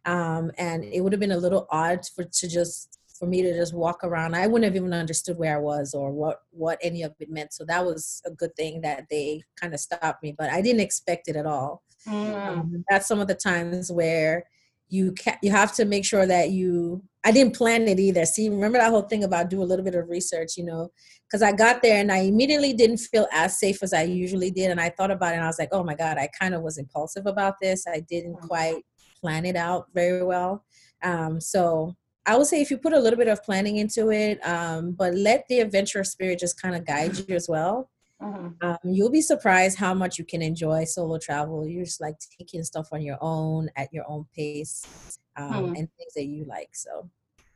um, 0.05 0.51
and 0.57 0.83
it 0.83 1.01
would 1.01 1.13
have 1.13 1.19
been 1.19 1.31
a 1.31 1.37
little 1.37 1.67
odd 1.69 1.99
for 2.15 2.23
to 2.23 2.47
just 2.47 2.99
for 3.17 3.27
me 3.27 3.41
to 3.41 3.53
just 3.53 3.73
walk 3.73 4.03
around. 4.03 4.35
I 4.35 4.45
wouldn't 4.47 4.65
have 4.65 4.75
even 4.75 4.91
understood 4.93 5.37
where 5.37 5.55
I 5.55 5.59
was 5.61 5.93
or 5.93 6.11
what 6.11 6.41
what 6.51 6.77
any 6.81 7.03
of 7.03 7.13
it 7.19 7.29
meant. 7.29 7.53
So 7.53 7.63
that 7.65 7.85
was 7.85 8.21
a 8.25 8.31
good 8.31 8.53
thing 8.55 8.81
that 8.81 9.05
they 9.09 9.43
kind 9.61 9.73
of 9.73 9.79
stopped 9.79 10.21
me, 10.23 10.35
but 10.37 10.49
I 10.49 10.61
didn't 10.61 10.81
expect 10.81 11.27
it 11.29 11.35
at 11.37 11.45
all 11.45 11.83
Mm. 12.07 12.47
um, 12.47 12.85
that's 12.87 13.07
some 13.07 13.19
of 13.19 13.27
the 13.27 13.33
times 13.33 13.91
where 13.91 14.43
you 14.89 15.13
ca- 15.13 15.37
you 15.41 15.51
have 15.51 15.73
to 15.75 15.85
make 15.85 16.05
sure 16.05 16.25
that 16.25 16.51
you 16.51 17.03
i 17.23 17.31
didn't 17.31 17.55
plan 17.55 17.87
it 17.87 17.99
either. 17.99 18.25
See 18.25 18.49
remember 18.49 18.77
that 18.77 18.91
whole 18.91 19.01
thing 19.03 19.23
about 19.23 19.49
do 19.49 19.61
a 19.61 19.65
little 19.65 19.85
bit 19.85 19.95
of 19.95 20.09
research 20.09 20.57
you 20.57 20.63
know? 20.63 20.89
Because 21.27 21.41
i 21.41 21.51
got 21.51 21.81
there 21.81 21.99
and 21.99 22.11
i 22.11 22.19
immediately 22.19 22.73
didn't 22.73 22.97
feel 22.97 23.27
as 23.31 23.59
safe 23.59 23.81
as 23.81 23.93
i 23.93 24.03
usually 24.03 24.51
did 24.51 24.71
and 24.71 24.79
i 24.79 24.89
thought 24.89 25.11
about 25.11 25.33
it 25.33 25.37
and 25.37 25.43
i 25.43 25.47
was 25.47 25.59
like 25.59 25.69
oh 25.71 25.83
my 25.83 25.95
god 25.95 26.17
i 26.17 26.29
kind 26.39 26.53
of 26.53 26.61
was 26.61 26.77
impulsive 26.77 27.25
about 27.25 27.55
this. 27.61 27.85
I 27.87 28.01
didn't 28.01 28.35
quite 28.35 28.83
plan 29.21 29.45
it 29.45 29.55
out 29.55 29.85
very 29.93 30.23
well. 30.23 30.63
Um, 31.03 31.39
so 31.41 31.95
i 32.25 32.35
would 32.37 32.47
say 32.47 32.61
if 32.61 32.71
you 32.71 32.77
put 32.77 32.93
a 32.93 32.99
little 32.99 33.17
bit 33.17 33.27
of 33.27 33.43
planning 33.43 33.77
into 33.77 34.11
it 34.11 34.39
um, 34.45 34.91
but 34.93 35.13
let 35.15 35.45
the 35.49 35.59
adventurous 35.59 36.11
spirit 36.11 36.39
just 36.39 36.61
kind 36.61 36.75
of 36.75 36.85
guide 36.85 37.17
you 37.27 37.35
as 37.35 37.47
well 37.47 37.89
Mhm. 38.21 38.55
um, 38.63 38.77
you'll 38.83 39.09
be 39.11 39.21
surprised 39.21 39.77
how 39.77 39.93
much 39.93 40.17
you 40.17 40.25
can 40.25 40.41
enjoy 40.41 40.85
solo 40.85 41.17
travel. 41.19 41.67
You're 41.67 41.83
just 41.85 42.01
like 42.01 42.15
taking 42.39 42.63
stuff 42.63 42.87
on 42.91 43.01
your 43.01 43.17
own 43.21 43.69
at 43.75 43.91
your 43.93 44.05
own 44.09 44.25
pace 44.35 45.19
um, 45.35 45.53
Hmm. 45.53 45.75
and 45.75 45.89
things 45.97 46.13
that 46.15 46.25
you 46.25 46.45
like. 46.45 46.69
So, 46.73 47.09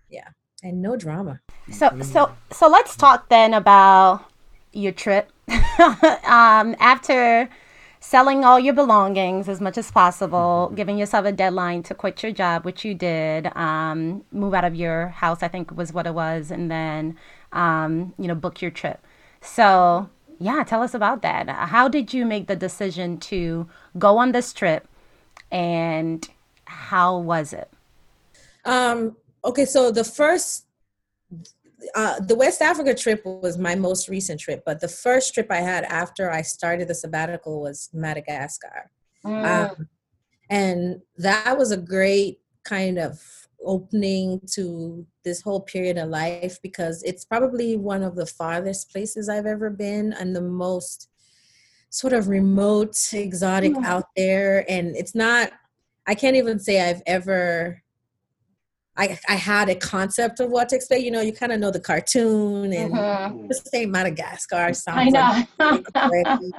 yeah, 0.09 0.27
and 0.63 0.81
no 0.81 0.95
drama. 0.97 1.39
So 1.71 1.89
so 2.01 2.31
so 2.51 2.67
let's 2.67 2.95
talk 2.95 3.29
then 3.29 3.53
about 3.53 4.25
your 4.73 4.91
trip. 4.91 5.31
um, 6.25 6.75
after 6.79 7.49
selling 8.01 8.45
all 8.45 8.59
your 8.59 8.73
belongings 8.73 9.49
as 9.49 9.59
much 9.59 9.77
as 9.77 9.91
possible, 9.91 10.71
giving 10.75 10.97
yourself 10.97 11.25
a 11.25 11.31
deadline 11.31 11.83
to 11.83 11.93
quit 11.95 12.21
your 12.23 12.31
job, 12.31 12.63
which 12.65 12.85
you 12.85 12.93
did, 12.93 13.47
um, 13.57 14.23
move 14.31 14.53
out 14.53 14.63
of 14.63 14.75
your 14.75 15.09
house, 15.09 15.43
I 15.43 15.47
think 15.47 15.71
was 15.75 15.91
what 15.93 16.07
it 16.07 16.13
was, 16.13 16.51
and 16.51 16.69
then 16.71 17.17
um, 17.53 18.13
you 18.17 18.27
know 18.27 18.35
book 18.35 18.61
your 18.61 18.71
trip. 18.71 18.99
So 19.41 20.09
yeah, 20.39 20.63
tell 20.63 20.81
us 20.81 20.93
about 20.93 21.21
that. 21.21 21.49
How 21.49 21.87
did 21.87 22.13
you 22.13 22.25
make 22.25 22.47
the 22.47 22.55
decision 22.55 23.17
to 23.19 23.67
go 23.97 24.17
on 24.17 24.31
this 24.31 24.53
trip, 24.53 24.87
and 25.51 26.27
how 26.65 27.17
was 27.17 27.53
it? 27.53 27.69
Um, 28.65 29.17
okay, 29.43 29.65
so 29.65 29.91
the 29.91 30.03
first, 30.03 30.65
uh, 31.95 32.19
the 32.19 32.35
West 32.35 32.61
Africa 32.61 32.93
trip 32.93 33.25
was 33.25 33.57
my 33.57 33.75
most 33.75 34.09
recent 34.09 34.39
trip, 34.39 34.63
but 34.65 34.79
the 34.79 34.87
first 34.87 35.33
trip 35.33 35.51
I 35.51 35.57
had 35.57 35.83
after 35.85 36.31
I 36.31 36.41
started 36.41 36.87
the 36.87 36.95
sabbatical 36.95 37.61
was 37.61 37.89
Madagascar. 37.93 38.91
Um, 39.25 39.89
and 40.49 41.01
that 41.17 41.57
was 41.57 41.71
a 41.71 41.77
great 41.77 42.39
kind 42.63 42.97
of 42.97 43.21
opening 43.65 44.39
to 44.53 45.05
this 45.23 45.41
whole 45.41 45.61
period 45.61 45.97
of 45.97 46.09
life 46.09 46.59
because 46.61 47.03
it's 47.03 47.25
probably 47.25 47.75
one 47.77 48.03
of 48.03 48.15
the 48.15 48.25
farthest 48.25 48.91
places 48.91 49.29
I've 49.29 49.45
ever 49.45 49.69
been 49.69 50.13
and 50.13 50.35
the 50.35 50.41
most 50.41 51.09
sort 51.89 52.13
of 52.13 52.27
remote, 52.27 52.95
exotic 53.13 53.73
Mm. 53.73 53.83
out 53.85 54.05
there. 54.15 54.65
And 54.69 54.95
it's 54.95 55.15
not, 55.15 55.51
I 56.07 56.15
can't 56.15 56.35
even 56.35 56.59
say 56.59 56.89
I've 56.89 57.01
ever. 57.05 57.81
I, 58.97 59.17
I 59.29 59.35
had 59.35 59.69
a 59.69 59.75
concept 59.75 60.39
of 60.41 60.49
what 60.51 60.69
to 60.69 60.75
expect. 60.75 61.01
You 61.01 61.11
know, 61.11 61.21
you 61.21 61.31
kind 61.31 61.51
of 61.53 61.59
know 61.59 61.71
the 61.71 61.79
cartoon 61.79 62.73
and 62.73 62.93
Mhm. 62.93 63.47
just 63.47 63.69
say 63.69 63.85
Madagascar 63.85 64.55
I 64.57 64.71
sounds 64.73 65.13
like 65.13 65.47
know. 65.59 65.81
already. 65.95 66.51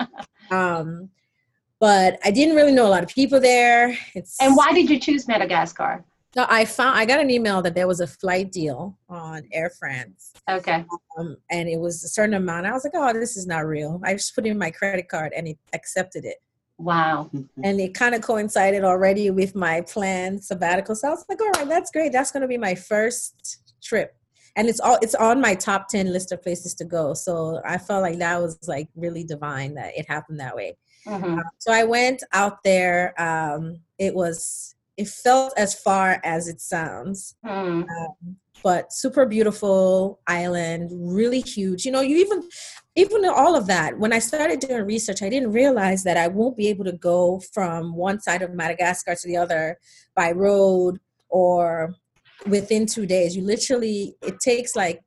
um, 0.51 1.11
but 1.79 2.19
I 2.25 2.31
didn't 2.31 2.57
really 2.57 2.73
know 2.73 2.87
a 2.87 2.89
lot 2.89 3.03
of 3.03 3.11
people 3.11 3.41
there. 3.41 3.97
It's 4.15 4.41
and 4.41 4.57
why 4.57 4.73
did 4.73 4.89
you 4.91 4.99
choose 4.99 5.29
Madagascar? 5.29 6.05
So 6.35 6.47
I 6.49 6.65
found 6.65 6.97
I 6.97 7.05
got 7.07 7.19
an 7.21 7.29
email 7.31 7.61
that 7.63 7.75
there 7.75 7.89
was 7.89 8.01
a 8.01 8.07
flight 8.07 8.53
deal 8.53 8.97
on 9.09 9.43
Air 9.53 9.71
France, 9.71 10.33
Okay. 10.49 10.85
um, 11.19 11.37
and 11.51 11.69
it 11.69 11.79
was 11.81 12.05
a 12.05 12.09
certain 12.09 12.35
amount. 12.35 12.67
I 12.67 12.73
was 12.73 12.85
like, 12.85 12.93
"Oh, 12.95 13.13
this 13.13 13.37
is 13.37 13.47
not 13.49 13.67
real." 13.67 14.01
I 14.05 14.13
just 14.15 14.35
put 14.35 14.47
in 14.47 14.57
my 14.57 14.71
credit 14.71 15.09
card, 15.09 15.33
and 15.37 15.49
it 15.49 15.59
accepted 15.73 16.25
it, 16.25 16.37
Wow. 16.79 17.31
and 17.65 17.81
it 17.81 17.95
kind 17.95 18.15
of 18.15 18.21
coincided 18.23 18.85
already 18.85 19.31
with 19.31 19.57
my 19.57 19.81
planned 19.81 20.45
sabbatical. 20.45 20.95
So 20.95 21.09
I 21.09 21.11
was 21.11 21.25
like, 21.29 21.41
"All 21.41 21.51
right, 21.51 21.69
that's 21.69 21.91
great. 21.91 22.13
That's 22.13 22.31
going 22.31 22.43
to 22.43 22.49
be 22.49 22.59
my 22.59 22.77
first 22.77 23.75
trip." 23.83 24.15
And 24.57 24.69
it's 24.69 24.79
all 24.81 24.99
it's 25.03 25.17
on 25.17 25.41
my 25.41 25.57
top 25.57 25.89
ten 25.89 26.13
list 26.13 26.31
of 26.31 26.43
places 26.43 26.75
to 26.75 26.85
go. 26.85 27.13
So 27.15 27.61
I 27.65 27.77
felt 27.79 28.03
like 28.03 28.19
that 28.21 28.41
was 28.41 28.57
like 28.69 28.89
really 28.95 29.25
divine 29.25 29.75
that 29.75 29.97
it 29.97 30.09
happened 30.09 30.39
that 30.39 30.55
way. 30.55 30.77
Mhm. 31.07 31.41
So 31.59 31.73
I 31.73 31.83
went 31.83 32.23
out 32.33 32.63
there. 32.63 33.21
Um, 33.21 33.81
it 33.99 34.15
was 34.15 34.77
it 35.01 35.09
felt 35.09 35.53
as 35.57 35.71
far 35.87 36.21
as 36.25 36.43
it 36.53 36.61
sounds, 36.61 37.35
Mm. 37.45 37.87
but 38.63 38.93
super 38.93 39.25
beautiful 39.25 40.21
island, 40.27 40.91
really 40.93 41.41
huge. 41.41 41.87
You 41.87 41.93
know, 41.93 42.03
you 42.03 42.17
even 42.19 42.41
even 43.03 43.25
all 43.43 43.55
of 43.57 43.67
that, 43.75 43.99
when 44.03 44.13
I 44.13 44.19
started 44.19 44.61
doing 44.61 44.85
research, 44.85 45.23
I 45.23 45.31
didn't 45.31 45.53
realize 45.53 46.03
that 46.05 46.19
I 46.25 46.29
won't 46.29 46.57
be 46.63 46.69
able 46.69 46.85
to 46.85 46.93
go 47.13 47.41
from 47.55 47.95
one 48.09 48.19
side 48.21 48.43
of 48.43 48.53
Madagascar 48.53 49.15
to 49.15 49.27
the 49.29 49.39
other 49.45 49.79
by 50.15 50.33
road 50.33 50.99
or 51.31 51.95
within 52.55 52.85
two 52.87 53.07
days. 53.07 53.35
You 53.37 53.43
literally, 53.55 54.17
it 54.31 54.37
takes 54.41 54.73
like 54.77 54.99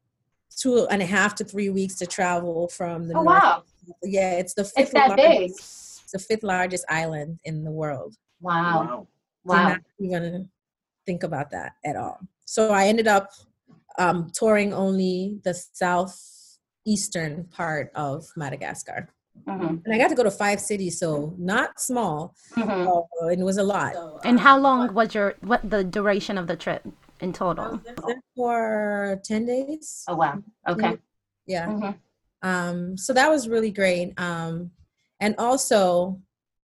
two 0.61 0.87
and 0.87 1.01
a 1.01 1.05
half 1.17 1.35
to 1.35 1.43
three 1.43 1.69
weeks 1.69 1.95
to 1.99 2.05
travel 2.07 2.67
from 2.69 3.07
the 3.07 3.13
Oh, 3.17 3.23
north. 3.23 3.43
wow. 3.43 3.63
Yeah, 4.01 4.31
it's 4.41 4.53
the 4.55 4.63
fifth 4.63 4.79
It's 4.85 4.93
that 4.93 5.09
largest, 5.09 5.29
big. 5.39 5.49
it's 5.51 6.11
the 6.13 6.19
fifth 6.19 6.43
largest 6.43 6.85
island 6.89 7.39
in 7.43 7.63
the 7.67 7.71
world. 7.71 8.15
Wow. 8.41 8.81
Did 8.83 9.12
Wow. 9.45 9.69
not 9.69 9.79
even 9.99 10.11
gonna 10.11 10.45
think 11.05 11.23
about 11.23 11.51
that 11.51 11.73
at 11.85 11.95
all. 11.95 12.19
So 12.45 12.69
I 12.71 12.87
ended 12.87 13.07
up 13.07 13.29
um, 13.99 14.29
touring 14.33 14.73
only 14.73 15.39
the 15.43 15.53
southeastern 15.53 17.45
part 17.45 17.91
of 17.95 18.25
Madagascar. 18.35 19.09
Mhm. 19.47 19.81
And 19.83 19.93
I 19.93 19.97
got 19.97 20.09
to 20.09 20.15
go 20.15 20.23
to 20.23 20.31
five 20.31 20.59
cities, 20.59 20.99
so 20.99 21.33
not 21.37 21.79
small. 21.79 22.35
Mhm. 22.55 22.87
Uh, 23.21 23.27
it 23.27 23.39
was 23.39 23.57
a 23.57 23.63
lot. 23.63 23.95
And 24.23 24.39
how 24.39 24.57
long 24.57 24.93
was 24.93 25.13
your 25.13 25.35
what 25.41 25.67
the 25.69 25.83
duration 25.83 26.37
of 26.37 26.47
the 26.47 26.55
trip 26.55 26.83
in 27.19 27.33
total? 27.33 27.81
For 28.35 29.19
10 29.23 29.45
days. 29.45 30.05
Oh 30.07 30.15
wow. 30.15 30.41
Okay. 30.67 30.97
Yeah. 31.45 31.67
Mhm. 31.67 31.95
Um, 32.41 32.97
so 32.97 33.13
that 33.13 33.29
was 33.29 33.47
really 33.47 33.71
great. 33.71 34.13
Um, 34.19 34.71
and 35.19 35.35
also, 35.37 36.19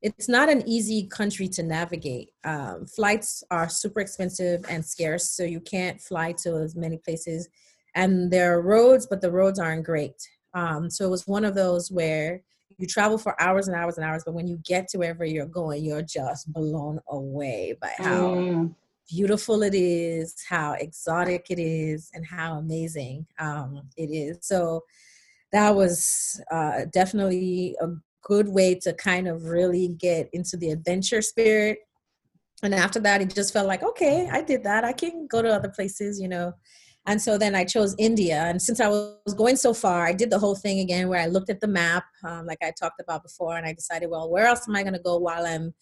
it's 0.02 0.28
not 0.28 0.48
an 0.48 0.62
easy 0.66 1.06
country 1.08 1.48
to 1.48 1.62
navigate. 1.62 2.30
Um, 2.44 2.86
flights 2.86 3.42
are 3.50 3.68
super 3.68 4.00
expensive 4.00 4.64
and 4.68 4.84
scarce, 4.84 5.30
so 5.30 5.42
you 5.42 5.60
can't 5.60 6.00
fly 6.00 6.32
to 6.44 6.56
as 6.58 6.76
many 6.76 6.98
places. 6.98 7.48
And 7.94 8.30
there 8.30 8.54
are 8.56 8.62
roads, 8.62 9.06
but 9.06 9.20
the 9.20 9.32
roads 9.32 9.58
aren't 9.58 9.84
great. 9.84 10.14
Um, 10.54 10.88
so 10.88 11.04
it 11.04 11.10
was 11.10 11.26
one 11.26 11.44
of 11.44 11.54
those 11.54 11.90
where 11.90 12.42
you 12.78 12.86
travel 12.86 13.18
for 13.18 13.40
hours 13.42 13.66
and 13.66 13.76
hours 13.76 13.98
and 13.98 14.06
hours, 14.06 14.22
but 14.24 14.34
when 14.34 14.46
you 14.46 14.60
get 14.64 14.86
to 14.88 14.98
wherever 14.98 15.24
you're 15.24 15.46
going, 15.46 15.84
you're 15.84 16.02
just 16.02 16.52
blown 16.52 17.00
away 17.08 17.76
by 17.80 17.92
how 17.98 18.28
Mm. 18.34 18.74
beautiful 19.10 19.62
it 19.62 19.74
is, 19.74 20.36
how 20.48 20.74
exotic 20.74 21.46
it 21.50 21.58
is, 21.58 22.10
and 22.14 22.24
how 22.24 22.58
amazing 22.58 23.26
um, 23.40 23.82
it 23.96 24.10
is. 24.10 24.38
So 24.42 24.84
that 25.50 25.74
was 25.74 26.40
uh, 26.52 26.84
definitely 26.92 27.74
a 27.80 27.88
good 28.22 28.48
way 28.48 28.74
to 28.74 28.92
kind 28.94 29.28
of 29.28 29.44
really 29.44 29.88
get 29.88 30.28
into 30.32 30.56
the 30.56 30.70
adventure 30.70 31.22
spirit. 31.22 31.78
And 32.62 32.74
after 32.74 32.98
that, 33.00 33.20
it 33.20 33.34
just 33.34 33.52
felt 33.52 33.68
like, 33.68 33.82
okay, 33.82 34.28
I 34.30 34.42
did 34.42 34.64
that. 34.64 34.84
I 34.84 34.92
can 34.92 35.26
go 35.28 35.42
to 35.42 35.54
other 35.54 35.68
places, 35.68 36.20
you 36.20 36.28
know. 36.28 36.52
And 37.06 37.22
so 37.22 37.38
then 37.38 37.54
I 37.54 37.64
chose 37.64 37.94
India. 37.98 38.42
And 38.42 38.60
since 38.60 38.80
I 38.80 38.88
was 38.88 39.34
going 39.36 39.56
so 39.56 39.72
far, 39.72 40.06
I 40.06 40.12
did 40.12 40.30
the 40.30 40.38
whole 40.38 40.56
thing 40.56 40.80
again 40.80 41.08
where 41.08 41.20
I 41.20 41.26
looked 41.26 41.48
at 41.48 41.60
the 41.60 41.68
map, 41.68 42.04
um, 42.24 42.44
like 42.46 42.58
I 42.62 42.72
talked 42.78 43.00
about 43.00 43.22
before, 43.22 43.56
and 43.56 43.66
I 43.66 43.72
decided, 43.72 44.10
well, 44.10 44.30
where 44.30 44.46
else 44.46 44.68
am 44.68 44.76
I 44.76 44.82
going 44.82 44.94
to 44.94 44.98
go 44.98 45.16
while 45.16 45.46
I'm 45.46 45.72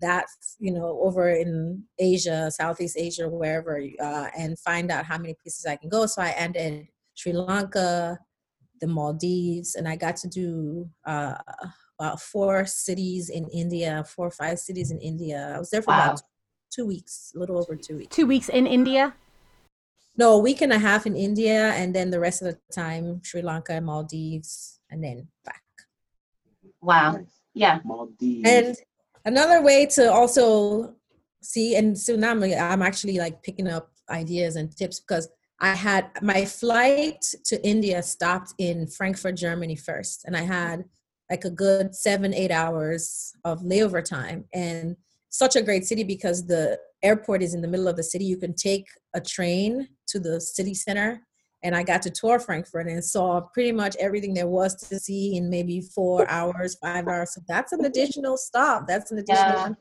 that, 0.00 0.26
you 0.58 0.72
know, 0.72 1.00
over 1.02 1.30
in 1.30 1.84
Asia, 1.98 2.50
Southeast 2.50 2.96
Asia, 2.98 3.28
wherever, 3.28 3.80
uh, 4.00 4.26
and 4.36 4.58
find 4.58 4.90
out 4.90 5.06
how 5.06 5.16
many 5.16 5.34
places 5.42 5.64
I 5.64 5.76
can 5.76 5.88
go. 5.88 6.04
So 6.04 6.20
I 6.20 6.30
ended 6.30 6.88
Sri 7.14 7.32
Lanka, 7.32 8.18
the 8.80 8.86
Maldives, 8.86 9.76
and 9.76 9.88
I 9.88 9.96
got 9.96 10.16
to 10.16 10.28
do 10.28 10.90
uh, 11.06 11.36
about 11.98 12.20
four 12.20 12.66
cities 12.66 13.30
in 13.30 13.48
India, 13.48 14.04
four 14.06 14.26
or 14.26 14.30
five 14.30 14.58
cities 14.58 14.90
in 14.90 14.98
India. 14.98 15.52
I 15.54 15.58
was 15.58 15.70
there 15.70 15.82
for 15.82 15.92
Wow. 15.92 16.04
about 16.04 16.22
two 16.70 16.86
weeks, 16.86 17.32
a 17.34 17.38
little 17.38 17.58
over 17.58 17.76
two 17.76 17.98
weeks. 17.98 18.14
Two 18.14 18.26
weeks 18.26 18.48
in 18.48 18.66
India. 18.66 19.14
No, 20.16 20.34
a 20.34 20.38
week 20.38 20.60
and 20.60 20.72
a 20.72 20.78
half 20.78 21.06
in 21.06 21.16
India, 21.16 21.72
and 21.72 21.94
then 21.94 22.10
the 22.10 22.20
rest 22.20 22.42
of 22.42 22.48
the 22.48 22.58
time 22.72 23.20
Sri 23.24 23.42
Lanka, 23.42 23.72
and 23.74 23.86
Maldives, 23.86 24.78
and 24.90 25.02
then 25.02 25.28
back. 25.44 25.62
Wow. 26.80 27.26
Yeah. 27.52 27.80
Maldives. 27.84 28.48
And 28.48 28.76
another 29.24 29.62
way 29.62 29.86
to 29.86 30.12
also 30.12 30.94
see, 31.42 31.74
and 31.76 31.98
so 31.98 32.16
now 32.16 32.30
I'm, 32.30 32.42
I'm 32.42 32.82
actually 32.82 33.18
like 33.18 33.42
picking 33.42 33.68
up 33.68 33.90
ideas 34.08 34.56
and 34.56 34.76
tips 34.76 35.00
because 35.00 35.28
I 35.60 35.74
had 35.74 36.10
my 36.22 36.44
flight 36.44 37.24
to 37.46 37.64
India 37.66 38.02
stopped 38.02 38.54
in 38.58 38.86
Frankfurt, 38.86 39.36
Germany 39.36 39.76
first, 39.76 40.24
and 40.26 40.36
I 40.36 40.42
had 40.42 40.84
like 41.30 41.44
a 41.44 41.50
good 41.50 41.94
seven, 41.94 42.34
eight 42.34 42.50
hours 42.50 43.32
of 43.44 43.60
layover 43.62 44.04
time. 44.04 44.44
And 44.52 44.96
such 45.30 45.56
a 45.56 45.62
great 45.62 45.84
city 45.84 46.04
because 46.04 46.46
the 46.46 46.78
airport 47.02 47.42
is 47.42 47.54
in 47.54 47.60
the 47.60 47.68
middle 47.68 47.88
of 47.88 47.96
the 47.96 48.02
city. 48.02 48.24
You 48.24 48.36
can 48.36 48.54
take 48.54 48.86
a 49.14 49.20
train 49.20 49.88
to 50.08 50.20
the 50.20 50.40
city 50.40 50.74
center. 50.74 51.20
And 51.62 51.74
I 51.74 51.82
got 51.82 52.02
to 52.02 52.10
tour 52.10 52.38
Frankfurt 52.38 52.88
and 52.88 53.02
saw 53.02 53.40
pretty 53.40 53.72
much 53.72 53.96
everything 53.98 54.34
there 54.34 54.46
was 54.46 54.74
to 54.88 54.98
see 54.98 55.36
in 55.36 55.48
maybe 55.48 55.80
four 55.80 56.28
hours, 56.30 56.76
five 56.76 57.08
hours. 57.08 57.34
So 57.34 57.40
that's 57.48 57.72
an 57.72 57.84
additional 57.86 58.36
stop. 58.36 58.86
That's 58.86 59.10
an 59.12 59.18
additional. 59.18 59.76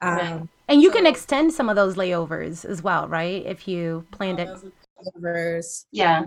Um, 0.00 0.48
And 0.68 0.82
you 0.82 0.90
can 0.90 1.06
extend 1.06 1.52
some 1.52 1.68
of 1.68 1.76
those 1.76 1.96
layovers 1.96 2.64
as 2.64 2.82
well, 2.82 3.08
right? 3.08 3.44
If 3.44 3.66
you 3.66 4.06
planned 4.10 4.38
it. 4.38 4.48
layovers. 5.16 5.86
Yeah. 5.90 6.26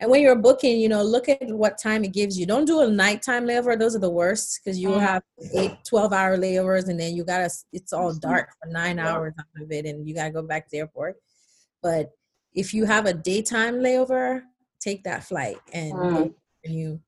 And 0.00 0.10
when 0.10 0.20
you're 0.22 0.36
booking, 0.36 0.78
you 0.80 0.88
know, 0.88 1.02
look 1.02 1.28
at 1.28 1.42
what 1.48 1.76
time 1.78 2.04
it 2.04 2.12
gives 2.12 2.38
you. 2.38 2.46
Don't 2.46 2.64
do 2.64 2.80
a 2.80 2.90
nighttime 2.90 3.44
layover. 3.46 3.78
Those 3.78 3.96
are 3.96 4.00
the 4.00 4.10
worst 4.10 4.60
because 4.62 4.78
you 4.78 4.88
will 4.88 4.98
Mm. 4.98 5.06
have 5.06 5.22
eight, 5.54 5.72
12 5.84 6.12
hour 6.12 6.36
layovers 6.36 6.88
and 6.88 6.98
then 6.98 7.14
you 7.14 7.24
got 7.24 7.38
to, 7.38 7.50
it's 7.72 7.92
all 7.92 8.14
dark 8.14 8.50
for 8.62 8.68
nine 8.70 8.98
hours 8.98 9.34
out 9.38 9.62
of 9.62 9.70
it 9.72 9.86
and 9.86 10.06
you 10.08 10.14
got 10.14 10.24
to 10.24 10.30
go 10.30 10.42
back 10.42 10.64
to 10.66 10.70
the 10.70 10.78
airport. 10.78 11.16
But 11.82 12.12
if 12.54 12.72
you 12.72 12.84
have 12.86 13.06
a 13.06 13.12
daytime 13.12 13.76
layover, 13.76 14.42
take 14.80 15.04
that 15.04 15.24
flight 15.24 15.58
and 15.72 15.92
Mm. 15.94 16.34
you, 16.64 17.00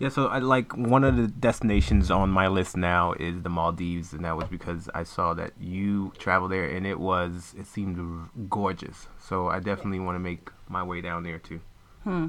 yeah. 0.00 0.06
Yeah, 0.06 0.08
so 0.08 0.26
I 0.28 0.38
like 0.38 0.76
one 0.76 1.04
of 1.04 1.16
the 1.16 1.28
destinations 1.28 2.10
on 2.10 2.30
my 2.30 2.48
list 2.48 2.76
now 2.76 3.12
is 3.12 3.42
the 3.42 3.50
Maldives, 3.50 4.12
and 4.12 4.24
that 4.24 4.36
was 4.36 4.48
because 4.48 4.88
I 4.94 5.04
saw 5.04 5.34
that 5.34 5.52
you 5.60 6.12
travel 6.18 6.48
there, 6.48 6.68
and 6.68 6.86
it 6.86 6.98
was 6.98 7.54
it 7.58 7.66
seemed 7.66 8.28
gorgeous. 8.48 9.06
So 9.18 9.48
I 9.48 9.60
definitely 9.60 10.00
want 10.00 10.16
to 10.16 10.20
make 10.20 10.48
my 10.68 10.82
way 10.82 11.00
down 11.00 11.22
there 11.22 11.38
too. 11.38 11.60
Hmm. 12.04 12.28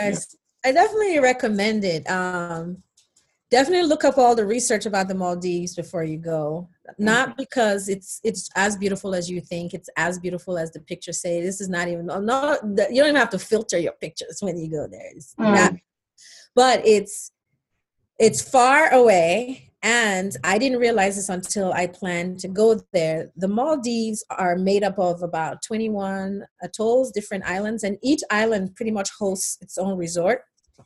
Yes, 0.00 0.36
I 0.64 0.72
definitely 0.72 1.18
recommend 1.20 1.84
it. 1.84 2.08
Um, 2.10 2.82
definitely 3.50 3.88
look 3.88 4.04
up 4.04 4.18
all 4.18 4.34
the 4.34 4.44
research 4.44 4.86
about 4.86 5.08
the 5.08 5.14
Maldives 5.14 5.74
before 5.74 6.04
you 6.04 6.18
go. 6.18 6.68
Not 6.98 7.36
because 7.36 7.88
it's 7.88 8.20
it's 8.24 8.50
as 8.56 8.76
beautiful 8.76 9.14
as 9.14 9.30
you 9.30 9.40
think. 9.40 9.74
It's 9.74 9.90
as 9.96 10.18
beautiful 10.18 10.58
as 10.58 10.72
the 10.72 10.80
pictures 10.80 11.20
say. 11.20 11.40
This 11.42 11.60
is 11.60 11.68
not 11.68 11.88
even 11.88 12.06
not. 12.06 12.60
You 12.64 12.74
don't 12.76 12.92
even 12.92 13.16
have 13.16 13.30
to 13.30 13.38
filter 13.38 13.78
your 13.78 13.92
pictures 13.92 14.38
when 14.40 14.58
you 14.58 14.70
go 14.70 14.86
there. 14.88 15.10
It's 15.14 15.34
Mm. 15.38 15.54
not, 15.54 15.72
but 16.58 16.84
it's 16.84 17.30
it's 18.18 18.42
far 18.42 18.92
away. 18.92 19.70
And 19.80 20.32
I 20.42 20.58
didn't 20.58 20.80
realize 20.80 21.14
this 21.14 21.28
until 21.28 21.72
I 21.72 21.86
planned 21.86 22.40
to 22.40 22.48
go 22.48 22.80
there. 22.92 23.30
The 23.36 23.46
Maldives 23.46 24.24
are 24.28 24.56
made 24.56 24.82
up 24.82 24.98
of 24.98 25.22
about 25.22 25.62
21 25.64 26.44
atolls, 26.60 27.12
different 27.12 27.44
islands, 27.44 27.84
and 27.84 27.96
each 28.02 28.22
island 28.28 28.74
pretty 28.74 28.90
much 28.90 29.08
hosts 29.16 29.56
its 29.60 29.78
own 29.78 29.96
resort. 29.96 30.40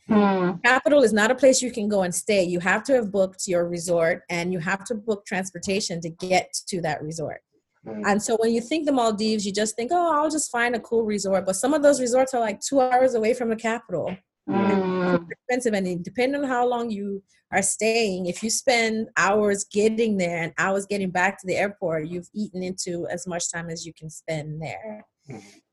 Hmm. 0.07 0.51
Capital 0.63 1.01
is 1.01 1.11
not 1.11 1.31
a 1.31 1.35
place 1.35 1.59
you 1.59 1.71
can 1.71 1.89
go 1.89 2.03
and 2.03 2.13
stay. 2.13 2.43
You 2.43 2.59
have 2.59 2.83
to 2.83 2.93
have 2.93 3.11
booked 3.11 3.47
your 3.47 3.67
resort 3.67 4.21
and 4.29 4.53
you 4.53 4.59
have 4.59 4.85
to 4.85 4.93
book 4.93 5.25
transportation 5.25 5.99
to 6.01 6.09
get 6.09 6.53
to 6.67 6.81
that 6.81 7.01
resort. 7.01 7.41
And 7.85 8.21
so 8.21 8.37
when 8.37 8.53
you 8.53 8.61
think 8.61 8.85
the 8.85 8.93
Maldives, 8.93 9.45
you 9.45 9.51
just 9.51 9.75
think, 9.75 9.91
oh, 9.91 10.13
I'll 10.13 10.29
just 10.29 10.51
find 10.51 10.73
a 10.75 10.79
cool 10.79 11.03
resort. 11.03 11.45
But 11.45 11.57
some 11.57 11.73
of 11.73 11.81
those 11.81 11.99
resorts 11.99 12.33
are 12.33 12.39
like 12.39 12.61
two 12.61 12.79
hours 12.79 13.15
away 13.15 13.33
from 13.33 13.49
the 13.49 13.57
capital. 13.57 14.15
Hmm. 14.47 15.15
Expensive, 15.31 15.73
and 15.73 15.87
it- 15.87 16.03
depending 16.03 16.43
on 16.43 16.47
how 16.49 16.67
long 16.67 16.89
you 16.89 17.23
are 17.51 17.61
staying, 17.61 18.25
if 18.25 18.43
you 18.43 18.49
spend 18.49 19.07
hours 19.15 19.63
getting 19.63 20.17
there 20.17 20.43
and 20.43 20.53
hours 20.57 20.85
getting 20.85 21.11
back 21.11 21.39
to 21.39 21.47
the 21.47 21.55
airport, 21.55 22.07
you've 22.07 22.29
eaten 22.33 22.63
into 22.63 23.07
as 23.07 23.27
much 23.27 23.51
time 23.51 23.69
as 23.69 23.85
you 23.85 23.93
can 23.93 24.09
spend 24.09 24.61
there. 24.61 25.05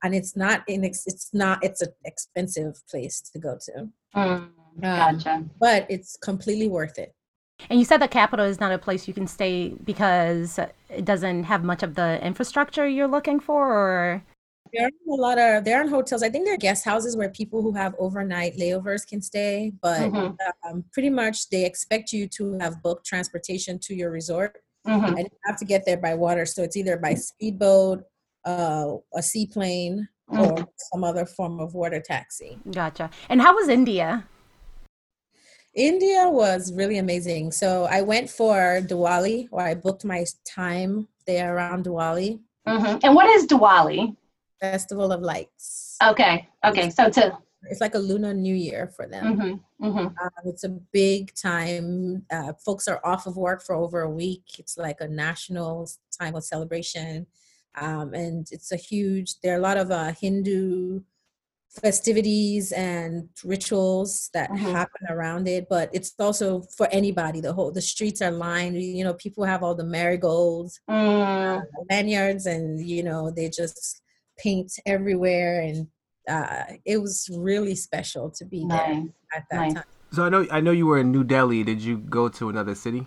And 0.05 0.15
it's 0.15 0.37
not 0.37 0.63
in 0.69 0.85
it's 0.85 1.31
not 1.33 1.65
it's 1.65 1.83
an 1.83 1.93
expensive 2.05 2.75
place 2.89 3.21
to 3.33 3.39
go 3.39 3.59
to. 3.65 3.89
Hmm. 4.15 4.21
Um, 4.21 4.55
Gotcha. 4.81 5.45
but 5.59 5.87
it's 5.91 6.17
completely 6.23 6.69
worth 6.69 6.99
it. 6.99 7.13
And 7.69 7.79
you 7.79 7.85
said 7.85 7.99
the 8.01 8.09
capital 8.09 8.47
is 8.47 8.61
not 8.61 8.73
a 8.73 8.79
place 8.79 9.09
you 9.09 9.13
can 9.15 9.27
stay 9.27 9.71
because 9.71 10.59
it 10.89 11.05
doesn't 11.05 11.45
have 11.45 11.65
much 11.65 11.83
of 11.83 11.95
the 11.95 12.25
infrastructure 12.25 12.87
you're 12.87 13.09
looking 13.09 13.41
for, 13.41 13.69
or 13.69 14.23
There 14.73 14.87
are 14.87 14.91
a 15.13 15.21
lot 15.21 15.39
of 15.39 15.65
there 15.65 15.79
aren't 15.79 15.91
hotels. 15.91 16.23
I 16.23 16.29
think 16.31 16.45
there 16.45 16.55
are 16.55 16.59
guest 16.59 16.85
houses 16.85 17.17
where 17.17 17.29
people 17.31 17.63
who 17.63 17.73
have 17.73 17.95
overnight 17.99 18.57
layovers 18.57 19.07
can 19.07 19.21
stay, 19.21 19.73
but 19.83 20.11
Mhm. 20.11 20.37
um, 20.65 20.85
pretty 20.93 21.11
much 21.11 21.49
they 21.51 21.65
expect 21.65 22.13
you 22.13 22.29
to 22.29 22.59
have 22.59 22.83
booked 22.83 23.05
transportation 23.07 23.79
to 23.81 23.95
your 23.95 24.11
resort, 24.11 24.63
Mhm. 24.87 25.09
and 25.09 25.19
you 25.19 25.39
have 25.47 25.59
to 25.59 25.65
get 25.65 25.85
there 25.87 25.97
by 25.97 26.15
water. 26.15 26.47
So 26.47 26.63
it's 26.63 26.77
either 26.77 26.97
by 26.97 27.15
speedboat, 27.15 28.05
uh, 28.45 28.97
a 29.15 29.23
seaplane, 29.23 30.09
or 30.29 30.69
some 30.93 31.03
other 31.03 31.27
form 31.27 31.59
of 31.59 31.75
water 31.75 32.01
taxi. 32.01 32.59
gotcha. 32.71 33.11
And 33.29 33.43
how 33.43 33.55
was 33.55 33.69
India? 33.69 34.25
India 35.75 36.29
was 36.29 36.73
really 36.73 36.99
amazing. 36.99 37.53
So 37.53 37.85
I 37.85 38.03
went 38.03 38.29
for 38.31 38.81
Diwali, 38.83 39.49
or 39.53 39.61
I 39.63 39.75
booked 39.75 40.05
my 40.05 40.25
time 40.45 41.09
there 41.27 41.55
around 41.57 41.85
Diwali, 41.85 42.41
Mhm. 42.67 43.01
And 43.03 43.15
what 43.15 43.27
is 43.31 43.47
Diwali? 43.47 44.15
Festival 44.71 45.13
of 45.13 45.23
Lights. 45.23 45.97
Okay. 46.03 46.49
Okay. 46.65 46.91
So 46.91 47.09
to 47.11 47.39
It's 47.71 47.81
like 47.81 47.95
a 47.95 47.99
Lunar 47.99 48.33
New 48.35 48.55
Year 48.55 48.89
for 48.97 49.07
them. 49.07 49.37
Mm-hmm. 49.37 49.87
Mm-hmm. 49.87 50.07
Um, 50.07 50.31
it's 50.47 50.65
a 50.65 50.69
big 50.93 51.35
time. 51.35 52.25
Uh, 52.31 52.53
folks 52.65 52.89
are 52.89 53.01
off 53.05 53.27
of 53.27 53.37
work 53.37 53.63
for 53.63 53.75
over 53.75 54.01
a 54.03 54.11
week. 54.11 54.59
It's 54.59 54.77
like 54.79 55.01
a 55.01 55.09
national 55.09 55.89
time 56.19 56.35
of 56.37 56.45
celebration. 56.45 57.27
Um, 57.81 58.15
and 58.15 58.47
it's 58.51 58.73
a 58.73 58.77
huge, 58.77 59.41
there 59.43 59.55
are 59.55 59.59
a 59.59 59.63
lot 59.63 59.77
of 59.77 59.91
uh, 59.91 60.13
Hindu 60.13 61.01
festivities 61.83 62.73
and 62.73 63.29
rituals 63.45 64.29
that 64.35 64.51
Mhm. 64.51 64.73
happen 64.73 65.07
around 65.09 65.47
it 65.47 65.69
but 65.69 65.89
it's 65.93 66.13
also 66.19 66.63
for 66.63 66.89
anybody 66.91 67.41
the 67.41 67.53
whole 67.53 67.71
the 67.71 67.81
streets 67.81 68.21
are 68.21 68.33
lined 68.33 68.75
you 68.83 69.05
know 69.05 69.15
people 69.15 69.45
have 69.45 69.63
all 69.63 69.77
the 69.77 69.85
marigolds 69.85 70.81
Mm. 70.91 71.63
lanyards 71.89 72.47
and 72.47 72.85
you 72.85 73.05
know 73.05 73.31
they 73.31 73.49
just 73.49 74.03
paint 74.43 74.73
everywhere 74.87 75.63
and 75.63 75.87
uh, 76.29 76.65
it 76.85 76.99
was 76.99 77.29
really 77.37 77.75
special 77.75 78.31
to 78.31 78.45
be 78.45 78.65
there 78.69 79.05
at 79.35 79.45
that 79.51 79.57
nice. 79.57 79.75
time 79.75 79.85
So 80.13 80.25
I 80.25 80.29
know 80.29 80.47
I 80.51 80.61
know 80.61 80.71
you 80.71 80.87
were 80.87 80.99
in 80.99 81.13
New 81.13 81.25
Delhi. 81.25 81.63
Did 81.63 81.81
you 81.81 81.99
go 81.99 82.29
to 82.29 82.49
another 82.49 82.75
city? 82.75 83.07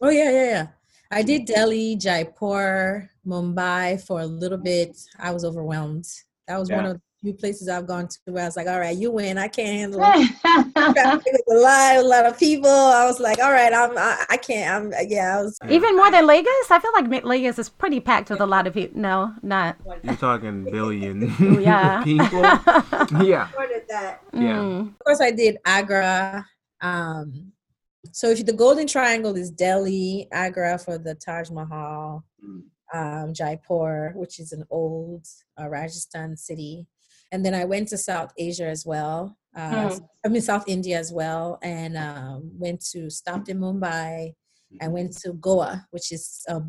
Oh 0.00 0.10
yeah, 0.10 0.30
yeah, 0.30 0.44
yeah. 0.44 0.66
I 1.10 1.22
did 1.22 1.46
Delhi, 1.46 1.96
Jaipur, 1.96 3.10
Mumbai 3.26 4.04
for 4.04 4.20
a 4.20 4.26
little 4.26 4.58
bit. 4.58 4.96
I 5.18 5.30
was 5.30 5.44
overwhelmed. 5.44 6.06
That 6.48 6.58
was 6.58 6.70
one 6.70 6.86
of 6.86 6.94
the 6.94 7.02
few 7.24 7.32
places 7.34 7.68
I've 7.68 7.86
gone 7.86 8.06
to 8.06 8.18
where 8.26 8.42
I 8.42 8.46
was 8.46 8.56
like, 8.56 8.66
all 8.66 8.78
right, 8.78 8.96
you 8.96 9.10
win. 9.10 9.38
I 9.38 9.48
can't 9.48 9.68
handle 9.68 10.00
it. 10.02 10.30
A 10.76 11.54
lot, 11.54 11.96
a 11.96 12.02
lot 12.02 12.26
of 12.26 12.38
people. 12.38 12.68
I 12.70 13.06
was 13.06 13.18
like, 13.20 13.38
all 13.42 13.52
right, 13.52 13.72
I'm, 13.72 13.96
I, 13.96 14.24
I 14.30 14.36
can't. 14.36 14.92
I'm, 14.94 15.08
yeah, 15.08 15.38
I 15.38 15.42
was. 15.42 15.58
Even 15.68 15.96
more 15.96 16.10
than 16.10 16.26
Lagos? 16.26 16.70
I 16.70 16.78
feel 16.80 16.92
like 16.92 17.08
Ma- 17.08 17.26
Lagos 17.28 17.58
is 17.58 17.68
pretty 17.68 18.00
packed 18.00 18.28
with 18.30 18.40
a 18.40 18.46
lot 18.46 18.66
of 18.66 18.74
people. 18.74 19.00
No, 19.00 19.32
not. 19.42 19.76
You're 20.02 20.16
talking 20.16 20.64
billion 20.64 21.32
Yeah. 21.60 22.02
people. 22.10 22.40
Yeah, 22.42 23.48
More 23.54 23.68
than 23.68 23.82
that. 23.88 24.20
yeah. 24.32 24.56
Mm. 24.58 24.88
Of 24.88 24.98
course, 25.04 25.20
I 25.20 25.30
did 25.30 25.56
Agra. 25.64 26.44
Um, 26.82 27.52
so 28.12 28.28
if 28.30 28.44
the 28.44 28.52
Golden 28.52 28.86
Triangle 28.86 29.34
is 29.36 29.50
Delhi, 29.50 30.28
Agra 30.32 30.78
for 30.78 30.98
the 30.98 31.14
Taj 31.14 31.50
Mahal, 31.50 32.24
um, 32.92 33.32
Jaipur, 33.32 34.12
which 34.14 34.38
is 34.38 34.52
an 34.52 34.64
old 34.70 35.26
uh, 35.60 35.68
Rajasthan 35.68 36.36
city, 36.36 36.86
and 37.34 37.44
then 37.44 37.52
I 37.52 37.64
went 37.64 37.88
to 37.88 37.98
South 37.98 38.30
Asia 38.38 38.68
as 38.68 38.86
well. 38.86 39.36
Uh, 39.56 39.90
Hmm. 39.90 40.04
I 40.24 40.28
mean 40.28 40.40
South 40.40 40.66
India 40.68 40.96
as 41.04 41.10
well, 41.12 41.58
and 41.62 41.96
um, 41.96 42.38
went 42.64 42.80
to 42.92 43.10
stopped 43.10 43.48
in 43.48 43.58
Mumbai. 43.58 44.34
I 44.80 44.88
went 44.88 45.10
to 45.22 45.32
Goa, 45.32 45.86
which 45.90 46.12
is 46.12 46.44
a 46.48 46.62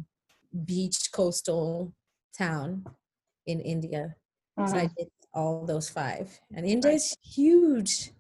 beach 0.66 1.12
coastal 1.12 1.94
town 2.36 2.84
in 3.46 3.60
India. 3.62 4.16
So 4.66 4.78
I 4.78 4.86
Mhm. 4.88 4.96
did 4.98 5.10
all 5.38 5.66
those 5.66 5.88
five. 5.90 6.28
And 6.56 6.66
India 6.66 6.92
is 6.92 7.16
huge. 7.22 8.12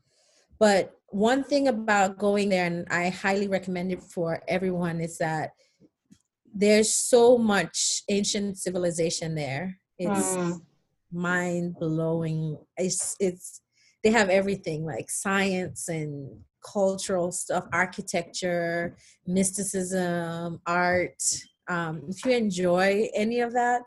But 0.60 0.93
one 1.10 1.43
thing 1.43 1.68
about 1.68 2.18
going 2.18 2.50
there, 2.50 2.66
and 2.66 2.86
I 2.91 3.10
highly 3.10 3.48
recommend 3.48 3.91
it 3.91 4.04
for 4.04 4.30
everyone, 4.48 5.02
is 5.02 5.18
that 5.18 5.52
there's 6.54 6.93
so 6.93 7.38
much 7.38 8.04
ancient 8.10 8.58
civilization 8.66 9.34
there. 9.36 9.80
It's 9.98 10.38
Mm. 10.38 10.62
Mind 11.16 11.76
blowing. 11.80 12.57
It's 12.78 13.16
it's 13.20 13.61
they 14.03 14.11
have 14.11 14.30
everything 14.30 14.86
like 14.86 15.09
science 15.09 15.88
and 15.88 16.39
cultural 16.74 17.32
stuff, 17.32 17.66
architecture, 17.74 18.95
mysticism, 19.26 20.59
art. 20.68 21.22
Um, 21.68 22.03
if 22.09 22.24
you 22.26 22.32
enjoy 22.32 23.09
any 23.16 23.39
of 23.39 23.53
that, 23.53 23.84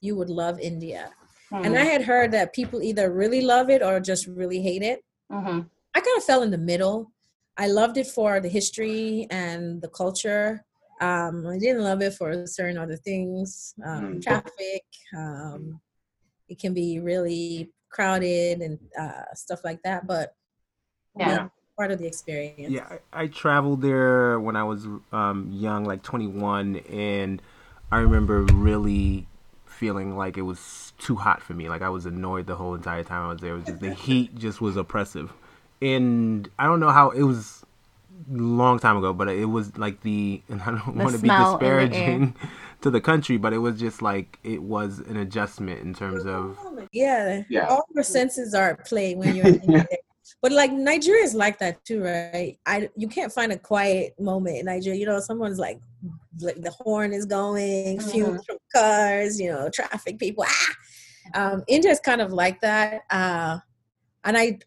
you 0.00 0.16
would 0.16 0.30
love 0.30 0.58
India. 0.58 1.10
And 1.52 1.76
I 1.76 1.84
had 1.84 2.02
heard 2.02 2.30
that 2.32 2.52
people 2.52 2.80
either 2.82 3.12
really 3.12 3.40
love 3.42 3.70
it 3.70 3.82
or 3.82 3.98
just 4.00 4.26
really 4.26 4.62
hate 4.62 4.82
it. 4.82 5.00
Mhm. 5.30 5.68
I 5.94 6.00
kind 6.00 6.16
of 6.16 6.24
fell 6.24 6.42
in 6.42 6.50
the 6.50 6.58
middle. 6.58 7.12
I 7.56 7.66
loved 7.66 7.96
it 7.96 8.06
for 8.06 8.40
the 8.40 8.48
history 8.48 9.26
and 9.30 9.82
the 9.82 9.88
culture. 9.88 10.64
Um, 11.00 11.46
I 11.46 11.58
didn't 11.58 11.82
love 11.82 12.02
it 12.02 12.14
for 12.14 12.46
certain 12.46 12.78
other 12.78 12.96
things, 12.96 13.74
um, 13.84 14.14
Mm. 14.16 14.22
traffic. 14.22 14.84
It 16.50 16.60
can 16.60 16.74
be 16.74 17.00
really 17.00 17.72
crowded 17.90 18.60
and 18.62 18.80
uh, 18.98 19.34
stuff 19.34 19.60
like 19.64 19.82
that, 19.84 20.06
but 20.08 20.34
Yeah. 21.16 21.26
yeah, 21.26 21.48
part 21.78 21.90
of 21.92 21.98
the 21.98 22.06
experience. 22.06 22.74
Yeah, 22.74 22.86
I, 23.12 23.22
I 23.22 23.26
traveled 23.26 23.82
there 23.82 24.38
when 24.38 24.54
I 24.54 24.64
was 24.64 24.86
um, 25.12 25.48
young, 25.52 25.84
like 25.84 26.02
21, 26.02 26.76
and 26.90 27.40
I 27.90 27.98
remember 27.98 28.42
really 28.42 29.26
feeling 29.66 30.16
like 30.16 30.36
it 30.36 30.42
was 30.42 30.92
too 30.98 31.16
hot 31.16 31.42
for 31.42 31.54
me. 31.54 31.68
Like 31.68 31.82
I 31.82 31.88
was 31.88 32.04
annoyed 32.06 32.46
the 32.46 32.56
whole 32.56 32.74
entire 32.74 33.02
time 33.02 33.24
I 33.24 33.28
was 33.32 33.40
there. 33.40 33.52
It 33.54 33.56
was 33.56 33.66
just 33.66 33.80
the 33.80 33.90
heat 33.90 34.34
just 34.38 34.60
was 34.60 34.76
oppressive, 34.76 35.32
and 35.80 36.48
I 36.58 36.66
don't 36.66 36.80
know 36.80 36.90
how 36.90 37.10
it 37.10 37.22
was 37.22 37.64
long 38.30 38.78
time 38.78 38.96
ago, 38.98 39.12
but 39.14 39.28
it 39.28 39.46
was 39.46 39.76
like 39.78 40.02
the 40.02 40.42
and 40.48 40.62
I 40.62 40.66
don't 40.72 40.96
The 40.96 41.04
want 41.04 41.14
to 41.14 41.18
be 41.18 41.30
smell 41.30 41.58
in 41.58 41.78
the 41.78 41.92
air. 41.92 42.22
disparaging 42.22 42.36
to 42.82 42.90
the 42.90 43.00
country, 43.00 43.36
but 43.36 43.52
it 43.52 43.58
was 43.58 43.78
just 43.78 44.02
like 44.02 44.38
it 44.44 44.62
was 44.62 44.98
an 45.00 45.16
adjustment 45.18 45.80
in 45.80 45.94
terms 45.94 46.24
of 46.26 46.58
Yeah, 46.92 47.42
Yeah. 47.48 47.66
all 47.66 47.84
your 47.94 48.04
senses 48.04 48.54
are 48.54 48.70
at 48.70 48.86
play 48.86 49.14
when 49.14 49.34
you're 49.34 49.46
in 49.62 49.72
there. 49.72 49.86
But 50.42 50.52
like 50.52 50.72
Nigeria 50.72 51.24
is 51.24 51.34
like 51.34 51.58
that 51.58 51.84
too, 51.84 52.02
right? 52.02 52.56
I 52.66 52.88
you 52.96 53.08
can't 53.08 53.32
find 53.32 53.52
a 53.52 53.58
quiet 53.58 54.18
moment 54.18 54.58
in 54.58 54.66
Nigeria. 54.66 54.98
You 54.98 55.06
know, 55.06 55.20
someone's 55.20 55.58
like, 55.58 55.80
like 56.40 56.60
the 56.62 56.70
horn 56.70 57.12
is 57.12 57.26
going, 57.26 58.00
fumes 58.00 58.44
from 58.46 58.56
cars, 58.74 59.40
you 59.40 59.50
know, 59.52 59.68
traffic 59.68 60.18
people. 60.18 60.44
Ah, 60.46 60.74
um, 61.34 61.64
India 61.66 61.90
is 61.90 62.00
kind 62.00 62.20
of 62.20 62.32
like 62.32 62.60
that, 62.60 63.02
uh, 63.10 63.58
and 64.24 64.36
I, 64.36 64.58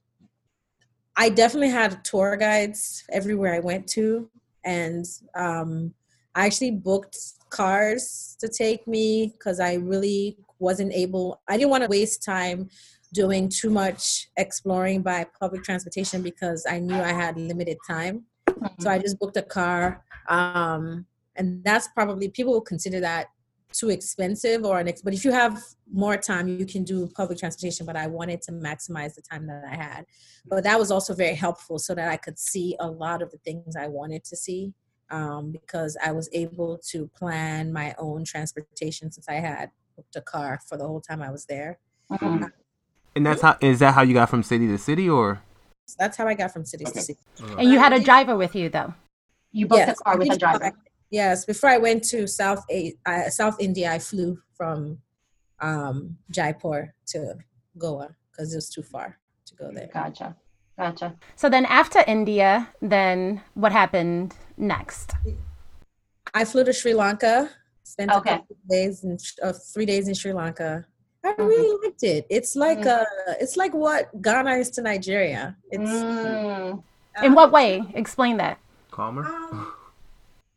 I 1.16 1.30
definitely 1.30 1.70
had 1.70 2.04
tour 2.04 2.36
guides 2.36 3.04
everywhere 3.12 3.54
I 3.54 3.60
went 3.60 3.88
to, 3.90 4.30
and 4.64 5.06
um, 5.36 5.94
I 6.36 6.46
actually 6.46 6.72
booked 6.72 7.18
cars 7.54 8.36
to 8.40 8.50
take 8.50 8.88
me 8.88 9.28
because 9.28 9.60
I 9.60 9.76
really 9.76 10.38
wasn't 10.60 10.94
able. 10.94 11.42
I 11.48 11.58
didn't 11.58 11.70
want 11.70 11.84
to 11.84 11.90
waste 11.90 12.24
time 12.24 12.70
doing 13.14 13.48
too 13.48 13.70
much 13.70 14.28
exploring 14.38 15.04
by 15.04 15.26
public 15.40 15.64
transportation 15.64 16.22
because 16.22 16.66
I 16.70 16.80
knew 16.80 16.96
I 16.96 17.14
had 17.14 17.38
limited 17.38 17.78
time. 17.88 18.26
So 18.80 18.90
I 18.90 18.98
just 18.98 19.20
booked 19.20 19.38
a 19.38 19.42
car, 19.42 20.04
um, 20.28 21.06
and 21.36 21.64
that's 21.64 21.88
probably 21.90 22.30
people 22.30 22.54
will 22.54 22.62
consider 22.62 23.00
that 23.02 23.28
too 23.74 23.90
expensive 23.90 24.64
or 24.64 24.80
an 24.80 24.88
ex- 24.88 25.02
but 25.02 25.14
if 25.14 25.26
you 25.26 25.32
have 25.32 25.62
more 25.92 26.16
time 26.16 26.48
you 26.48 26.66
can 26.66 26.84
do 26.84 27.10
public 27.16 27.40
transportation 27.40 27.86
but 27.86 27.96
i 27.96 28.06
wanted 28.06 28.40
to 28.40 28.52
maximize 28.52 29.16
the 29.16 29.22
time 29.22 29.48
that 29.48 29.64
i 29.70 29.76
had 29.76 30.06
but 30.46 30.64
that 30.64 30.78
was 30.78 30.92
also 30.92 31.14
very 31.14 31.34
helpful 31.34 31.80
so 31.80 31.96
that 31.96 32.08
i 32.08 32.16
could 32.16 32.38
see 32.38 32.76
a 32.80 32.88
lot 32.88 33.22
of 33.24 33.32
the 33.32 33.38
things 33.40 33.76
i 33.76 33.88
wanted 33.88 34.24
to 34.24 34.36
see 34.36 34.72
um, 35.18 35.44
because 35.58 35.92
i 36.08 36.12
was 36.20 36.28
able 36.44 36.72
to 36.92 36.98
plan 37.20 37.72
my 37.82 37.90
own 38.06 38.20
transportation 38.32 39.06
since 39.12 39.28
i 39.30 39.38
had 39.50 39.68
booked 39.96 40.16
a 40.16 40.22
car 40.34 40.52
for 40.68 40.76
the 40.80 40.86
whole 40.90 41.02
time 41.10 41.22
i 41.22 41.32
was 41.38 41.46
there 41.54 41.72
Mhm. 42.12 42.52
and 43.16 43.24
that's 43.26 43.42
how 43.48 43.56
is 43.62 43.78
that 43.84 43.94
how 43.98 44.02
you 44.08 44.14
got 44.22 44.30
from 44.34 44.44
city 44.52 44.68
to 44.74 44.78
city 44.90 45.08
or 45.18 45.28
so 45.92 45.96
that's 46.02 46.18
how 46.20 46.28
i 46.28 46.34
got 46.42 46.52
from 46.56 46.66
city 46.74 46.86
Okay. 46.88 47.00
to 47.00 47.06
city 47.10 47.20
And 47.60 47.68
you 47.72 47.78
had 47.86 47.94
a 47.94 48.00
driver 48.12 48.36
with 48.44 48.54
you, 48.60 48.70
though. 48.70 48.92
You 49.52 49.64
booked 49.68 49.88
Yes, 49.88 50.00
a 50.00 50.04
car 50.04 50.18
with 50.18 50.32
a 50.34 50.38
driver. 50.38 50.60
fly- 50.60 50.72
Yes, 51.22 51.46
before 51.46 51.70
I 51.70 51.78
went 51.88 52.02
to 52.14 52.20
South 52.42 52.64
A- 52.78 52.96
uh, 53.12 53.30
South 53.30 53.58
India, 53.68 53.88
I 53.98 54.00
flew 54.00 54.30
from 54.58 54.78
um, 55.70 55.96
Jaipur 56.38 56.80
to 57.12 57.20
Goa 57.84 58.08
because 58.32 58.48
it 58.54 58.58
was 58.62 58.70
too 58.76 58.82
far 58.94 59.10
to 59.48 59.52
go 59.62 59.68
there. 59.72 59.90
Gotcha. 59.94 60.36
Gotcha. 60.78 61.16
So 61.36 61.50
then 61.50 61.66
after 61.66 62.04
India, 62.08 62.70
then 62.82 63.42
what 63.54 63.72
happened 63.72 64.36
next? 64.58 65.12
I 66.34 66.46
flew 66.46 66.64
to 66.64 66.74
Sri 66.74 66.94
Lanka, 66.94 67.50
spent 67.84 68.12
Okay. 68.12 68.32
a 68.32 68.38
couple 68.40 68.56
of 68.56 68.70
days 68.70 69.04
in 69.04 69.18
uh, 69.44 69.54
three 69.54 69.86
days 69.86 70.08
in 70.08 70.14
Sri 70.16 70.34
Lanka. 70.34 70.86
I 71.24 71.34
Mhm. 71.34 71.48
really 71.48 71.78
liked 71.84 72.04
it. 72.04 72.26
It's 72.30 72.56
like 72.56 72.80
Mhm. 72.82 73.02
uh, 73.02 73.34
it's 73.40 73.56
like 73.56 73.74
what 73.74 74.10
Ghana 74.22 74.56
is 74.56 74.70
to 74.72 74.82
Nigeria. 74.82 75.56
It's 75.72 76.04
Mm. 76.04 76.84
In 77.22 77.34
what 77.36 77.52
way? 77.52 77.86
Explain 77.94 78.38
that. 78.38 78.58
calmer 78.92 79.24
Um, 79.24 79.68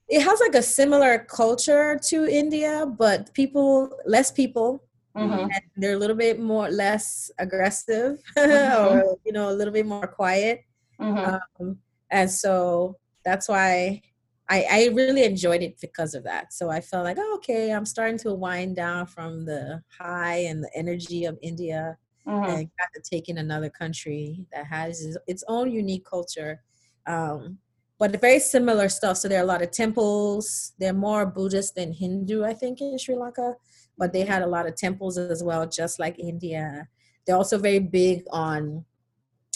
it 0.08 0.22
has 0.22 0.40
like 0.40 0.54
a 0.54 0.62
similar 0.62 1.18
culture 1.18 1.98
to 2.08 2.26
India, 2.26 2.86
but 2.86 3.32
people 3.34 3.90
less 4.06 4.30
people 4.32 4.80
Mhm. 5.16 5.42
and 5.54 5.62
they're 5.76 5.94
a 5.96 5.98
little 5.98 6.16
bit 6.16 6.38
more 6.40 6.68
less 6.70 7.30
aggressive 7.38 8.22
Mhm. 8.36 8.36
or 8.86 9.16
you 9.24 9.32
know 9.32 9.48
a 9.50 9.56
little 9.58 9.72
bit 9.72 9.86
more 9.86 10.06
quiet 10.06 10.60
Mhm. 11.00 11.40
um, 11.60 11.78
and 12.10 12.30
so 12.30 12.96
that's 13.24 13.48
why 13.48 14.02
I, 14.48 14.58
I 14.70 14.80
really 14.94 15.24
enjoyed 15.24 15.62
it 15.62 15.80
because 15.80 16.14
of 16.14 16.22
that 16.24 16.52
so 16.52 16.70
i 16.70 16.80
felt 16.80 17.04
like 17.04 17.18
oh, 17.18 17.34
okay 17.38 17.72
i'm 17.72 17.86
starting 17.86 18.18
to 18.18 18.34
wind 18.34 18.76
down 18.76 19.06
from 19.06 19.44
the 19.44 19.82
high 19.98 20.40
and 20.50 20.62
the 20.64 20.70
energy 20.82 21.24
of 21.24 21.38
india 21.42 21.96
Mhm. 22.26 22.48
and 22.48 22.70
got 22.78 22.90
to 22.94 23.00
take 23.12 23.28
in 23.28 23.38
another 23.38 23.70
country 23.70 24.46
that 24.52 24.66
has 24.66 25.00
its- 25.04 25.18
its 25.26 25.44
own 25.48 25.70
unique 25.70 26.04
culture 26.04 26.62
um, 27.06 27.58
but 27.98 28.20
very 28.20 28.38
similar 28.40 28.88
stuff 28.88 29.16
so 29.16 29.28
there 29.28 29.40
are 29.40 29.44
a 29.48 29.52
lot 29.54 29.62
of 29.62 29.70
temples 29.70 30.72
they're 30.78 30.92
more 31.08 31.24
buddhist 31.26 31.74
than 31.76 31.92
hindu 31.92 32.44
i 32.44 32.52
think 32.60 32.80
in 32.80 32.98
sri 32.98 33.14
lanka 33.16 33.54
but 33.99 34.12
they 34.12 34.22
had 34.24 34.42
a 34.42 34.47
lot 34.47 34.66
of 34.66 34.74
temples 34.76 35.16
as 35.18 35.42
well 35.42 35.66
just 35.66 35.99
like 35.99 36.18
india 36.18 36.88
they're 37.26 37.36
also 37.36 37.59
very 37.59 37.78
big 37.80 38.22
on 38.30 38.84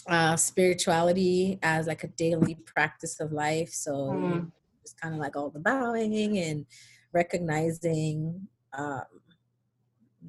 uh, 0.09 0.34
spirituality 0.36 1.59
as 1.62 1.86
like 1.86 2.03
a 2.05 2.09
daily 2.09 2.57
practice 2.66 3.20
of 3.20 3.32
life. 3.32 3.68
So 3.70 3.93
Mm. 3.93 4.51
it's 4.82 4.93
kind 4.95 5.14
of 5.14 5.20
like 5.20 5.36
all 5.36 5.51
the 5.51 5.61
bowing 5.61 6.38
and 6.38 6.66
recognizing 7.12 8.49
um, 8.72 9.03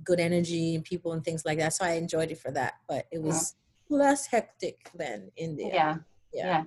good 0.03 0.19
energy 0.19 0.75
and 0.75 0.83
people 0.83 1.13
and 1.13 1.23
things 1.23 1.45
like 1.45 1.57
that. 1.59 1.73
So 1.73 1.85
I 1.85 1.91
enjoyed 1.93 2.31
it 2.31 2.37
for 2.37 2.51
that, 2.51 2.75
but 2.87 3.07
it 3.11 3.21
was 3.21 3.55
less 3.89 4.27
hectic 4.27 4.91
than 4.93 5.31
India. 5.35 5.69
Yeah. 5.73 5.95
Yeah. 6.33 6.45
Yeah. 6.45 6.63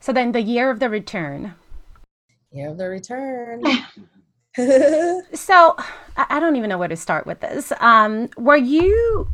So 0.00 0.12
then 0.12 0.32
the 0.32 0.42
year 0.42 0.70
of 0.70 0.80
the 0.80 0.88
return. 0.88 1.54
Year 2.50 2.70
of 2.70 2.78
the 2.78 2.88
return. 2.88 3.62
So 5.34 5.76
I 6.16 6.38
don't 6.38 6.56
even 6.56 6.68
know 6.68 6.78
where 6.78 6.88
to 6.88 6.96
start 6.96 7.26
with 7.26 7.40
this. 7.40 7.72
Um, 7.80 8.30
were 8.36 8.56
you 8.56 9.28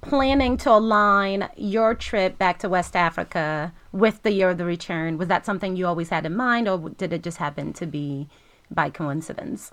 planning 0.00 0.56
to 0.58 0.70
align 0.70 1.48
your 1.56 1.94
trip 1.94 2.38
back 2.38 2.58
to 2.60 2.68
West 2.68 2.94
Africa 2.94 3.72
with 3.92 4.22
the 4.22 4.32
year 4.32 4.50
of 4.50 4.58
the 4.58 4.64
return? 4.64 5.18
Was 5.18 5.28
that 5.28 5.44
something 5.44 5.76
you 5.76 5.86
always 5.86 6.10
had 6.10 6.24
in 6.24 6.36
mind, 6.36 6.68
or 6.68 6.90
did 6.90 7.12
it 7.12 7.22
just 7.22 7.38
happen 7.38 7.72
to 7.74 7.86
be 7.86 8.28
by 8.70 8.90
coincidence? 8.90 9.72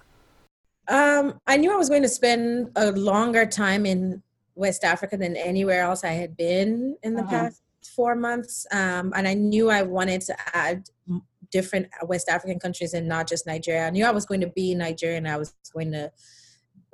Um, 0.88 1.40
I 1.48 1.58
knew 1.58 1.72
I 1.72 1.78
was 1.78 1.90
going 1.90 2.02
to 2.02 2.10
spend 2.10 2.72
a 2.76 2.92
longer 2.92 3.46
time 3.46 3.86
in 3.86 4.22
West 4.56 4.84
Africa 4.84 5.18
than 5.18 5.36
anywhere 5.36 5.82
else 5.84 6.04
I 6.04 6.12
had 6.14 6.36
been 6.36 6.98
in 7.04 7.16
the 7.16 7.24
Mhm. 7.24 7.30
past 7.30 7.62
four 7.96 8.16
months. 8.16 8.66
Um, 8.72 9.14
and 9.16 9.28
I 9.28 9.34
knew 9.34 9.70
I 9.70 9.84
wanted 9.84 10.22
to 10.22 10.36
add 10.56 10.90
different 11.54 11.88
West 12.04 12.28
African 12.28 12.60
countries 12.60 12.94
and 12.94 13.08
not 13.08 13.30
just 13.30 13.48
Nigeria. 13.48 13.88
I 13.88 13.92
knew 13.92 14.06
I 14.06 14.12
was 14.12 14.26
going 14.26 14.42
to 14.42 14.48
be 14.48 14.72
in 14.72 14.80
Nigeria 14.80 15.18
and 15.18 15.28
I 15.28 15.38
was 15.38 15.54
going 15.72 15.92
to 15.92 16.12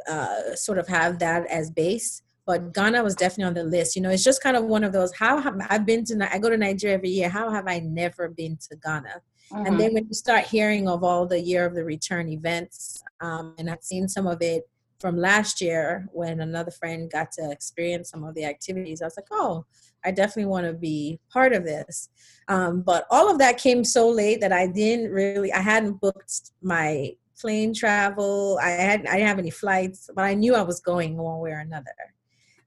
uh, 0.08 0.56
sort 0.56 0.78
of 0.78 0.88
have 0.88 1.18
that 1.20 1.48
as 1.50 1.72
base. 1.72 2.22
But 2.46 2.74
Ghana 2.74 3.04
was 3.04 3.16
definitely 3.16 3.46
on 3.46 3.54
the 3.54 3.64
list. 3.64 3.96
You 3.96 4.02
know, 4.02 4.10
it's 4.10 4.24
just 4.24 4.44
kind 4.44 4.58
of 4.58 4.66
one 4.66 4.84
of 4.84 4.92
those. 4.92 5.14
How 5.14 5.40
have 5.40 5.56
I've 5.70 5.86
been 5.86 6.04
to? 6.06 6.34
I 6.34 6.40
go 6.40 6.50
to 6.50 6.58
Nigeria 6.58 6.96
every 6.96 7.10
year. 7.10 7.30
How 7.30 7.50
have 7.52 7.68
I 7.68 7.80
never 7.80 8.28
been 8.28 8.58
to 8.70 8.76
Ghana? 8.76 9.22
Mm-hmm. 9.52 9.66
And 9.66 9.80
then 9.80 9.94
when 9.94 10.08
you 10.08 10.14
start 10.14 10.46
hearing 10.46 10.88
of 10.88 11.04
all 11.04 11.28
the 11.28 11.40
year 11.40 11.66
of 11.66 11.76
the 11.76 11.84
return 11.84 12.28
events, 12.28 13.04
um, 13.22 13.54
and 13.58 13.70
I've 13.70 13.84
seen 13.84 14.08
some 14.08 14.28
of 14.28 14.42
it 14.42 14.64
from 15.00 15.16
last 15.18 15.62
year 15.62 16.08
when 16.12 16.42
another 16.42 16.72
friend 16.72 17.10
got 17.12 17.32
to 17.34 17.52
experience 17.52 18.10
some 18.10 18.24
of 18.24 18.36
the 18.36 18.46
activities, 18.46 19.02
I 19.02 19.06
was 19.06 19.18
like, 19.18 19.28
oh, 19.32 19.66
I 20.06 20.12
definitely 20.12 20.46
want 20.46 20.66
to 20.66 20.74
be 20.74 21.20
part 21.32 21.54
of 21.54 21.64
this. 21.64 22.10
Um, 22.48 22.82
but 22.82 23.06
all 23.12 23.30
of 23.30 23.38
that 23.40 23.58
came 23.58 23.84
so 23.84 24.10
late 24.10 24.42
that 24.42 24.52
I 24.52 24.68
didn't 24.68 25.12
really, 25.12 25.52
I 25.54 25.60
hadn't 25.60 26.02
booked 26.02 26.52
my 26.62 27.14
plane 27.40 27.74
travel. 27.74 28.60
I 28.62 28.70
hadn't, 28.70 29.08
I 29.08 29.14
didn't 29.14 29.28
have 29.28 29.40
any 29.40 29.52
flights, 29.52 30.10
but 30.16 30.24
I 30.24 30.34
knew 30.34 30.56
I 30.56 30.62
was 30.62 30.80
going 30.80 31.18
one 31.18 31.40
way 31.40 31.52
or 31.52 31.60
another. 31.60 31.86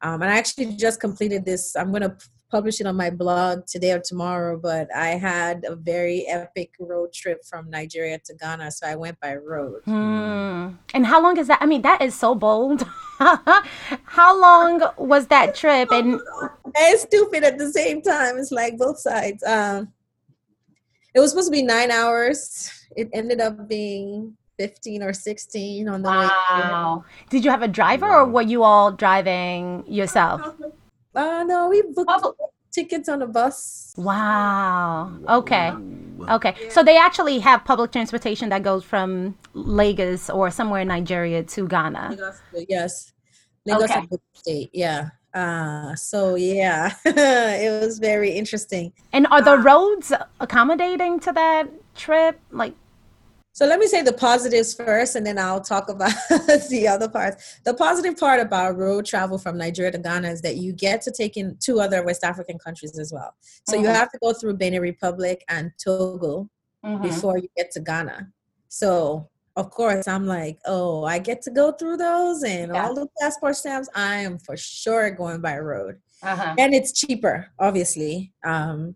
Um, 0.01 0.23
and 0.23 0.31
I 0.31 0.37
actually 0.37 0.77
just 0.77 1.01
completed 1.01 1.45
this. 1.45 1.77
I'm 1.77 1.91
going 1.91 2.03
to 2.03 2.17
publish 2.53 2.81
it 2.81 2.87
on 2.87 2.95
my 2.95 3.09
blog 3.09 3.67
today 3.67 3.93
or 3.93 3.99
tomorrow, 3.99 4.59
but 4.59 4.87
I 4.95 5.09
had 5.17 5.65
a 5.67 5.75
very 5.75 6.27
epic 6.29 6.75
road 6.79 7.13
trip 7.15 7.45
from 7.45 7.71
Nigeria 7.71 8.19
to 8.27 8.35
Ghana. 8.35 8.71
So 8.71 8.87
I 8.87 8.95
went 8.95 9.19
by 9.21 9.37
road. 9.37 9.81
Hmm. 9.87 10.77
And 10.93 11.07
how 11.07 11.21
long 11.23 11.39
is 11.39 11.49
that? 11.49 11.61
I 11.63 11.67
mean, 11.67 11.81
that 11.83 12.03
is 12.03 12.15
so 12.15 12.35
bold. 12.35 12.87
how 13.19 14.39
long 14.39 14.83
was 14.99 15.29
that 15.29 15.55
trip? 15.55 15.91
And 15.91 16.21
it's 16.77 17.03
stupid 17.03 17.43
at 17.43 17.57
the 17.57 17.73
same 17.73 18.03
time. 18.03 18.37
It's 18.37 18.53
like 18.53 18.77
both 18.77 18.99
sides. 18.99 19.43
Um, 19.43 19.89
it 21.15 21.21
was 21.21 21.31
supposed 21.31 21.49
to 21.49 21.53
be 21.53 21.63
nine 21.63 21.91
hours. 21.91 22.71
It 22.95 23.09
ended 23.15 23.41
up 23.41 23.67
being 23.67 24.37
15 24.59 25.03
or 25.03 25.15
16 25.15 25.89
on 25.89 26.03
the 26.03 26.11
way. 26.11 26.29
wow, 26.51 27.05
did 27.31 27.45
you 27.45 27.51
have 27.51 27.63
a 27.63 27.69
driver, 27.69 28.07
or 28.07 28.27
were 28.27 28.43
you 28.43 28.63
all 28.63 28.93
driving 28.93 29.85
yourself? 29.87 30.55
Uh, 31.15 31.45
no, 31.45 31.69
we 31.69 31.83
booked 31.83 32.11
tickets 32.73 33.09
on 33.09 33.23
a 33.23 33.27
bus. 33.27 33.93
Wow. 33.97 35.13
Okay. 35.29 35.73
Okay. 36.29 36.55
So 36.71 36.83
they 36.83 36.97
actually 36.97 37.39
have 37.41 37.65
public 37.65 37.93
transportation 37.93 38.49
that 38.49 38.63
goes 38.63 38.85
from 38.85 39.37
Lagos 39.55 40.31
or 40.31 40.51
somewhere 40.51 40.81
in 40.81 40.89
Nigeria 40.89 41.43
to 41.43 41.69
Ghana. 41.69 42.17
Yes. 42.69 43.13
Lagos 43.67 43.85
Okay. 43.85 43.95
and 43.95 44.05
Ogun 44.05 44.19
State, 44.33 44.71
yeah. 44.73 45.11
Uh, 45.35 45.95
so 45.95 46.35
yeah, 46.35 46.93
it 47.05 47.83
was 47.83 47.99
very 47.99 48.31
interesting. 48.33 48.93
And 49.13 49.27
are 49.29 49.41
the 49.41 49.57
roads 49.59 50.13
accommodating 50.41 51.21
to 51.21 51.33
that 51.33 51.69
trip? 51.95 52.39
Like, 52.51 52.75
So 53.55 53.67
let 53.67 53.79
me 53.79 53.87
say 53.87 54.01
the 54.03 54.15
positives 54.15 54.73
first, 54.75 55.15
and 55.15 55.27
then 55.27 55.39
I'll 55.39 55.61
talk 55.61 55.91
about 55.91 56.13
the 56.71 56.87
other 56.89 57.09
parts. 57.09 57.61
The 57.65 57.75
positive 57.75 58.17
part 58.17 58.41
about 58.41 58.77
road 58.79 59.05
travel 59.05 59.37
from 59.39 59.59
Nigeria 59.59 59.93
to 59.93 59.99
Ghana 59.99 60.31
is 60.31 60.41
that 60.43 60.57
you 60.57 60.73
get 60.73 61.03
to 61.03 61.11
take 61.11 61.37
in 61.37 61.57
two 61.61 61.79
other 61.81 62.03
West 62.03 62.25
African 62.25 62.59
countries 62.59 62.99
as 62.99 63.13
well. 63.13 63.35
So 63.67 63.77
you 63.77 63.89
Mhm. 63.89 63.95
have 63.95 64.11
to 64.13 64.19
go 64.23 64.33
through 64.33 64.55
Benin 64.57 64.81
Republic 64.81 65.45
and 65.49 65.71
Togo 65.83 66.49
Mhm. 66.85 67.03
before 67.03 67.37
you 67.37 67.49
get 67.57 67.71
to 67.73 67.81
Ghana. 67.81 68.29
So 68.69 69.29
of 69.57 69.69
course 69.71 70.09
I'm 70.09 70.27
like, 70.27 70.59
oh, 70.65 71.05
I 71.05 71.19
get 71.19 71.43
to 71.43 71.51
go 71.51 71.73
through 71.73 71.99
those 71.99 72.43
and 72.43 72.73
Yeah. 72.73 72.83
all 72.87 72.95
the 72.95 73.07
passport 73.21 73.57
stamps. 73.57 73.89
I 73.95 74.17
am 74.17 74.39
for 74.39 74.57
sure 74.57 75.11
going 75.11 75.43
by 75.43 75.59
road 75.59 76.01
Uh-huh. 76.23 76.55
and 76.59 76.73
it's 76.73 76.93
cheaper 76.93 77.49
obviously 77.59 78.33
um 78.45 78.95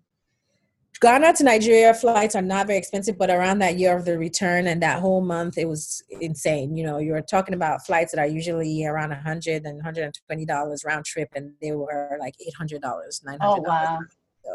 ghana 1.01 1.33
to 1.33 1.45
nigeria 1.45 1.93
flights 1.93 2.35
are 2.35 2.43
not 2.43 2.67
very 2.67 2.79
expensive 2.79 3.17
but 3.19 3.31
around 3.31 3.59
that 3.59 3.79
year 3.79 3.97
of 3.97 4.05
the 4.05 4.19
return 4.19 4.67
and 4.67 4.83
that 4.83 5.01
whole 5.01 5.21
month 5.21 5.59
it 5.59 5.69
was 5.69 6.03
insane 6.21 6.77
you 6.77 6.85
know 6.85 6.99
you're 6.99 7.21
talking 7.23 7.55
about 7.55 7.85
flights 7.85 8.13
that 8.13 8.21
are 8.21 8.27
usually 8.27 8.85
around 8.87 9.11
100 9.11 9.65
and 9.65 9.77
120 9.77 10.45
dollars 10.47 10.83
round 10.85 11.05
trip 11.05 11.29
and 11.35 11.53
they 11.61 11.73
were 11.73 12.17
like 12.21 12.35
800 12.41 12.81
dollars 12.81 13.23
900 13.25 13.41
Oh, 13.43 13.61
wow. 13.63 13.99
so 14.45 14.51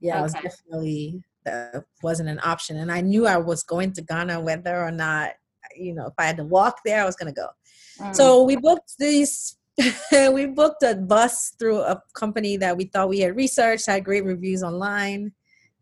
yeah 0.00 0.18
it 0.18 0.22
was 0.22 0.32
definitely 0.34 1.22
that 1.44 1.84
wasn't 2.02 2.28
an 2.28 2.40
option 2.44 2.76
and 2.76 2.90
i 2.92 3.00
knew 3.00 3.26
i 3.26 3.36
was 3.36 3.62
going 3.62 3.92
to 3.92 4.02
ghana 4.02 4.40
whether 4.40 4.80
or 4.82 4.90
not 4.92 5.30
you 5.76 5.94
know 5.94 6.06
if 6.06 6.14
i 6.18 6.24
had 6.24 6.36
to 6.36 6.44
walk 6.44 6.78
there 6.84 7.02
i 7.02 7.06
was 7.06 7.16
going 7.16 7.32
to 7.32 7.40
go 7.40 7.48
Mm. 8.00 8.14
so 8.14 8.42
we 8.42 8.56
booked 8.56 8.94
these. 8.98 9.56
we 10.32 10.46
booked 10.46 10.82
a 10.82 10.94
bus 10.94 11.54
through 11.58 11.78
a 11.80 12.00
company 12.14 12.56
that 12.56 12.76
we 12.76 12.84
thought 12.84 13.08
we 13.08 13.20
had 13.20 13.36
researched, 13.36 13.86
had 13.86 14.04
great 14.04 14.24
reviews 14.24 14.62
online. 14.62 15.32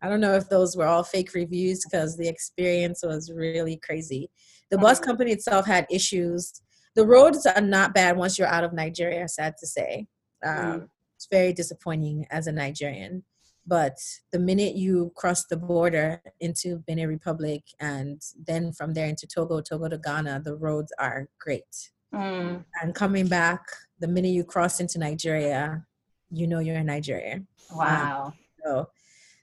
I 0.01 0.09
don't 0.09 0.21
know 0.21 0.33
if 0.35 0.49
those 0.49 0.75
were 0.75 0.85
all 0.87 1.03
fake 1.03 1.33
reviews 1.33 1.83
because 1.85 2.17
the 2.17 2.27
experience 2.27 3.03
was 3.03 3.31
really 3.31 3.77
crazy. 3.77 4.29
The 4.71 4.77
bus 4.77 4.99
company 4.99 5.31
itself 5.31 5.65
had 5.65 5.85
issues. 5.91 6.61
The 6.95 7.05
roads 7.05 7.45
are 7.45 7.61
not 7.61 7.93
bad 7.93 8.17
once 8.17 8.37
you're 8.39 8.47
out 8.47 8.63
of 8.63 8.73
Nigeria, 8.73 9.27
sad 9.27 9.55
to 9.59 9.67
say. 9.67 10.07
Um, 10.45 10.89
It's 11.15 11.27
very 11.29 11.53
disappointing 11.53 12.25
as 12.31 12.47
a 12.47 12.51
Nigerian. 12.51 13.23
But 13.67 13.97
the 14.31 14.39
minute 14.39 14.75
you 14.75 15.11
cross 15.15 15.45
the 15.45 15.55
border 15.57 16.19
into 16.39 16.79
Benin 16.87 17.07
Republic 17.07 17.61
and 17.79 18.19
then 18.47 18.71
from 18.73 18.93
there 18.95 19.05
into 19.07 19.27
Togo, 19.27 19.61
Togo 19.61 19.87
to 19.87 19.99
Ghana, 19.99 20.41
the 20.43 20.55
roads 20.55 20.91
are 20.97 21.27
great 21.39 21.91
Mm. 22.13 22.65
and 22.81 22.93
coming 22.93 23.27
back 23.29 23.61
the 23.99 24.07
minute 24.07 24.33
you 24.33 24.43
cross 24.43 24.81
into 24.81 24.99
nigeria 24.99 25.85
you 26.29 26.45
know 26.45 26.59
you're 26.59 26.75
in 26.75 26.85
nigeria 26.87 27.41
Wow. 27.73 28.33
so 28.61 28.89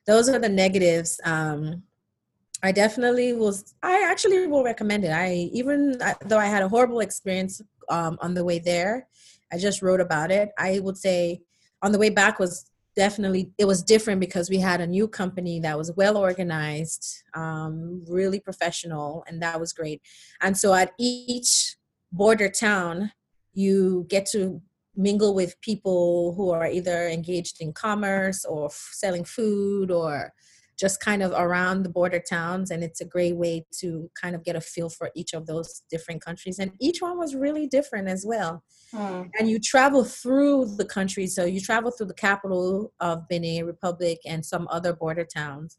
those 0.08 0.28
are 0.28 0.40
the 0.40 0.48
negatives 0.48 1.20
um 1.24 1.82
i 2.64 2.72
definitely 2.72 3.32
was 3.32 3.74
i 3.82 4.04
actually 4.10 4.46
will 4.48 4.64
recommend 4.64 5.04
it. 5.04 5.12
I 5.12 5.50
even 5.52 5.98
though 6.26 6.38
i 6.38 6.46
had 6.46 6.64
a 6.64 6.68
horrible 6.68 7.00
experience 7.00 7.62
um, 7.88 8.18
on 8.20 8.34
the 8.34 8.44
way 8.44 8.58
there 8.58 9.06
i 9.52 9.58
just 9.58 9.82
wrote 9.82 10.00
about 10.00 10.30
it. 10.30 10.50
I 10.58 10.80
would 10.80 10.98
say 10.98 11.42
on 11.82 11.92
the 11.92 11.98
way 11.98 12.10
back 12.10 12.38
was 12.38 12.54
definitely 12.98 13.52
it 13.58 13.64
was 13.64 13.82
different 13.82 14.18
because 14.20 14.50
we 14.50 14.58
had 14.58 14.80
a 14.80 14.86
new 14.86 15.06
company 15.06 15.60
that 15.60 15.78
was 15.78 15.92
well 15.92 16.16
organized 16.16 17.22
um, 17.34 18.04
really 18.08 18.40
professional 18.40 19.24
and 19.28 19.40
that 19.40 19.60
was 19.60 19.72
great. 19.72 20.02
And 20.40 20.58
so 20.58 20.74
at 20.74 20.92
each 20.98 21.76
border 22.10 22.50
town 22.50 23.12
you 23.54 24.04
get 24.08 24.26
to 24.32 24.60
mingle 24.98 25.34
with 25.34 25.58
people 25.60 26.34
who 26.36 26.50
are 26.50 26.66
either 26.66 27.08
engaged 27.08 27.58
in 27.60 27.72
commerce 27.72 28.44
or 28.44 28.66
f- 28.66 28.90
selling 28.92 29.24
food 29.24 29.90
or 29.90 30.32
just 30.78 31.00
kind 31.00 31.22
of 31.22 31.32
around 31.32 31.82
the 31.82 31.88
border 31.88 32.20
towns 32.20 32.70
and 32.70 32.84
it's 32.84 33.00
a 33.00 33.04
great 33.04 33.36
way 33.36 33.64
to 33.80 34.08
kind 34.20 34.36
of 34.36 34.44
get 34.44 34.54
a 34.54 34.60
feel 34.60 34.88
for 34.88 35.10
each 35.16 35.32
of 35.32 35.46
those 35.46 35.82
different 35.90 36.22
countries. 36.22 36.58
And 36.58 36.72
each 36.80 37.00
one 37.00 37.18
was 37.18 37.34
really 37.34 37.66
different 37.66 38.08
as 38.08 38.24
well. 38.26 38.62
Mm. 38.94 39.28
and 39.38 39.50
you 39.50 39.58
travel 39.58 40.02
through 40.02 40.76
the 40.78 40.84
country 40.84 41.26
so 41.26 41.44
you 41.44 41.60
travel 41.60 41.90
through 41.90 42.06
the 42.06 42.14
capital 42.14 42.90
of 43.00 43.28
benin 43.28 43.66
republic 43.66 44.18
and 44.24 44.42
some 44.42 44.66
other 44.70 44.94
border 44.94 45.26
towns. 45.26 45.76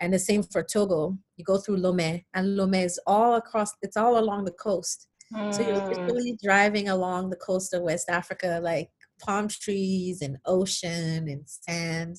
And 0.00 0.12
the 0.12 0.18
same 0.18 0.42
for 0.42 0.62
togo. 0.62 1.16
You 1.36 1.44
go 1.44 1.58
through 1.58 1.76
lome 1.76 2.22
and 2.34 2.56
lome 2.56 2.74
is 2.74 2.98
all 3.06 3.36
across 3.36 3.72
it's 3.82 3.96
all 3.96 4.18
along 4.18 4.44
the 4.44 4.52
coast 4.52 5.06
so 5.50 5.62
you're 5.62 5.76
Mm. 5.76 5.88
literally 5.90 6.38
driving 6.42 6.88
along 6.88 7.30
the 7.30 7.36
coast 7.36 7.74
of 7.74 7.82
west 7.82 8.08
africa 8.08 8.60
like 8.62 8.88
palm 9.20 9.46
trees 9.48 10.22
and 10.22 10.38
ocean 10.46 11.28
and 11.28 11.42
sand 11.46 12.16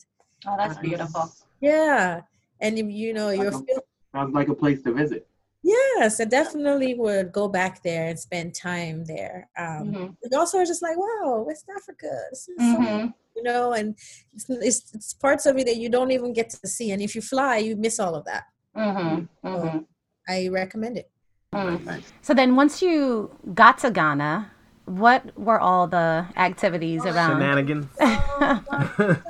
Oh, 0.48 0.56
that's 0.58 0.76
Nice. 0.76 0.84
beautiful. 0.84 1.32
yeah 1.60 2.22
and 2.62 2.78
you, 2.78 2.88
you 2.88 3.14
know 3.14 3.30
you're 3.30 3.52
feel- 3.52 3.84
Sounds 4.16 4.34
like 4.34 4.48
a 4.50 4.56
place 4.56 4.82
to 4.84 4.92
visit. 4.92 5.28
Yes, 5.62 6.20
I 6.20 6.24
definitely 6.26 6.94
would 6.96 7.32
go 7.32 7.48
back 7.48 7.84
there 7.84 8.08
and 8.08 8.18
spend 8.18 8.56
time 8.56 9.04
there. 9.06 9.50
Um, 9.58 9.94
Mhm. 9.94 10.16
But 10.24 10.34
also, 10.40 10.58
are 10.58 10.66
just 10.66 10.82
like, 10.82 10.98
wow, 10.98 11.44
West 11.46 11.66
Africa, 11.78 12.10
this 12.32 12.48
is 12.48 12.58
so 12.58 12.78
Mhm. 12.80 13.14
you 13.36 13.44
know, 13.44 13.74
and 13.74 13.96
it's, 14.34 14.46
it's, 14.50 14.94
it's 14.96 15.14
parts 15.14 15.46
of 15.46 15.58
it 15.58 15.66
that 15.68 15.76
you 15.78 15.90
don't 15.90 16.12
even 16.12 16.34
get 16.34 16.50
to 16.52 16.68
see. 16.68 16.92
And 16.92 17.02
if 17.02 17.14
you 17.14 17.22
fly, 17.22 17.58
you 17.58 17.76
miss 17.76 18.00
all 18.00 18.16
of 18.16 18.26
that. 18.26 18.46
Mhm. 18.76 19.28
Mhm. 19.44 19.86
I 20.28 20.48
recommend 20.48 20.98
it. 20.98 21.12
Mm. 21.54 22.04
So 22.22 22.34
then, 22.34 22.56
once 22.56 22.82
you 22.82 23.32
got 23.54 23.80
to 23.80 23.90
Ghana, 23.92 24.52
what 24.86 25.38
were 25.38 25.60
all 25.60 25.88
the 25.88 26.26
activities 26.38 27.06
around? 27.06 27.40
Shenanigans. 27.40 27.88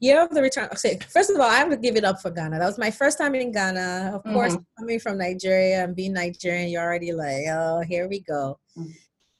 Year 0.00 0.22
of 0.22 0.30
the 0.30 0.42
return. 0.42 0.68
Okay, 0.72 0.98
first 1.08 1.30
of 1.30 1.36
all, 1.40 1.48
I 1.50 1.56
have 1.56 1.70
to 1.70 1.76
give 1.76 1.96
it 1.96 2.04
up 2.04 2.20
for 2.20 2.30
Ghana. 2.30 2.58
That 2.58 2.66
was 2.66 2.78
my 2.78 2.90
first 2.90 3.18
time 3.18 3.34
in 3.34 3.50
Ghana. 3.50 4.12
Of 4.14 4.22
course, 4.32 4.56
coming 4.78 5.00
from 5.00 5.18
Nigeria 5.18 5.82
and 5.82 5.96
being 5.96 6.12
Nigerian, 6.12 6.68
you're 6.68 6.82
already 6.82 7.12
like, 7.12 7.46
oh, 7.50 7.80
here 7.80 8.06
we 8.08 8.20
go. 8.20 8.58
Mhm. 8.78 8.92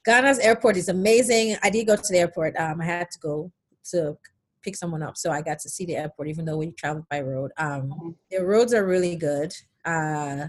Ghana's 0.05 0.39
airport 0.41 0.77
is 0.79 0.89
amazing. 0.89 1.57
I 1.63 1.71
did 1.71 1.87
go 1.87 1.95
to 1.95 2.03
the 2.11 2.19
airport. 2.19 2.57
Um, 2.57 2.81
I 2.81 2.85
had 2.87 3.11
to 3.11 3.19
go 3.21 3.53
to 3.91 4.17
pick 4.63 4.75
someone 4.75 5.03
up, 5.03 5.17
so 5.17 5.31
I 5.31 5.43
got 5.43 5.59
to 5.61 5.69
see 5.69 5.85
the 5.85 5.97
airport, 5.97 6.29
even 6.29 6.45
though 6.45 6.57
we 6.57 6.73
traveled 6.73 7.05
by 7.11 7.21
road. 7.21 7.53
Um, 7.57 7.91
Mhm. 7.91 8.15
the 8.31 8.45
roads 8.45 8.73
are 8.75 8.85
really 8.85 9.15
good. 9.17 9.55
Uh, 9.85 10.49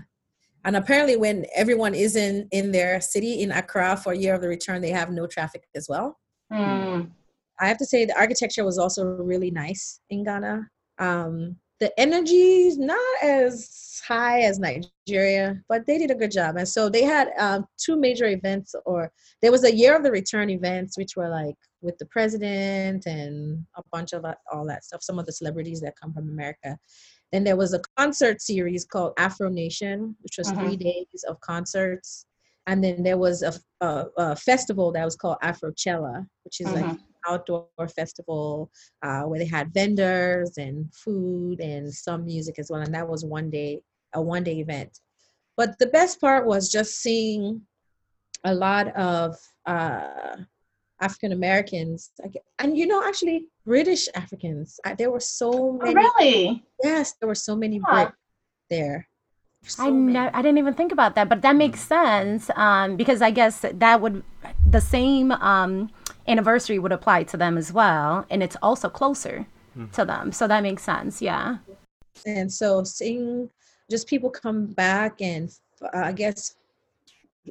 and 0.65 0.75
apparently, 0.75 1.15
when 1.15 1.45
everyone 1.55 1.95
is 1.95 2.15
in 2.15 2.47
in 2.51 2.71
their 2.71 2.99
city 3.01 3.41
in 3.41 3.51
Accra 3.51 3.97
for 3.97 4.13
Year 4.13 4.35
of 4.35 4.41
the 4.41 4.47
Return, 4.47 4.81
they 4.81 4.91
have 4.91 5.11
no 5.11 5.25
traffic 5.25 5.67
as 5.75 5.87
well. 5.89 6.19
Mm. 6.51 7.11
I 7.59 7.67
have 7.67 7.77
to 7.77 7.85
say 7.85 8.05
the 8.05 8.17
architecture 8.17 8.63
was 8.63 8.77
also 8.77 9.03
really 9.05 9.51
nice 9.51 9.99
in 10.09 10.23
Ghana. 10.23 10.67
Um, 10.97 11.57
the 11.79 11.97
energy 11.97 12.67
is 12.67 12.77
not 12.77 13.23
as 13.23 14.01
high 14.05 14.41
as 14.41 14.59
Nigeria, 14.59 15.61
but 15.69 15.85
they 15.85 15.97
did 15.97 16.11
a 16.11 16.15
good 16.15 16.31
job. 16.31 16.57
And 16.57 16.67
so 16.67 16.89
they 16.89 17.03
had 17.03 17.29
um, 17.39 17.65
two 17.77 17.95
major 17.95 18.25
events, 18.25 18.75
or 18.85 19.11
there 19.41 19.51
was 19.51 19.63
a 19.63 19.73
year 19.73 19.95
of 19.95 20.03
the 20.03 20.11
return 20.11 20.49
events, 20.49 20.97
which 20.97 21.15
were 21.15 21.29
like 21.29 21.55
with 21.81 21.97
the 21.97 22.05
president 22.07 23.05
and 23.05 23.65
a 23.77 23.81
bunch 23.91 24.11
of 24.11 24.23
that, 24.23 24.39
all 24.51 24.65
that 24.67 24.83
stuff, 24.83 25.01
some 25.03 25.19
of 25.19 25.25
the 25.25 25.31
celebrities 25.31 25.79
that 25.81 25.99
come 26.01 26.13
from 26.13 26.27
America. 26.29 26.77
Then 27.31 27.43
there 27.43 27.55
was 27.57 27.73
a 27.73 27.81
concert 27.97 28.41
series 28.41 28.85
called 28.85 29.13
Afro 29.17 29.49
Nation, 29.49 30.15
which 30.21 30.37
was 30.37 30.49
three 30.51 30.77
days 30.77 31.23
of 31.27 31.39
concerts. 31.41 32.25
And 32.67 32.83
then 32.83 33.03
there 33.03 33.17
was 33.17 33.41
a, 33.43 33.53
a, 33.85 34.05
a 34.17 34.35
festival 34.35 34.91
that 34.91 35.05
was 35.05 35.15
called 35.15 35.37
Afrochella, 35.43 36.25
which 36.43 36.59
is 36.61 36.67
like 36.67 36.85
Mhm. 36.85 36.99
outdoor 37.27 37.67
festival 37.95 38.71
uh, 39.03 39.23
where 39.23 39.39
they 39.39 39.45
had 39.45 39.73
vendors 39.73 40.57
and 40.57 40.91
food 40.93 41.59
and 41.59 41.93
some 41.93 42.25
music 42.25 42.57
as 42.59 42.69
well. 42.71 42.81
And 42.81 42.93
that 42.93 43.07
was 43.07 43.25
one 43.25 43.49
day, 43.49 43.81
a 44.13 44.21
one 44.21 44.43
day 44.43 44.59
event. 44.59 44.99
But 45.57 45.77
the 45.79 45.87
best 45.87 46.21
part 46.21 46.47
was 46.47 46.71
just 46.71 47.01
seeing 47.01 47.61
a 48.45 48.53
lot 48.53 48.95
of 48.95 49.35
uh, 49.65 50.37
African 51.01 51.31
Americans, 51.31 52.11
and 52.59 52.77
you 52.77 52.85
know, 52.87 53.01
actually 53.03 53.47
British 53.65 54.07
Africans. 54.15 54.79
There 54.97 55.11
were 55.11 55.19
so 55.19 55.49
Oh, 55.53 55.71
many. 55.81 55.95
really? 55.95 56.65
Yes, 56.83 57.13
there 57.19 57.27
were 57.27 57.35
so 57.35 57.55
many 57.55 57.79
Huh. 57.85 58.07
Brits 58.07 58.13
there. 58.69 59.07
So 59.63 59.83
I 59.83 59.89
many. 59.91 60.13
know. 60.13 60.29
I 60.33 60.41
didn't 60.41 60.57
even 60.57 60.73
think 60.73 60.91
about 60.91 61.15
that, 61.15 61.27
but 61.29 61.41
that 61.41 61.55
makes 61.55 61.81
sense 61.81 62.49
um, 62.55 62.95
because 62.95 63.21
I 63.21 63.31
guess 63.31 63.65
that 63.73 64.01
would 64.01 64.23
the 64.65 64.81
same 64.81 65.31
um, 65.33 65.89
anniversary 66.27 66.79
would 66.79 66.91
apply 66.91 67.23
to 67.23 67.37
them 67.37 67.57
as 67.57 67.71
well, 67.73 68.25
and 68.29 68.41
it's 68.43 68.57
also 68.61 68.89
closer 68.89 69.45
to 69.93 70.03
them, 70.03 70.31
so 70.33 70.45
that 70.47 70.61
makes 70.63 70.83
sense. 70.83 71.21
Yeah. 71.21 71.57
and 72.25 72.51
so 72.51 72.83
seeing 72.83 73.49
just 73.89 74.07
people 74.07 74.29
come 74.29 74.65
back 74.65 75.21
and 75.21 75.49
uh, 75.81 76.03
i 76.03 76.11
guess 76.11 76.55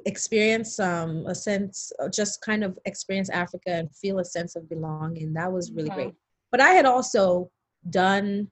experience 0.06 0.78
um, 0.78 1.26
a 1.26 1.34
sense 1.34 1.92
uh, 2.00 2.08
just 2.08 2.40
kind 2.42 2.62
of 2.62 2.78
experience 2.84 3.30
africa 3.30 3.70
and 3.70 3.94
feel 3.94 4.18
a 4.18 4.24
sense 4.24 4.54
of 4.56 4.68
belonging 4.68 5.32
that 5.32 5.50
was 5.50 5.72
really 5.72 5.90
Mhm. 5.90 5.94
great 5.94 6.14
but 6.50 6.60
i 6.60 6.70
had 6.70 6.86
also 6.86 7.50
done 7.90 8.50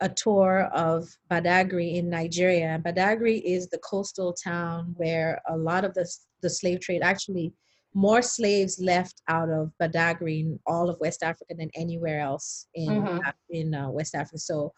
a 0.00 0.08
tour 0.08 0.68
of 0.74 1.08
badagry 1.30 1.94
in 1.94 2.10
nigeria 2.10 2.68
And 2.74 2.84
badagry 2.84 3.40
is 3.44 3.68
the 3.68 3.78
coastal 3.78 4.32
town 4.32 4.94
where 4.96 5.40
a 5.48 5.56
lot 5.56 5.84
of 5.84 5.94
the, 5.94 6.06
the 6.42 6.50
slave 6.50 6.80
trade 6.80 7.02
actually 7.02 7.52
more 7.94 8.22
slaves 8.22 8.80
left 8.80 9.22
out 9.28 9.50
of 9.50 9.70
badagry 9.80 10.40
in 10.40 10.58
all 10.66 10.90
of 10.90 10.98
west 11.00 11.22
africa 11.22 11.54
than 11.56 11.70
anywhere 11.74 12.20
else 12.20 12.66
in 12.74 13.04
Mhm. 13.04 13.32
In 13.50 13.74
uh, 13.74 13.90
west 13.90 14.14
africa 14.14 14.38
so 14.38 14.72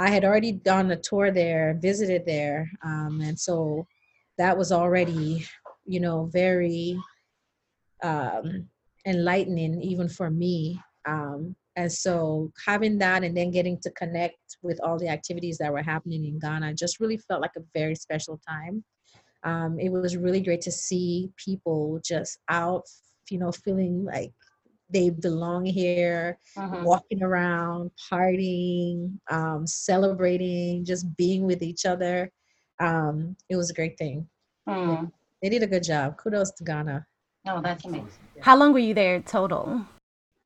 I 0.00 0.10
had 0.10 0.24
already 0.24 0.52
done 0.52 0.92
a 0.92 0.96
tour 0.96 1.32
there, 1.32 1.76
visited 1.82 2.24
there, 2.24 2.70
um, 2.84 3.20
and 3.20 3.36
so 3.36 3.84
that 4.38 4.56
was 4.56 4.72
already, 4.72 5.44
you 5.84 6.00
know, 6.00 6.30
very 6.32 6.98
um, 8.02 8.68
enlightening 9.06 9.82
even 9.82 10.08
for 10.08 10.30
me. 10.30 10.80
Um, 11.06 11.54
and 11.76 11.90
so 11.92 12.52
having 12.66 12.98
that 12.98 13.22
and 13.22 13.36
then 13.36 13.50
getting 13.50 13.78
to 13.82 13.90
connect 13.92 14.36
with 14.62 14.80
all 14.82 14.98
the 14.98 15.08
activities 15.08 15.58
that 15.58 15.72
were 15.72 15.82
happening 15.82 16.24
in 16.24 16.38
Ghana 16.38 16.74
just 16.74 17.00
really 17.00 17.18
felt 17.18 17.40
like 17.40 17.56
a 17.56 17.62
very 17.74 17.94
special 17.94 18.40
time. 18.48 18.84
Um, 19.44 19.78
it 19.78 19.90
was 19.90 20.16
really 20.16 20.40
great 20.40 20.60
to 20.62 20.72
see 20.72 21.30
people 21.36 22.00
just 22.04 22.38
out, 22.48 22.82
you 23.30 23.38
know, 23.38 23.52
feeling 23.52 24.04
like 24.04 24.32
they 24.90 25.10
belong 25.10 25.64
here 25.64 26.38
Mhm. 26.56 26.82
walking 26.84 27.22
around, 27.22 27.90
partying, 28.10 29.18
um, 29.30 29.66
celebrating, 29.66 30.84
just 30.84 31.16
being 31.16 31.44
with 31.44 31.62
each 31.62 31.86
other. 31.86 32.32
Um, 32.80 33.36
it 33.48 33.56
was 33.56 33.70
a 33.70 33.74
great 33.74 33.98
thing. 33.98 34.28
Mm. 34.68 35.10
They 35.42 35.48
did 35.48 35.62
a 35.62 35.66
good 35.66 35.82
job. 35.82 36.16
Kudos 36.16 36.52
to 36.52 36.64
Ghana. 36.64 37.06
Oh, 37.46 37.60
that's 37.62 37.84
amazing. 37.84 38.08
How 38.40 38.56
long 38.56 38.72
were 38.72 38.78
you 38.78 38.94
there 38.94 39.20
total? 39.20 39.82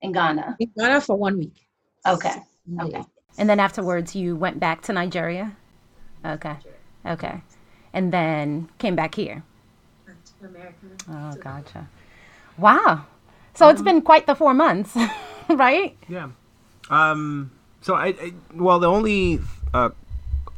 In 0.03 0.13
Ghana. 0.13 0.57
In 0.59 0.71
Ghana 0.77 1.01
for 1.01 1.17
one 1.17 1.39
week. 1.39 1.67
Okay. 2.07 2.35
Okay. 2.81 3.03
And 3.39 3.49
then 3.49 3.61
afterwards, 3.61 4.15
you 4.15 4.37
went 4.37 4.61
back 4.61 4.83
to 4.83 4.93
Nigeria. 4.93 5.57
Okay. 6.25 6.57
Okay. 7.07 7.43
And 7.93 8.13
then 8.13 8.69
came 8.79 8.95
back 8.95 9.15
here. 9.15 9.43
Oh, 11.09 11.35
gotcha. 11.41 11.89
Wow. 12.59 13.07
So 13.55 13.69
it's 13.69 13.83
been 13.83 14.03
quite 14.03 14.27
the 14.27 14.35
four 14.35 14.55
months, 14.55 14.97
right? 15.49 15.97
Yeah. 16.09 16.31
Um. 16.91 17.51
So 17.81 17.95
I, 17.95 18.09
I 18.09 18.33
well, 18.55 18.79
the 18.79 18.89
only 18.89 19.41
uh, 19.75 19.91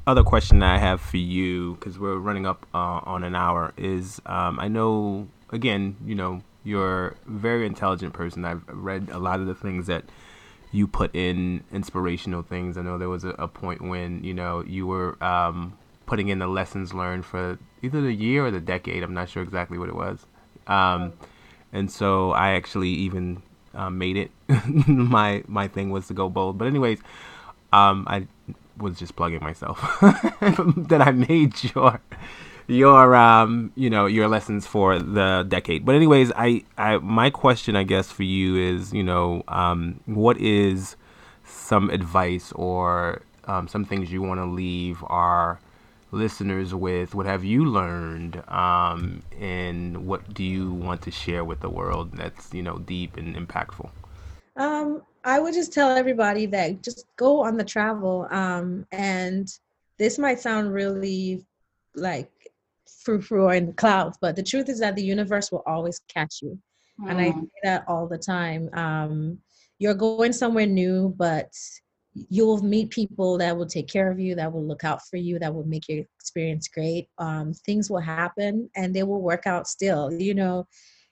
other 0.06 0.22
question 0.22 0.58
that 0.60 0.70
I 0.70 0.78
have 0.78 1.00
for 1.00 1.16
you, 1.16 1.74
because 1.74 1.98
we're 1.98 2.16
running 2.16 2.46
up 2.46 2.66
uh, 2.74 3.00
on 3.04 3.24
an 3.24 3.34
hour, 3.34 3.72
is 3.76 4.20
um, 4.26 4.60
I 4.60 4.68
know 4.68 5.28
again, 5.50 5.96
you 6.04 6.14
know, 6.14 6.42
you're 6.64 7.08
a 7.08 7.14
very 7.26 7.66
intelligent 7.66 8.12
person. 8.12 8.44
I've 8.44 8.62
read 8.68 9.08
a 9.10 9.18
lot 9.18 9.40
of 9.40 9.46
the 9.46 9.54
things 9.54 9.86
that 9.86 10.04
you 10.72 10.86
put 10.86 11.14
in 11.14 11.62
inspirational 11.72 12.42
things. 12.42 12.76
I 12.76 12.82
know 12.82 12.98
there 12.98 13.08
was 13.08 13.24
a, 13.24 13.30
a 13.30 13.48
point 13.48 13.82
when 13.82 14.24
you 14.24 14.34
know 14.34 14.64
you 14.66 14.86
were 14.86 15.22
um, 15.22 15.78
putting 16.06 16.28
in 16.28 16.38
the 16.38 16.48
lessons 16.48 16.92
learned 16.92 17.24
for 17.24 17.58
either 17.82 18.00
the 18.00 18.12
year 18.12 18.44
or 18.44 18.50
the 18.50 18.60
decade. 18.60 19.02
I'm 19.02 19.14
not 19.14 19.28
sure 19.28 19.42
exactly 19.42 19.78
what 19.78 19.88
it 19.88 19.94
was. 19.94 20.26
Um, 20.66 21.12
and 21.72 21.90
so 21.90 22.32
I 22.32 22.52
actually 22.52 22.90
even 22.90 23.42
uh, 23.74 23.90
made 23.90 24.16
it. 24.16 24.30
my 24.86 25.44
my 25.46 25.68
thing 25.68 25.90
was 25.90 26.08
to 26.08 26.14
go 26.14 26.28
bold. 26.28 26.58
But 26.58 26.66
anyways, 26.66 27.00
um, 27.72 28.04
I 28.08 28.26
was 28.76 28.98
just 28.98 29.16
plugging 29.16 29.40
myself 29.40 29.80
that 30.00 31.02
I 31.04 31.10
made 31.12 31.74
your 31.74 32.00
your 32.66 33.14
um 33.14 33.72
you 33.74 33.90
know 33.90 34.06
your 34.06 34.28
lessons 34.28 34.66
for 34.66 34.98
the 34.98 35.44
decade. 35.48 35.84
But 35.84 35.94
anyways, 35.94 36.32
I 36.36 36.64
I 36.78 36.98
my 36.98 37.30
question 37.30 37.76
I 37.76 37.82
guess 37.82 38.10
for 38.10 38.22
you 38.22 38.56
is 38.56 38.92
you 38.92 39.02
know 39.02 39.44
um 39.48 40.00
what 40.06 40.38
is 40.38 40.96
some 41.44 41.90
advice 41.90 42.52
or 42.52 43.22
um, 43.46 43.68
some 43.68 43.84
things 43.84 44.10
you 44.12 44.22
want 44.22 44.40
to 44.40 44.46
leave 44.46 45.02
our 45.06 45.60
listeners 46.10 46.74
with? 46.74 47.14
What 47.14 47.26
have 47.26 47.44
you 47.44 47.64
learned? 47.64 48.42
Um, 48.48 49.22
and 49.38 50.06
what 50.06 50.32
do 50.32 50.42
you 50.42 50.72
want 50.72 51.02
to 51.02 51.10
share 51.10 51.44
with 51.44 51.60
the 51.60 51.68
world 51.68 52.12
that's, 52.12 52.52
you 52.54 52.62
know, 52.62 52.78
deep 52.78 53.16
and 53.16 53.36
impactful? 53.36 53.90
Um, 54.56 55.02
I 55.24 55.40
would 55.40 55.54
just 55.54 55.72
tell 55.72 55.90
everybody 55.96 56.46
that 56.46 56.82
just 56.82 57.06
go 57.16 57.42
on 57.44 57.56
the 57.56 57.64
travel. 57.64 58.26
Um, 58.30 58.86
and 58.92 59.48
this 59.98 60.18
might 60.18 60.40
sound 60.40 60.72
really 60.72 61.44
like 61.94 62.30
frou 63.02 63.20
frou 63.20 63.44
or 63.44 63.54
in 63.54 63.66
the 63.66 63.72
clouds, 63.72 64.18
but 64.20 64.36
the 64.36 64.42
truth 64.42 64.68
is 64.68 64.80
that 64.80 64.96
the 64.96 65.02
universe 65.02 65.50
will 65.50 65.62
always 65.66 66.00
catch 66.08 66.42
you. 66.42 66.58
And 67.08 67.20
I 67.20 67.30
Mm. 67.32 67.42
say 67.42 67.48
that 67.64 67.84
all 67.88 68.06
the 68.06 68.18
time. 68.18 68.68
Um, 68.74 69.38
you're 69.78 69.94
going 69.94 70.32
somewhere 70.32 70.66
new, 70.66 71.14
but 71.16 71.50
you'll 72.30 72.62
meet 72.62 72.90
people 72.90 73.36
that 73.38 73.56
will 73.56 73.66
take 73.66 73.88
care 73.88 74.10
of 74.10 74.20
you, 74.20 74.34
that 74.36 74.52
will 74.52 74.64
look 74.64 74.84
out 74.84 75.00
for 75.08 75.16
you, 75.16 75.38
that 75.40 75.52
will 75.52 75.64
make 75.66 75.88
your 75.88 76.04
experience 76.20 76.68
great. 76.68 77.08
Um, 77.18 77.52
things 77.52 77.90
will 77.90 77.98
happen 78.00 78.70
and 78.76 78.94
they 78.94 79.02
will 79.02 79.20
work 79.20 79.46
out 79.46 79.66
still. 79.66 80.12
You 80.12 80.34
know, 80.34 80.66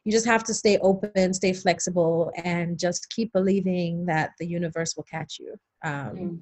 you 0.04 0.12
just 0.12 0.26
have 0.26 0.42
to 0.44 0.54
stay 0.54 0.78
open, 0.78 1.32
stay 1.32 1.52
flexible, 1.52 2.32
and 2.44 2.78
just 2.78 3.08
keep 3.10 3.32
believing 3.32 4.04
that 4.06 4.32
the 4.38 4.46
universe 4.46 4.96
will 4.96 5.04
catch 5.04 5.38
you. 5.38 5.54
Um, 5.84 6.16
Mm. 6.16 6.40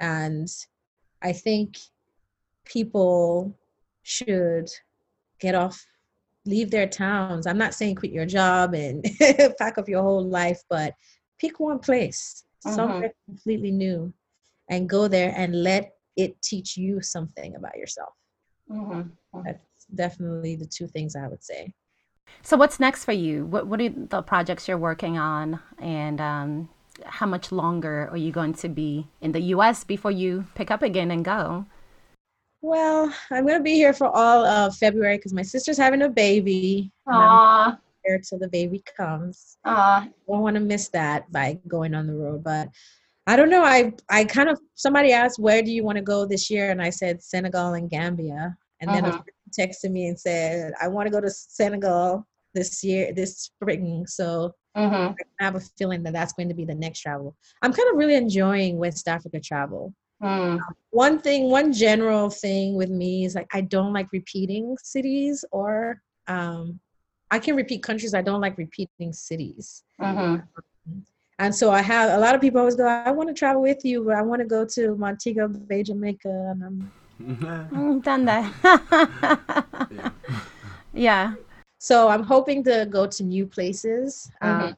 and 0.00 0.48
I 1.22 1.32
think 1.32 1.78
people 2.64 3.56
should 4.02 4.68
get 5.40 5.54
off, 5.54 5.84
leave 6.44 6.70
their 6.70 6.86
towns. 6.88 7.46
I'm 7.46 7.58
not 7.58 7.74
saying 7.74 7.96
quit 7.96 8.12
your 8.12 8.26
job 8.26 8.74
and 8.74 9.04
pack 9.58 9.78
up 9.78 9.88
your 9.88 10.02
whole 10.02 10.24
life, 10.26 10.62
but 10.68 10.94
pick 11.40 11.60
one 11.60 11.78
place, 11.78 12.44
Mhm. 12.66 12.72
somewhere 12.74 13.12
completely 13.26 13.70
new, 13.70 14.12
and 14.68 14.88
go 14.88 15.08
there 15.08 15.32
and 15.36 15.62
let 15.62 15.94
it 16.16 16.40
teach 16.42 16.76
you 16.76 17.00
something 17.00 17.54
about 17.56 17.76
yourself. 17.76 18.12
Mhm. 18.70 19.16
That's 19.44 19.86
definitely 19.94 20.56
the 20.56 20.66
two 20.66 20.88
things 20.88 21.16
I 21.16 21.28
would 21.28 21.42
say. 21.42 21.72
So 22.42 22.56
what's 22.56 22.78
next 22.80 23.04
for 23.04 23.12
you? 23.12 23.44
What 23.46 23.66
what 23.66 23.80
are 23.80 23.88
the 23.88 24.22
projects 24.22 24.68
you're 24.68 24.78
working 24.78 25.18
on, 25.18 25.60
and 25.78 26.20
um, 26.20 26.68
how 27.04 27.26
much 27.26 27.52
longer 27.52 28.08
are 28.10 28.16
you 28.16 28.32
going 28.32 28.54
to 28.54 28.68
be 28.68 29.06
in 29.20 29.32
the 29.32 29.40
U.S. 29.56 29.84
before 29.84 30.10
you 30.10 30.44
pick 30.54 30.70
up 30.70 30.82
again 30.82 31.10
and 31.10 31.24
go? 31.24 31.66
Well, 32.60 33.12
I'm 33.30 33.46
gonna 33.46 33.62
be 33.62 33.74
here 33.74 33.92
for 33.92 34.08
all 34.08 34.44
of 34.44 34.76
February 34.76 35.16
because 35.18 35.32
my 35.32 35.42
sister's 35.42 35.78
having 35.78 36.02
a 36.02 36.08
baby. 36.08 36.90
and 37.06 37.78
here 38.04 38.18
till 38.26 38.38
the 38.38 38.48
baby 38.48 38.82
comes. 38.96 39.58
aw. 39.64 40.06
don't 40.26 40.40
want 40.42 40.54
to 40.54 40.60
miss 40.60 40.88
that 40.88 41.30
by 41.30 41.58
going 41.68 41.94
on 41.94 42.06
the 42.06 42.14
road 42.14 42.42
but 42.44 42.68
i 43.26 43.36
don't 43.36 43.50
know 43.50 43.62
i 43.62 43.92
i 44.08 44.24
kind 44.24 44.48
of 44.48 44.58
somebody 44.74 45.12
asked 45.12 45.38
where 45.38 45.62
do 45.62 45.70
you 45.70 45.84
want 45.84 45.96
to 45.96 46.02
go 46.02 46.24
this 46.24 46.48
year 46.48 46.70
and 46.70 46.80
i 46.80 46.88
said 46.88 47.22
senegal 47.22 47.74
and 47.74 47.90
gambia 47.90 48.56
and 48.80 48.88
then 48.90 49.04
Mhm. 49.04 49.10
friend 49.10 49.24
texted 49.58 49.90
me 49.90 50.08
and 50.08 50.18
said 50.18 50.72
i 50.80 50.88
want 50.88 51.06
to 51.06 51.10
go 51.12 51.20
to 51.20 51.30
senegal 51.30 52.26
this 52.54 52.82
year 52.82 53.12
this 53.12 53.38
spring 53.38 54.06
so 54.06 54.52
Mhm. 54.76 55.14
i 55.40 55.44
have 55.44 55.54
a 55.56 55.60
feeling 55.78 56.02
that 56.02 56.12
that's 56.12 56.32
going 56.32 56.48
to 56.48 56.54
be 56.54 56.64
the 56.64 56.74
next 56.74 57.00
travel 57.00 57.36
i'm 57.62 57.72
kind 57.72 57.88
of 57.90 57.96
really 57.96 58.14
enjoying 58.14 58.78
west 58.78 59.08
africa 59.08 59.40
travel 59.40 59.92
Mm. 60.20 60.58
one 60.90 61.20
thing 61.20 61.44
one 61.48 61.72
general 61.72 62.28
thing 62.28 62.74
with 62.74 62.90
me 62.90 63.24
is 63.24 63.36
like 63.36 63.46
i 63.54 63.60
don't 63.60 63.92
like 63.92 64.08
repeating 64.12 64.76
cities 64.82 65.44
or 65.52 66.02
um 66.26 66.80
i 67.30 67.38
can 67.38 67.54
repeat 67.54 67.84
countries 67.84 68.14
i 68.14 68.20
don't 68.22 68.40
like 68.40 68.58
repeating 68.58 69.12
cities 69.12 69.84
Mhm. 70.00 70.42
and 71.38 71.54
so 71.54 71.70
I 71.70 71.82
have 71.82 72.10
a 72.10 72.18
lot 72.18 72.34
of 72.34 72.40
people 72.40 72.58
always 72.58 72.74
go, 72.74 72.84
I 72.88 73.12
want 73.12 73.28
to 73.28 73.34
travel 73.34 73.62
with 73.62 73.84
you, 73.84 74.02
but 74.04 74.16
I 74.16 74.22
want 74.22 74.40
to 74.40 74.44
go 74.56 74.64
to 74.74 74.96
Montego 74.96 75.46
Bay, 75.46 75.84
Jamaica. 75.84 76.28
And 76.50 76.64
I'm, 76.64 76.92
done 77.18 78.24
that. 78.24 79.62
yeah. 80.92 81.34
so 81.78 82.08
I'm 82.08 82.22
hoping 82.22 82.62
to 82.64 82.86
go 82.90 83.06
to 83.06 83.22
new 83.24 83.46
places. 83.46 84.30
Um, 84.40 84.76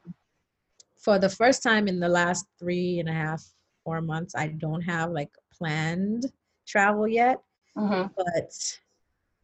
for 0.97 1.19
the 1.19 1.29
first 1.29 1.63
time 1.63 1.89
in 1.89 1.99
the 2.01 2.09
last 2.09 2.47
three 2.59 2.99
and 3.01 3.09
a 3.09 3.13
half, 3.13 3.43
four 3.85 4.01
months, 4.01 4.35
I 4.35 4.49
don't 4.49 4.83
have 4.83 5.11
like 5.11 5.31
planned 5.57 6.31
travel 6.67 7.09
yet, 7.09 7.41
Mhm. 7.77 8.11
but 8.17 8.79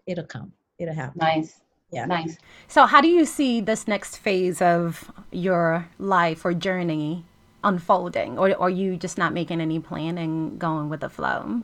it'll 0.06 0.24
come. 0.26 0.52
It'll 0.78 0.94
happen. 0.94 1.18
Nice. 1.18 1.60
Yeah. 1.90 2.04
Nice. 2.06 2.36
So 2.68 2.84
how 2.86 3.00
do 3.00 3.08
you 3.08 3.24
see 3.24 3.60
this 3.60 3.88
next 3.88 4.16
phase 4.18 4.60
of 4.60 5.10
your 5.30 5.88
life 5.98 6.44
or 6.44 6.52
journey 6.52 7.24
unfolding, 7.64 8.38
or 8.38 8.54
are 8.60 8.70
you 8.70 8.96
just 8.96 9.16
not 9.16 9.32
making 9.32 9.60
any 9.60 9.78
plan 9.80 10.18
and 10.18 10.58
going 10.58 10.88
with 10.88 11.00
the 11.00 11.08
flow? 11.08 11.62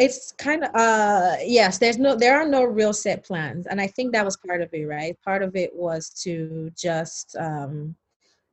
It's 0.00 0.32
kind 0.32 0.64
of 0.64 0.70
uh 0.74 1.36
yes 1.44 1.78
there's 1.78 1.98
no 1.98 2.16
there 2.16 2.36
are 2.40 2.48
no 2.48 2.64
real 2.64 2.92
set 2.92 3.24
plans 3.24 3.66
and 3.66 3.80
i 3.80 3.86
think 3.86 4.12
that 4.12 4.24
was 4.24 4.36
part 4.46 4.62
of 4.62 4.68
it 4.72 4.86
right 4.86 5.16
part 5.24 5.42
of 5.42 5.54
it 5.54 5.70
was 5.74 6.10
to 6.10 6.70
just 6.76 7.36
um 7.38 7.94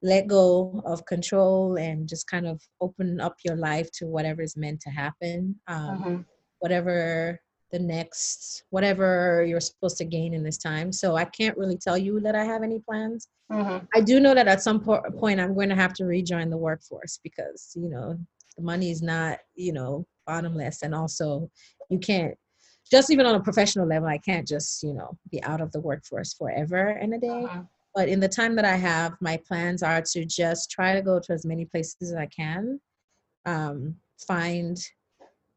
let 0.04 0.28
go 0.28 0.82
of 0.86 1.04
control 1.06 1.78
and 1.78 2.08
just 2.08 2.28
kind 2.28 2.46
of 2.46 2.62
open 2.82 3.20
up 3.20 3.36
your 3.44 3.56
life 3.56 3.90
to 3.92 4.06
whatever 4.06 4.42
is 4.42 4.56
meant 4.58 4.80
to 4.82 4.90
happen 4.90 5.56
um 5.68 5.98
Mhm. 5.98 6.26
whatever 6.60 7.40
the 7.72 7.80
next 7.80 8.64
whatever 8.70 9.44
you're 9.48 9.60
supposed 9.60 9.98
to 9.98 10.06
gain 10.06 10.34
in 10.34 10.44
this 10.44 10.58
time 10.58 10.92
so 10.92 11.16
i 11.16 11.26
can't 11.26 11.58
really 11.58 11.78
tell 11.78 11.98
you 11.98 12.20
that 12.20 12.36
i 12.36 12.44
have 12.44 12.64
any 12.64 12.80
plans 12.80 13.30
Mhm. 13.52 13.88
I 13.96 14.02
do 14.02 14.20
know 14.20 14.34
that 14.36 14.50
at 14.50 14.62
some 14.62 14.82
po- 14.84 15.02
point 15.18 15.40
I'm 15.40 15.54
going 15.54 15.70
to 15.70 15.76
have 15.84 15.94
to 15.94 16.04
rejoin 16.06 16.50
the 16.50 16.58
workforce 16.58 17.18
because 17.24 17.72
you 17.76 17.90
know 17.90 18.18
the 18.58 18.64
money 18.64 18.92
is 18.92 19.02
not 19.02 19.40
you 19.56 19.72
know 19.72 20.06
bottomless, 20.28 20.84
and 20.84 20.94
also 20.94 21.50
you 21.90 22.00
can't 22.00 22.36
just 22.92 23.10
even 23.12 23.26
on 23.26 23.36
a 23.36 23.40
professional 23.40 23.88
level 23.88 24.08
I 24.08 24.18
can't 24.20 24.48
just 24.48 24.84
you 24.84 24.94
know 24.94 25.18
be 25.32 25.42
out 25.44 25.62
of 25.62 25.72
the 25.72 25.80
workforce 25.80 26.34
forever 26.34 26.90
in 27.04 27.14
a 27.14 27.20
day. 27.20 27.46
Mhm. 27.50 27.68
But 27.96 28.10
in 28.10 28.20
the 28.20 28.30
time 28.30 28.56
that 28.58 28.66
I 28.66 28.76
have, 28.76 29.14
my 29.22 29.38
plans 29.48 29.82
are 29.82 30.02
to 30.14 30.24
just 30.26 30.70
try 30.70 30.94
to 30.94 31.02
go 31.02 31.20
to 31.20 31.34
as 31.34 31.46
many 31.46 31.66
places 31.66 31.96
as 32.04 32.14
I 32.14 32.28
can, 32.28 32.80
um, 33.46 33.96
find 34.28 34.78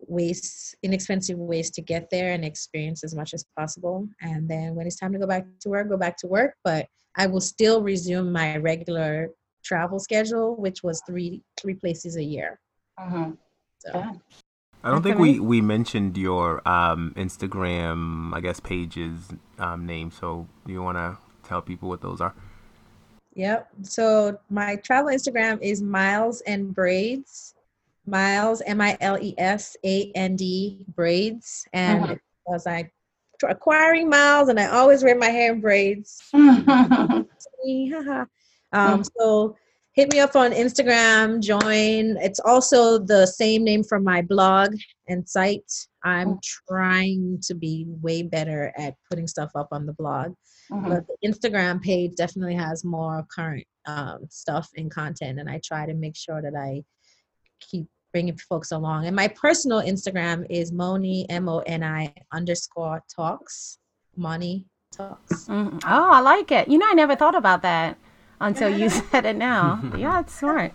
ways, 0.09 0.75
inexpensive 0.83 1.39
ways 1.39 1.71
to 1.73 1.83
get 1.83 2.09
there 2.11 2.33
and 2.33 2.43
experience 2.43 3.05
as 3.05 3.15
much 3.15 3.35
as 3.35 3.45
possible. 3.59 4.09
And 4.23 4.49
then 4.49 4.75
when 4.75 4.87
it's 4.87 4.97
time 4.97 5.13
to 5.13 5.19
go 5.19 5.27
back 5.27 5.45
to 5.61 5.69
work, 5.69 5.91
go 5.91 5.99
back 5.99 6.17
to 6.19 6.27
work. 6.27 6.55
But 6.65 6.87
I 7.17 7.27
will 7.27 7.43
still 7.43 7.83
resume 7.83 8.33
my 8.33 8.57
regular 8.57 9.29
travel 9.63 9.99
schedule, 9.99 10.57
which 10.57 10.83
was 10.83 11.03
three 11.07 11.43
three 11.61 11.75
places 11.75 12.17
a 12.17 12.23
year. 12.25 12.59
Mhm. 12.99 13.37
So. 13.81 14.17
I 14.83 14.91
don't 14.91 15.03
That's 15.03 15.11
think 15.13 15.19
we, 15.19 15.29
amazing. 15.31 15.47
we 15.47 15.61
mentioned 15.61 16.17
your 16.17 16.67
um, 16.67 17.13
Instagram, 17.17 18.35
I 18.35 18.41
guess, 18.41 18.61
pages 18.61 19.29
um, 19.59 19.85
name. 19.87 20.11
So 20.11 20.47
do 20.67 20.73
you 20.73 20.83
want 20.83 20.97
to 20.97 21.19
tell 21.43 21.61
people 21.61 21.89
what 21.89 22.01
those 22.01 22.21
are? 22.21 22.35
Yep. 23.35 23.69
So 23.83 24.39
my 24.49 24.77
travel 24.77 25.11
Instagram 25.13 25.61
is 25.61 25.83
Miles 25.83 26.41
and 26.43 26.75
Braids. 26.75 27.55
Miles 28.07 28.63
M 28.67 28.81
I 28.81 28.97
L 29.01 29.19
E 29.21 29.35
S 29.39 29.77
A 29.85 30.11
N 30.15 30.35
D 30.35 30.85
braids, 30.97 31.67
and 31.73 32.19
because 32.47 32.67
I 32.67 32.91
tr- 33.39 33.47
acquiring 33.49 34.09
miles, 34.09 34.49
and 34.49 34.59
I 34.59 34.67
always 34.67 35.05
wear 35.05 35.17
my 35.17 35.29
hair 35.29 35.53
in 35.53 35.61
braids. 35.61 36.21
Me, 36.33 37.91
haha. 37.91 38.25
um, 38.73 39.05
so 39.05 39.57
hit 40.01 40.11
me 40.11 40.19
up 40.19 40.35
on 40.35 40.51
Instagram, 40.53 41.43
join. 41.43 42.17
It's 42.23 42.41
also 42.41 42.99
the 42.99 43.27
same 43.27 43.63
name 43.65 43.85
from 43.85 44.03
my 44.03 44.23
blog 44.23 44.75
and 45.09 45.29
site. 45.29 45.71
I'm 46.05 46.39
trying 46.67 47.39
to 47.43 47.55
be 47.55 47.85
way 48.01 48.23
better 48.23 48.73
at 48.79 48.95
putting 49.11 49.27
stuff 49.27 49.51
up 49.55 49.69
on 49.73 49.85
the 49.85 49.93
blog, 49.93 50.33
Mhm. 50.71 50.89
but 50.89 51.07
the 51.07 51.29
Instagram 51.29 51.83
page 51.83 52.15
definitely 52.17 52.55
has 52.55 52.83
more 52.83 53.27
current 53.35 53.67
um, 53.87 54.27
stuff 54.31 54.71
and 54.77 54.91
content, 54.91 55.39
and 55.39 55.51
I 55.51 55.61
try 55.65 55.85
to 55.85 55.93
make 55.93 56.17
sure 56.17 56.41
that 56.41 56.55
I 56.55 56.83
keep 57.61 57.87
bringing 58.13 58.39
folks 58.39 58.73
along. 58.73 59.07
And 59.07 59.15
my 59.17 59.29
personal 59.29 59.83
Instagram 59.83 60.47
is 60.49 60.73
Moni 60.73 61.29
M 61.29 61.47
O 61.49 61.59
N 61.61 61.83
I 61.83 62.15
underscore 62.33 63.03
talks. 63.15 63.79
Moni 64.17 64.67
talks. 64.93 65.47
Mhm. 65.47 65.83
Oh, 65.85 66.11
I 66.11 66.21
like 66.21 66.53
it. 66.53 66.69
You 66.69 66.79
know, 66.79 66.87
I 66.89 66.95
never 66.95 67.17
thought 67.17 67.35
about 67.35 67.63
that 67.63 67.99
until 68.41 68.69
you 68.77 68.89
said 69.11 69.25
it 69.27 69.37
now. 69.37 69.81
Yeah, 69.97 70.21
it's 70.21 70.35
smart. 70.35 70.73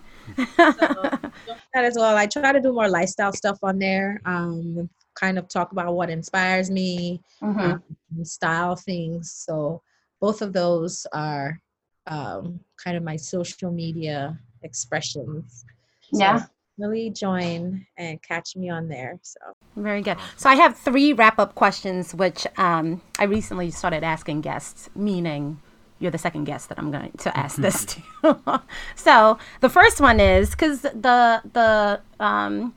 that 0.56 1.32
as 1.74 1.94
well. 1.96 2.16
I 2.16 2.26
try 2.26 2.52
to 2.52 2.60
do 2.60 2.72
more 2.72 2.88
lifestyle 2.88 3.32
stuff 3.32 3.58
on 3.62 3.78
there. 3.78 4.20
Um, 4.24 4.88
kind 5.14 5.38
of 5.38 5.48
talk 5.48 5.72
about 5.72 5.94
what 5.94 6.10
inspires 6.10 6.70
me, 6.70 7.20
Mhm. 7.42 7.80
um, 8.18 8.24
style 8.24 8.76
things. 8.76 9.32
So 9.32 9.82
both 10.20 10.42
of 10.42 10.52
those 10.52 11.06
are 11.12 11.60
um, 12.06 12.60
kind 12.82 12.96
of 12.96 13.02
my 13.02 13.16
social 13.16 13.70
media 13.72 14.38
expressions. 14.62 15.64
So 16.12 16.18
Yeah. 16.20 16.46
Really 16.78 17.08
join 17.08 17.86
and 17.96 18.22
catch 18.22 18.54
me 18.54 18.68
on 18.68 18.86
there. 18.86 19.18
So 19.22 19.40
Very 19.76 20.02
good. 20.02 20.18
So 20.36 20.50
I 20.50 20.56
have 20.56 20.76
three 20.76 21.14
wrap 21.14 21.38
up 21.38 21.54
questions, 21.54 22.14
which 22.14 22.46
um, 22.58 23.00
I 23.18 23.24
recently 23.24 23.70
started 23.70 24.04
asking 24.04 24.42
guests, 24.42 24.90
meaning 24.94 25.58
you're 25.98 26.10
the 26.10 26.18
second 26.18 26.44
guest 26.44 26.68
that 26.68 26.78
I'm 26.78 26.90
going 26.90 27.12
to 27.18 27.36
ask 27.36 27.56
this 27.56 27.84
to. 28.22 28.62
so 28.94 29.38
the 29.60 29.68
first 29.68 30.00
one 30.00 30.20
is 30.20 30.50
because 30.50 30.82
the 30.82 31.40
the 31.52 32.00
um, 32.20 32.74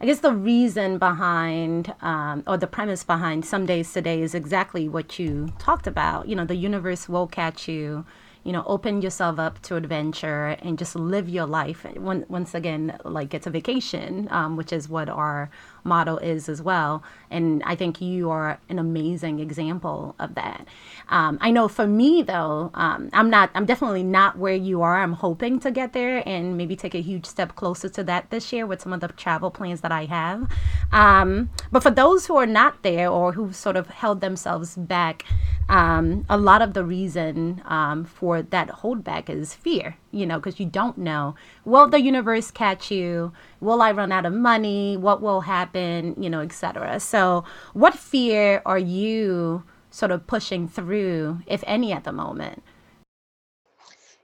I 0.00 0.06
guess 0.06 0.20
the 0.20 0.32
reason 0.32 0.98
behind 0.98 1.92
um, 2.02 2.44
or 2.46 2.56
the 2.56 2.68
premise 2.68 3.02
behind 3.02 3.44
some 3.44 3.66
days 3.66 3.92
today 3.92 4.22
is 4.22 4.34
exactly 4.34 4.88
what 4.88 5.18
you 5.18 5.52
talked 5.58 5.86
about. 5.86 6.28
You 6.28 6.36
know, 6.36 6.44
the 6.44 6.54
universe 6.54 7.08
will 7.08 7.26
catch 7.26 7.68
you. 7.68 8.06
You 8.44 8.52
know, 8.52 8.62
open 8.66 9.02
yourself 9.02 9.38
up 9.38 9.60
to 9.62 9.76
adventure 9.76 10.56
and 10.62 10.78
just 10.78 10.94
live 10.94 11.28
your 11.28 11.44
life. 11.44 11.84
Once 11.96 12.54
again, 12.54 12.96
like 13.04 13.34
it's 13.34 13.46
a 13.46 13.50
vacation, 13.50 14.28
um, 14.30 14.56
which 14.56 14.72
is 14.72 14.88
what 14.88 15.08
our 15.10 15.50
motto 15.88 16.16
is 16.18 16.48
as 16.48 16.62
well. 16.62 17.02
And 17.30 17.62
I 17.64 17.74
think 17.74 18.00
you 18.00 18.30
are 18.30 18.58
an 18.68 18.78
amazing 18.78 19.40
example 19.40 20.14
of 20.18 20.34
that. 20.36 20.66
Um, 21.08 21.38
I 21.40 21.50
know 21.50 21.68
for 21.68 21.86
me 21.86 22.22
though, 22.22 22.70
um, 22.74 23.10
I'm 23.12 23.30
not. 23.30 23.50
I'm 23.54 23.66
definitely 23.66 24.02
not 24.02 24.38
where 24.38 24.54
you 24.54 24.82
are. 24.82 25.00
I'm 25.00 25.14
hoping 25.14 25.58
to 25.60 25.70
get 25.70 25.92
there 25.92 26.22
and 26.26 26.56
maybe 26.56 26.76
take 26.76 26.94
a 26.94 27.00
huge 27.00 27.26
step 27.26 27.56
closer 27.56 27.88
to 27.88 28.04
that 28.04 28.30
this 28.30 28.52
year 28.52 28.66
with 28.66 28.80
some 28.80 28.92
of 28.92 29.00
the 29.00 29.08
travel 29.08 29.50
plans 29.50 29.80
that 29.80 29.92
I 29.92 30.04
have. 30.04 30.50
Um, 30.92 31.50
but 31.72 31.82
for 31.82 31.90
those 31.90 32.26
who 32.26 32.36
are 32.36 32.46
not 32.46 32.82
there 32.82 33.08
or 33.10 33.32
who 33.32 33.52
sort 33.52 33.76
of 33.76 33.88
held 33.88 34.20
themselves 34.20 34.76
back, 34.76 35.24
um, 35.68 36.24
a 36.28 36.38
lot 36.38 36.62
of 36.62 36.72
the 36.74 36.84
reason 36.84 37.62
um, 37.66 38.04
for 38.04 38.42
that 38.42 38.68
holdback 38.68 39.28
is 39.28 39.54
fear, 39.54 39.96
you 40.10 40.26
know, 40.26 40.38
because 40.38 40.58
you 40.58 40.66
don't 40.66 40.98
know 40.98 41.34
will 41.64 41.88
the 41.88 42.00
universe 42.00 42.50
catch 42.50 42.90
you? 42.90 43.32
Will 43.60 43.82
I 43.82 43.92
run 43.92 44.12
out 44.12 44.26
of 44.26 44.32
money? 44.32 44.96
What 44.96 45.20
will 45.20 45.42
happen? 45.42 46.14
You 46.20 46.30
know, 46.30 46.40
etc. 46.40 47.00
So, 47.00 47.44
what 47.74 47.94
fear 47.94 48.62
are 48.64 48.78
you 48.78 49.64
sort 49.90 50.10
of 50.10 50.26
pushing 50.26 50.68
through, 50.68 51.40
if 51.46 51.64
any, 51.66 51.92
at 51.92 52.04
the 52.04 52.12
moment? 52.12 52.62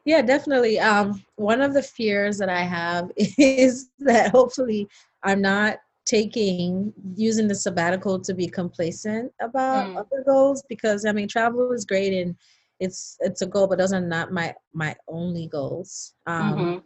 Yeah, 0.04 0.20
definitely. 0.20 0.78
Um, 0.78 1.22
one 1.36 1.62
of 1.62 1.72
the 1.72 1.82
fears 1.82 2.38
that 2.38 2.50
I 2.50 2.62
have 2.62 3.10
is 3.16 3.88
that 4.00 4.30
hopefully 4.30 4.88
I'm 5.22 5.40
not 5.40 5.78
taking 6.06 6.92
using 7.16 7.48
the 7.48 7.54
sabbatical 7.54 8.20
to 8.20 8.34
be 8.34 8.46
complacent 8.46 9.32
about 9.40 9.88
mm. 9.88 9.96
other 9.96 10.22
goals 10.26 10.62
because 10.68 11.06
I 11.06 11.12
mean 11.12 11.28
travel 11.28 11.72
is 11.72 11.86
great 11.86 12.12
and 12.12 12.36
it's 12.84 13.16
it's 13.20 13.42
a 13.42 13.46
goal 13.46 13.66
but 13.66 13.78
those 13.78 13.92
are 13.92 14.00
not 14.00 14.32
my 14.32 14.54
my 14.72 14.94
only 15.08 15.48
goals. 15.48 16.14
Um, 16.26 16.54
mm-hmm. 16.54 16.78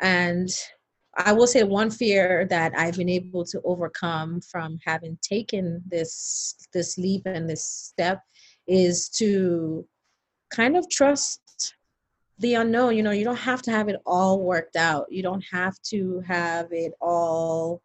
And 0.00 0.48
I 1.16 1.32
will 1.32 1.46
say 1.46 1.64
one 1.64 1.90
fear 1.90 2.46
that 2.50 2.72
I've 2.76 2.96
been 2.96 3.08
able 3.08 3.44
to 3.46 3.60
overcome 3.64 4.40
from 4.40 4.78
having 4.86 5.18
taken 5.22 5.82
this 5.86 6.54
this 6.72 6.98
leap 6.98 7.22
and 7.26 7.48
this 7.48 7.64
step 7.64 8.22
is 8.66 9.08
to 9.18 9.86
kind 10.50 10.76
of 10.76 10.88
trust 10.90 11.74
the 12.38 12.54
unknown 12.54 12.96
you 12.96 13.02
know 13.02 13.10
you 13.10 13.24
don't 13.24 13.36
have 13.36 13.62
to 13.62 13.70
have 13.70 13.88
it 13.88 13.96
all 14.06 14.40
worked 14.40 14.76
out 14.76 15.06
you 15.10 15.22
don't 15.22 15.44
have 15.50 15.74
to 15.82 16.22
have 16.26 16.68
it 16.70 16.92
all 17.00 17.82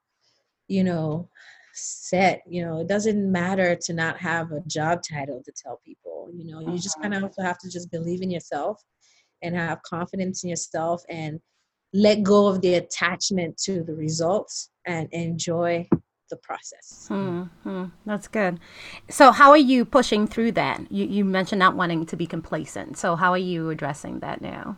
you 0.67 0.83
know 0.83 1.27
set 1.73 2.41
you 2.47 2.63
know 2.63 2.81
it 2.81 2.87
doesn't 2.87 3.31
matter 3.31 3.75
to 3.75 3.93
not 3.93 4.17
have 4.17 4.51
a 4.51 4.61
job 4.67 5.01
title 5.01 5.41
to 5.43 5.51
tell 5.51 5.79
people 5.85 6.29
you 6.33 6.51
know 6.51 6.59
you 6.59 6.77
just 6.77 7.01
kind 7.01 7.13
of 7.13 7.23
uh-huh. 7.23 7.43
have 7.43 7.57
to 7.57 7.69
just 7.69 7.91
believe 7.91 8.21
in 8.21 8.29
yourself 8.29 8.81
and 9.41 9.55
have 9.55 9.81
confidence 9.83 10.43
in 10.43 10.49
yourself 10.49 11.03
and 11.09 11.39
let 11.93 12.23
go 12.23 12.47
of 12.47 12.61
the 12.61 12.75
attachment 12.75 13.57
to 13.57 13.83
the 13.83 13.93
results 13.93 14.69
and 14.85 15.07
enjoy 15.11 15.87
the 16.29 16.37
process. 16.37 17.07
Mm-hmm. 17.11 17.85
That's 18.05 18.27
good. 18.27 18.59
So, 19.09 19.31
how 19.31 19.51
are 19.51 19.57
you 19.57 19.85
pushing 19.85 20.25
through 20.25 20.53
that? 20.53 20.91
You, 20.91 21.05
you 21.05 21.25
mentioned 21.25 21.59
not 21.59 21.75
wanting 21.75 22.05
to 22.07 22.15
be 22.15 22.25
complacent. 22.25 22.97
So, 22.97 23.15
how 23.15 23.31
are 23.31 23.37
you 23.37 23.69
addressing 23.69 24.19
that 24.19 24.41
now? 24.41 24.77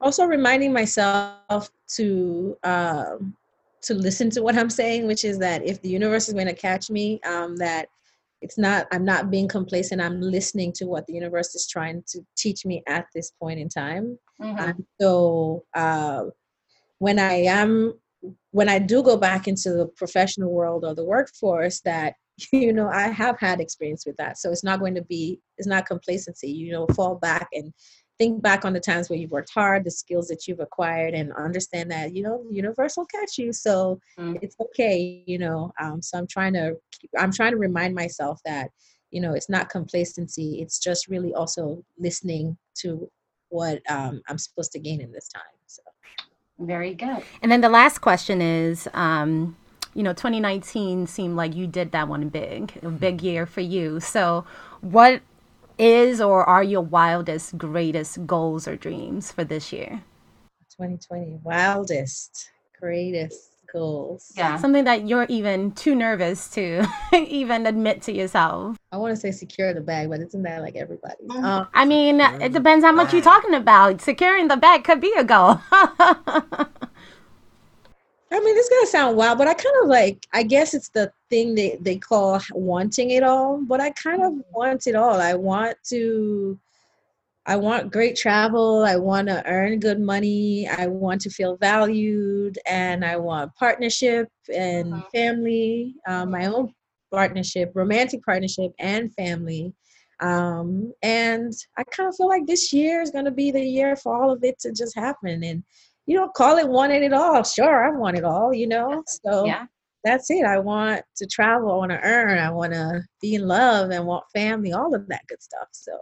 Also, 0.00 0.24
reminding 0.24 0.72
myself 0.72 1.70
to 1.96 2.56
um, 2.62 3.36
to 3.82 3.94
listen 3.94 4.30
to 4.30 4.42
what 4.42 4.56
I'm 4.56 4.70
saying, 4.70 5.06
which 5.06 5.24
is 5.24 5.38
that 5.38 5.64
if 5.64 5.80
the 5.80 5.88
universe 5.88 6.28
is 6.28 6.34
going 6.34 6.46
to 6.46 6.54
catch 6.54 6.90
me, 6.90 7.20
um, 7.22 7.56
that 7.56 7.88
it's 8.42 8.58
not 8.58 8.86
I'm 8.90 9.04
not 9.04 9.30
being 9.30 9.48
complacent. 9.48 10.00
I'm 10.00 10.20
listening 10.20 10.72
to 10.74 10.86
what 10.86 11.06
the 11.06 11.12
universe 11.12 11.54
is 11.54 11.68
trying 11.68 12.02
to 12.08 12.20
teach 12.36 12.64
me 12.64 12.82
at 12.88 13.06
this 13.14 13.32
point 13.40 13.60
in 13.60 13.68
time. 13.68 14.18
Mm-hmm. 14.40 14.80
so 14.98 15.64
uh, 15.74 16.24
when 16.98 17.18
I 17.18 17.34
am 17.42 17.94
when 18.50 18.68
I 18.68 18.78
do 18.78 19.02
go 19.02 19.16
back 19.16 19.48
into 19.48 19.70
the 19.70 19.86
professional 19.96 20.50
world 20.50 20.84
or 20.84 20.94
the 20.94 21.04
workforce, 21.04 21.80
that 21.82 22.14
you 22.52 22.72
know 22.72 22.88
I 22.88 23.08
have 23.08 23.38
had 23.38 23.60
experience 23.60 24.04
with 24.06 24.16
that. 24.16 24.38
So 24.38 24.50
it's 24.50 24.64
not 24.64 24.80
going 24.80 24.94
to 24.94 25.02
be 25.02 25.40
it's 25.58 25.68
not 25.68 25.86
complacency. 25.86 26.50
You 26.50 26.72
know, 26.72 26.86
fall 26.94 27.16
back 27.16 27.48
and 27.52 27.72
think 28.20 28.42
back 28.42 28.66
on 28.66 28.74
the 28.74 28.80
times 28.80 29.08
where 29.08 29.18
you've 29.18 29.30
worked 29.30 29.50
hard, 29.50 29.82
the 29.82 29.90
skills 29.90 30.28
that 30.28 30.46
you've 30.46 30.60
acquired, 30.60 31.14
and 31.14 31.32
understand 31.32 31.90
that 31.90 32.14
you 32.14 32.22
know 32.22 32.44
the 32.46 32.54
universe 32.54 32.96
will 32.98 33.06
catch 33.06 33.38
you. 33.38 33.50
So 33.52 33.98
mm. 34.18 34.38
it's 34.42 34.56
okay. 34.60 35.24
You 35.26 35.38
know, 35.38 35.72
um, 35.80 36.02
so 36.02 36.18
I'm 36.18 36.26
trying 36.26 36.52
to 36.52 36.76
I'm 37.18 37.32
trying 37.32 37.52
to 37.52 37.56
remind 37.56 37.94
myself 37.94 38.38
that 38.44 38.68
you 39.10 39.22
know 39.22 39.32
it's 39.32 39.48
not 39.48 39.70
complacency. 39.70 40.60
It's 40.60 40.78
just 40.78 41.08
really 41.08 41.32
also 41.32 41.82
listening 41.98 42.58
to 42.82 43.10
what 43.48 43.80
um, 43.90 44.20
I'm 44.28 44.38
supposed 44.38 44.72
to 44.72 44.78
gain 44.78 45.00
in 45.00 45.10
this 45.12 45.28
time. 45.28 45.42
So. 45.66 45.82
Very 46.58 46.94
good. 46.94 47.22
And 47.40 47.50
then 47.50 47.62
the 47.62 47.70
last 47.70 48.00
question 48.00 48.42
is, 48.42 48.86
um, 48.92 49.56
you 49.94 50.02
know, 50.02 50.12
2019 50.12 51.06
seemed 51.06 51.36
like 51.36 51.54
you 51.54 51.66
did 51.66 51.92
that 51.92 52.06
one 52.06 52.28
big, 52.28 52.78
a 52.82 52.90
big 52.90 53.22
year 53.22 53.46
for 53.46 53.62
you. 53.62 53.98
So, 53.98 54.44
what 54.82 55.22
is 55.80 56.20
or 56.20 56.48
are 56.48 56.62
your 56.62 56.82
wildest, 56.82 57.56
greatest 57.56 58.26
goals 58.26 58.68
or 58.68 58.76
dreams 58.76 59.32
for 59.32 59.44
this 59.44 59.72
year? 59.72 60.02
2020, 60.76 61.40
wildest, 61.42 62.50
greatest 62.78 63.50
goals. 63.72 64.32
Yeah. 64.36 64.56
Something 64.56 64.84
that 64.84 65.08
you're 65.08 65.26
even 65.28 65.72
too 65.72 65.94
nervous 65.94 66.48
to 66.50 66.84
even 67.12 67.66
admit 67.66 68.02
to 68.02 68.12
yourself. 68.12 68.76
I 68.92 68.96
want 68.96 69.14
to 69.14 69.20
say 69.20 69.30
secure 69.30 69.72
the 69.72 69.80
bag, 69.80 70.10
but 70.10 70.20
isn't 70.20 70.42
that 70.42 70.60
like 70.60 70.76
everybody? 70.76 71.24
Mm-hmm. 71.26 71.44
Um, 71.44 71.68
I 71.74 71.84
mean, 71.84 72.20
it 72.20 72.52
depends 72.52 72.84
how 72.84 72.92
much 72.92 73.12
you're 73.12 73.22
talking 73.22 73.54
about. 73.54 74.00
Securing 74.00 74.48
the 74.48 74.56
bag 74.56 74.84
could 74.84 75.00
be 75.00 75.12
a 75.16 75.24
goal. 75.24 75.60
I 78.32 78.38
mean, 78.38 78.56
it's 78.56 78.68
gonna 78.68 78.86
sound 78.86 79.16
wild, 79.16 79.38
but 79.38 79.48
I 79.48 79.54
kind 79.54 79.76
of 79.82 79.88
like. 79.88 80.26
I 80.32 80.44
guess 80.44 80.72
it's 80.74 80.90
the 80.90 81.12
thing 81.30 81.54
they 81.54 81.78
they 81.80 81.96
call 81.96 82.40
wanting 82.52 83.10
it 83.10 83.22
all. 83.22 83.60
But 83.62 83.80
I 83.80 83.90
kind 83.90 84.22
of 84.22 84.34
want 84.52 84.86
it 84.86 84.94
all. 84.94 85.20
I 85.20 85.34
want 85.34 85.76
to 85.88 86.58
I 87.46 87.56
want 87.56 87.92
great 87.92 88.16
travel. 88.16 88.84
I 88.84 88.96
want 88.96 89.28
to 89.28 89.44
earn 89.46 89.80
good 89.80 90.00
money. 90.00 90.68
I 90.68 90.86
want 90.86 91.20
to 91.22 91.30
feel 91.30 91.56
valued, 91.56 92.58
and 92.66 93.04
I 93.04 93.16
want 93.16 93.54
partnership 93.56 94.28
and 94.54 94.94
uh-huh. 94.94 95.08
family. 95.12 95.96
Um, 96.06 96.30
my 96.30 96.46
own 96.46 96.72
partnership, 97.10 97.72
romantic 97.74 98.22
partnership, 98.24 98.72
and 98.78 99.12
family. 99.14 99.72
Um, 100.20 100.92
and 101.02 101.52
I 101.78 101.84
kind 101.84 102.08
of 102.08 102.14
feel 102.14 102.28
like 102.28 102.46
this 102.46 102.72
year 102.72 103.00
is 103.00 103.10
going 103.10 103.24
to 103.24 103.30
be 103.30 103.50
the 103.50 103.64
year 103.64 103.96
for 103.96 104.14
all 104.14 104.30
of 104.30 104.44
it 104.44 104.58
to 104.60 104.72
just 104.72 104.94
happen. 104.94 105.42
And 105.42 105.64
you 106.10 106.16
know, 106.16 106.28
call 106.28 106.58
it 106.58 106.68
wanting 106.68 107.04
it 107.04 107.12
all. 107.12 107.44
Sure, 107.44 107.86
I 107.86 107.96
want 107.96 108.18
it 108.18 108.24
all. 108.24 108.52
You 108.52 108.66
know, 108.66 109.04
so 109.06 109.44
yeah. 109.44 109.66
That's 110.02 110.30
it. 110.30 110.44
I 110.44 110.58
want 110.58 111.02
to 111.16 111.26
travel. 111.26 111.70
I 111.70 111.76
want 111.76 111.90
to 111.92 112.00
earn. 112.02 112.38
I 112.38 112.50
want 112.50 112.72
to 112.72 113.02
be 113.20 113.34
in 113.34 113.46
love 113.46 113.90
and 113.90 114.06
want 114.06 114.24
family. 114.34 114.72
All 114.72 114.92
of 114.94 115.06
that 115.08 115.20
good 115.28 115.42
stuff. 115.42 115.68
So 115.72 115.92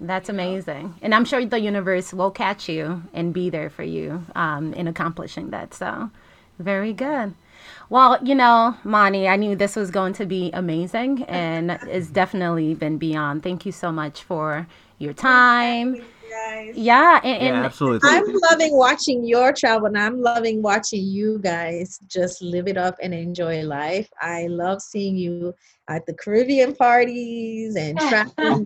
that's 0.00 0.28
amazing. 0.28 0.96
And 1.00 1.14
I'm 1.14 1.24
sure 1.24 1.46
the 1.46 1.60
universe 1.60 2.12
will 2.12 2.32
catch 2.32 2.68
you 2.68 3.02
and 3.14 3.32
be 3.32 3.48
there 3.48 3.70
for 3.70 3.84
you 3.84 4.26
um, 4.34 4.74
in 4.74 4.86
accomplishing 4.86 5.50
that. 5.50 5.72
So, 5.72 6.10
very 6.58 6.92
good. 6.92 7.34
Well, 7.88 8.18
you 8.22 8.34
know, 8.34 8.76
Moni, 8.84 9.28
I 9.28 9.36
knew 9.36 9.56
this 9.56 9.76
was 9.76 9.90
going 9.90 10.12
to 10.14 10.26
be 10.26 10.50
amazing 10.52 11.22
and 11.22 11.70
it's 11.86 12.08
definitely 12.08 12.74
been 12.74 12.98
beyond. 12.98 13.44
Thank 13.44 13.64
you 13.64 13.72
so 13.72 13.92
much 13.92 14.24
for 14.24 14.66
your 14.98 15.14
time 15.14 16.04
guys. 16.48 16.76
Yeah, 16.76 17.20
and, 17.22 17.42
and 17.42 17.56
yeah, 17.56 17.64
absolutely. 17.64 18.08
I'm 18.10 18.24
loving 18.50 18.76
watching 18.76 19.24
your 19.24 19.52
travel, 19.52 19.86
and 19.86 19.98
I'm 19.98 20.20
loving 20.20 20.62
watching 20.62 21.04
you 21.04 21.38
guys 21.38 21.98
just 22.06 22.42
live 22.42 22.68
it 22.68 22.76
up 22.76 22.96
and 23.02 23.14
enjoy 23.14 23.62
life. 23.62 24.08
I 24.20 24.46
love 24.46 24.80
seeing 24.82 25.16
you 25.16 25.54
at 25.88 26.06
the 26.06 26.14
Caribbean 26.14 26.74
parties 26.74 27.76
and 27.76 27.98
traveling. 28.08 28.64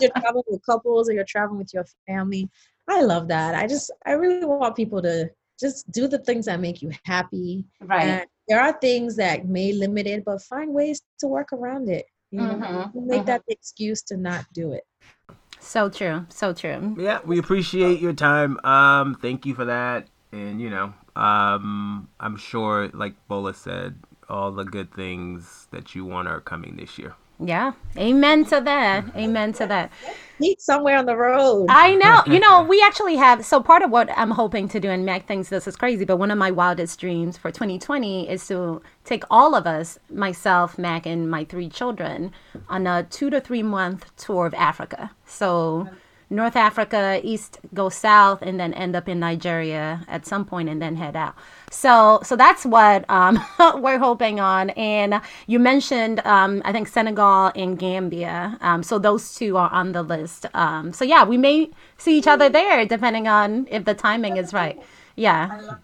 you're 0.00 0.10
traveling 0.18 0.44
with 0.48 0.64
couples, 0.64 1.08
or 1.08 1.12
you're 1.12 1.24
traveling 1.24 1.58
with 1.58 1.72
your 1.74 1.86
family. 2.06 2.48
I 2.88 3.02
love 3.02 3.28
that. 3.28 3.54
I 3.54 3.66
just, 3.66 3.90
I 4.04 4.12
really 4.12 4.44
want 4.44 4.76
people 4.76 5.00
to 5.02 5.30
just 5.58 5.90
do 5.90 6.06
the 6.06 6.18
things 6.18 6.46
that 6.46 6.60
make 6.60 6.82
you 6.82 6.90
happy. 7.04 7.64
Right. 7.80 8.06
And 8.06 8.26
there 8.46 8.60
are 8.60 8.78
things 8.78 9.16
that 9.16 9.46
may 9.46 9.72
limit 9.72 10.06
it, 10.06 10.24
but 10.24 10.42
find 10.42 10.74
ways 10.74 11.00
to 11.20 11.26
work 11.26 11.52
around 11.52 11.88
it. 11.88 12.04
You 12.30 12.40
know, 12.40 12.54
mm-hmm. 12.54 13.06
make 13.06 13.18
mm-hmm. 13.18 13.26
that 13.26 13.42
the 13.46 13.54
excuse 13.54 14.02
to 14.02 14.16
not 14.16 14.44
do 14.52 14.72
it. 14.72 14.82
So 15.64 15.88
true. 15.88 16.26
So 16.28 16.52
true. 16.52 16.94
Yeah, 16.98 17.20
we 17.24 17.38
appreciate 17.38 18.00
your 18.00 18.12
time. 18.12 18.58
Um, 18.64 19.14
thank 19.14 19.46
you 19.46 19.54
for 19.54 19.64
that. 19.64 20.08
And 20.30 20.60
you 20.60 20.68
know, 20.68 20.92
um, 21.16 22.08
I'm 22.20 22.36
sure, 22.36 22.90
like 22.92 23.14
Bola 23.28 23.54
said, 23.54 23.98
all 24.28 24.52
the 24.52 24.64
good 24.64 24.92
things 24.92 25.68
that 25.70 25.94
you 25.94 26.04
want 26.04 26.28
are 26.28 26.40
coming 26.40 26.76
this 26.76 26.98
year. 26.98 27.14
Yeah. 27.38 27.72
Amen 27.96 28.44
to 28.46 28.60
that. 28.60 29.04
Amen 29.16 29.52
to 29.54 29.66
that. 29.66 29.90
Meet 30.38 30.60
somewhere 30.60 30.96
on 30.98 31.06
the 31.06 31.16
road. 31.16 31.66
I 31.68 31.94
know. 31.94 32.22
You 32.26 32.40
know, 32.40 32.62
we 32.62 32.82
actually 32.82 33.16
have 33.16 33.44
so 33.44 33.62
part 33.62 33.82
of 33.82 33.90
what 33.90 34.08
I'm 34.16 34.32
hoping 34.32 34.68
to 34.68 34.80
do, 34.80 34.90
and 34.90 35.04
Mac 35.04 35.26
thinks 35.26 35.48
this 35.48 35.66
is 35.68 35.76
crazy, 35.76 36.04
but 36.04 36.16
one 36.16 36.30
of 36.30 36.38
my 36.38 36.50
wildest 36.50 36.98
dreams 36.98 37.36
for 37.36 37.50
2020 37.50 38.28
is 38.28 38.46
to 38.48 38.82
take 39.04 39.24
all 39.30 39.54
of 39.54 39.66
us, 39.66 39.98
myself, 40.10 40.76
Mac, 40.78 41.06
and 41.06 41.30
my 41.30 41.44
three 41.44 41.68
children, 41.68 42.32
on 42.68 42.86
a 42.86 43.04
two 43.04 43.30
to 43.30 43.40
three 43.40 43.62
month 43.62 44.10
tour 44.16 44.46
of 44.46 44.54
Africa. 44.54 45.12
So 45.24 45.88
North 46.30 46.56
Africa, 46.56 47.20
east 47.22 47.60
go 47.72 47.88
south, 47.88 48.42
and 48.42 48.58
then 48.58 48.74
end 48.74 48.96
up 48.96 49.08
in 49.08 49.20
Nigeria 49.20 50.04
at 50.08 50.26
some 50.26 50.44
point, 50.44 50.68
and 50.68 50.82
then 50.82 50.96
head 50.96 51.14
out. 51.14 51.36
So, 51.74 52.20
so 52.22 52.36
that's 52.36 52.64
what 52.64 53.04
um, 53.10 53.44
we're 53.82 53.98
hoping 53.98 54.38
on. 54.38 54.70
And 54.70 55.20
you 55.46 55.58
mentioned, 55.58 56.24
um, 56.24 56.62
I 56.64 56.72
think 56.72 56.86
Senegal 56.86 57.50
and 57.56 57.78
Gambia. 57.78 58.56
Um, 58.60 58.82
so 58.82 58.98
those 58.98 59.34
two 59.34 59.56
are 59.56 59.70
on 59.70 59.92
the 59.92 60.02
list. 60.02 60.46
Um, 60.54 60.92
so 60.92 61.04
yeah, 61.04 61.24
we 61.24 61.36
may 61.36 61.70
see 61.98 62.16
each 62.16 62.28
other 62.28 62.48
there, 62.48 62.86
depending 62.86 63.26
on 63.26 63.66
if 63.70 63.84
the 63.84 63.94
timing 63.94 64.36
is 64.36 64.52
right. 64.54 64.80
Yeah. 65.16 65.78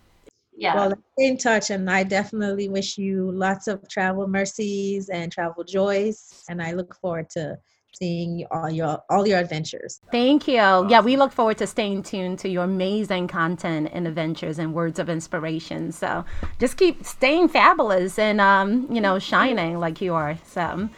Yeah. 0.56 0.74
Well, 0.74 0.92
stay 1.14 1.26
in 1.26 1.38
touch, 1.38 1.70
and 1.70 1.90
I 1.90 2.04
definitely 2.04 2.68
wish 2.68 2.98
you 2.98 3.30
lots 3.32 3.66
of 3.66 3.88
travel 3.88 4.28
mercies 4.28 5.08
and 5.08 5.32
travel 5.32 5.64
joys. 5.64 6.44
And 6.48 6.62
I 6.62 6.72
look 6.72 6.94
forward 6.96 7.30
to 7.30 7.58
seeing 7.92 8.46
all 8.50 8.70
your 8.70 9.02
all 9.10 9.26
your 9.26 9.38
adventures. 9.38 10.00
Thank 10.10 10.48
you. 10.48 10.54
Yeah, 10.54 11.00
we 11.00 11.16
look 11.16 11.32
forward 11.32 11.58
to 11.58 11.66
staying 11.66 12.02
tuned 12.04 12.38
to 12.40 12.48
your 12.48 12.64
amazing 12.64 13.28
content 13.28 13.90
and 13.92 14.06
adventures 14.06 14.58
and 14.58 14.72
words 14.74 14.98
of 14.98 15.08
inspiration. 15.08 15.92
So 15.92 16.24
just 16.58 16.76
keep 16.76 17.04
staying 17.04 17.48
fabulous 17.48 18.18
and 18.18 18.40
um, 18.40 18.86
you 18.90 19.00
know, 19.00 19.18
shining 19.18 19.78
like 19.78 20.00
you 20.00 20.14
are. 20.14 20.38
So 20.46 20.88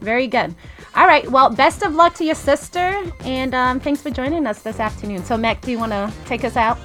very 0.00 0.26
good. 0.26 0.54
All 0.96 1.06
right. 1.06 1.30
Well, 1.30 1.50
best 1.50 1.82
of 1.82 1.94
luck 1.94 2.14
to 2.16 2.24
your 2.24 2.34
sister, 2.34 3.00
and 3.20 3.54
um, 3.54 3.78
thanks 3.80 4.02
for 4.02 4.10
joining 4.10 4.46
us 4.46 4.62
this 4.62 4.80
afternoon. 4.80 5.24
So, 5.24 5.36
Mac, 5.36 5.60
do 5.60 5.70
you 5.70 5.78
want 5.78 5.92
to 5.92 6.12
take 6.26 6.44
us 6.44 6.56
out? 6.56 6.76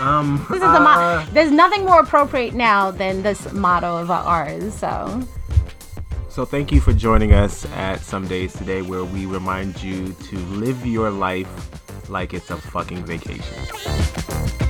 Um, 0.00 0.44
This 0.50 0.56
is 0.62 0.72
the 0.72 0.80
mo- 0.80 0.90
uh, 0.90 1.26
There's 1.32 1.50
nothing 1.52 1.84
more 1.84 2.00
appropriate 2.00 2.54
now 2.54 2.90
than 2.90 3.22
this 3.22 3.52
motto 3.52 3.96
of 3.98 4.10
ours. 4.10 4.74
So, 4.74 5.22
So 6.38 6.44
thank 6.44 6.70
you 6.70 6.80
for 6.80 6.92
joining 6.92 7.32
us 7.32 7.66
at 7.72 7.98
Some 7.98 8.28
Days 8.28 8.52
Today, 8.52 8.80
where 8.80 9.02
we 9.02 9.26
remind 9.26 9.82
you 9.82 10.12
to 10.12 10.38
live 10.38 10.86
your 10.86 11.10
life 11.10 11.50
like 12.08 12.32
it's 12.32 12.48
a 12.50 12.56
fucking 12.56 13.04
vacation. 13.04 14.67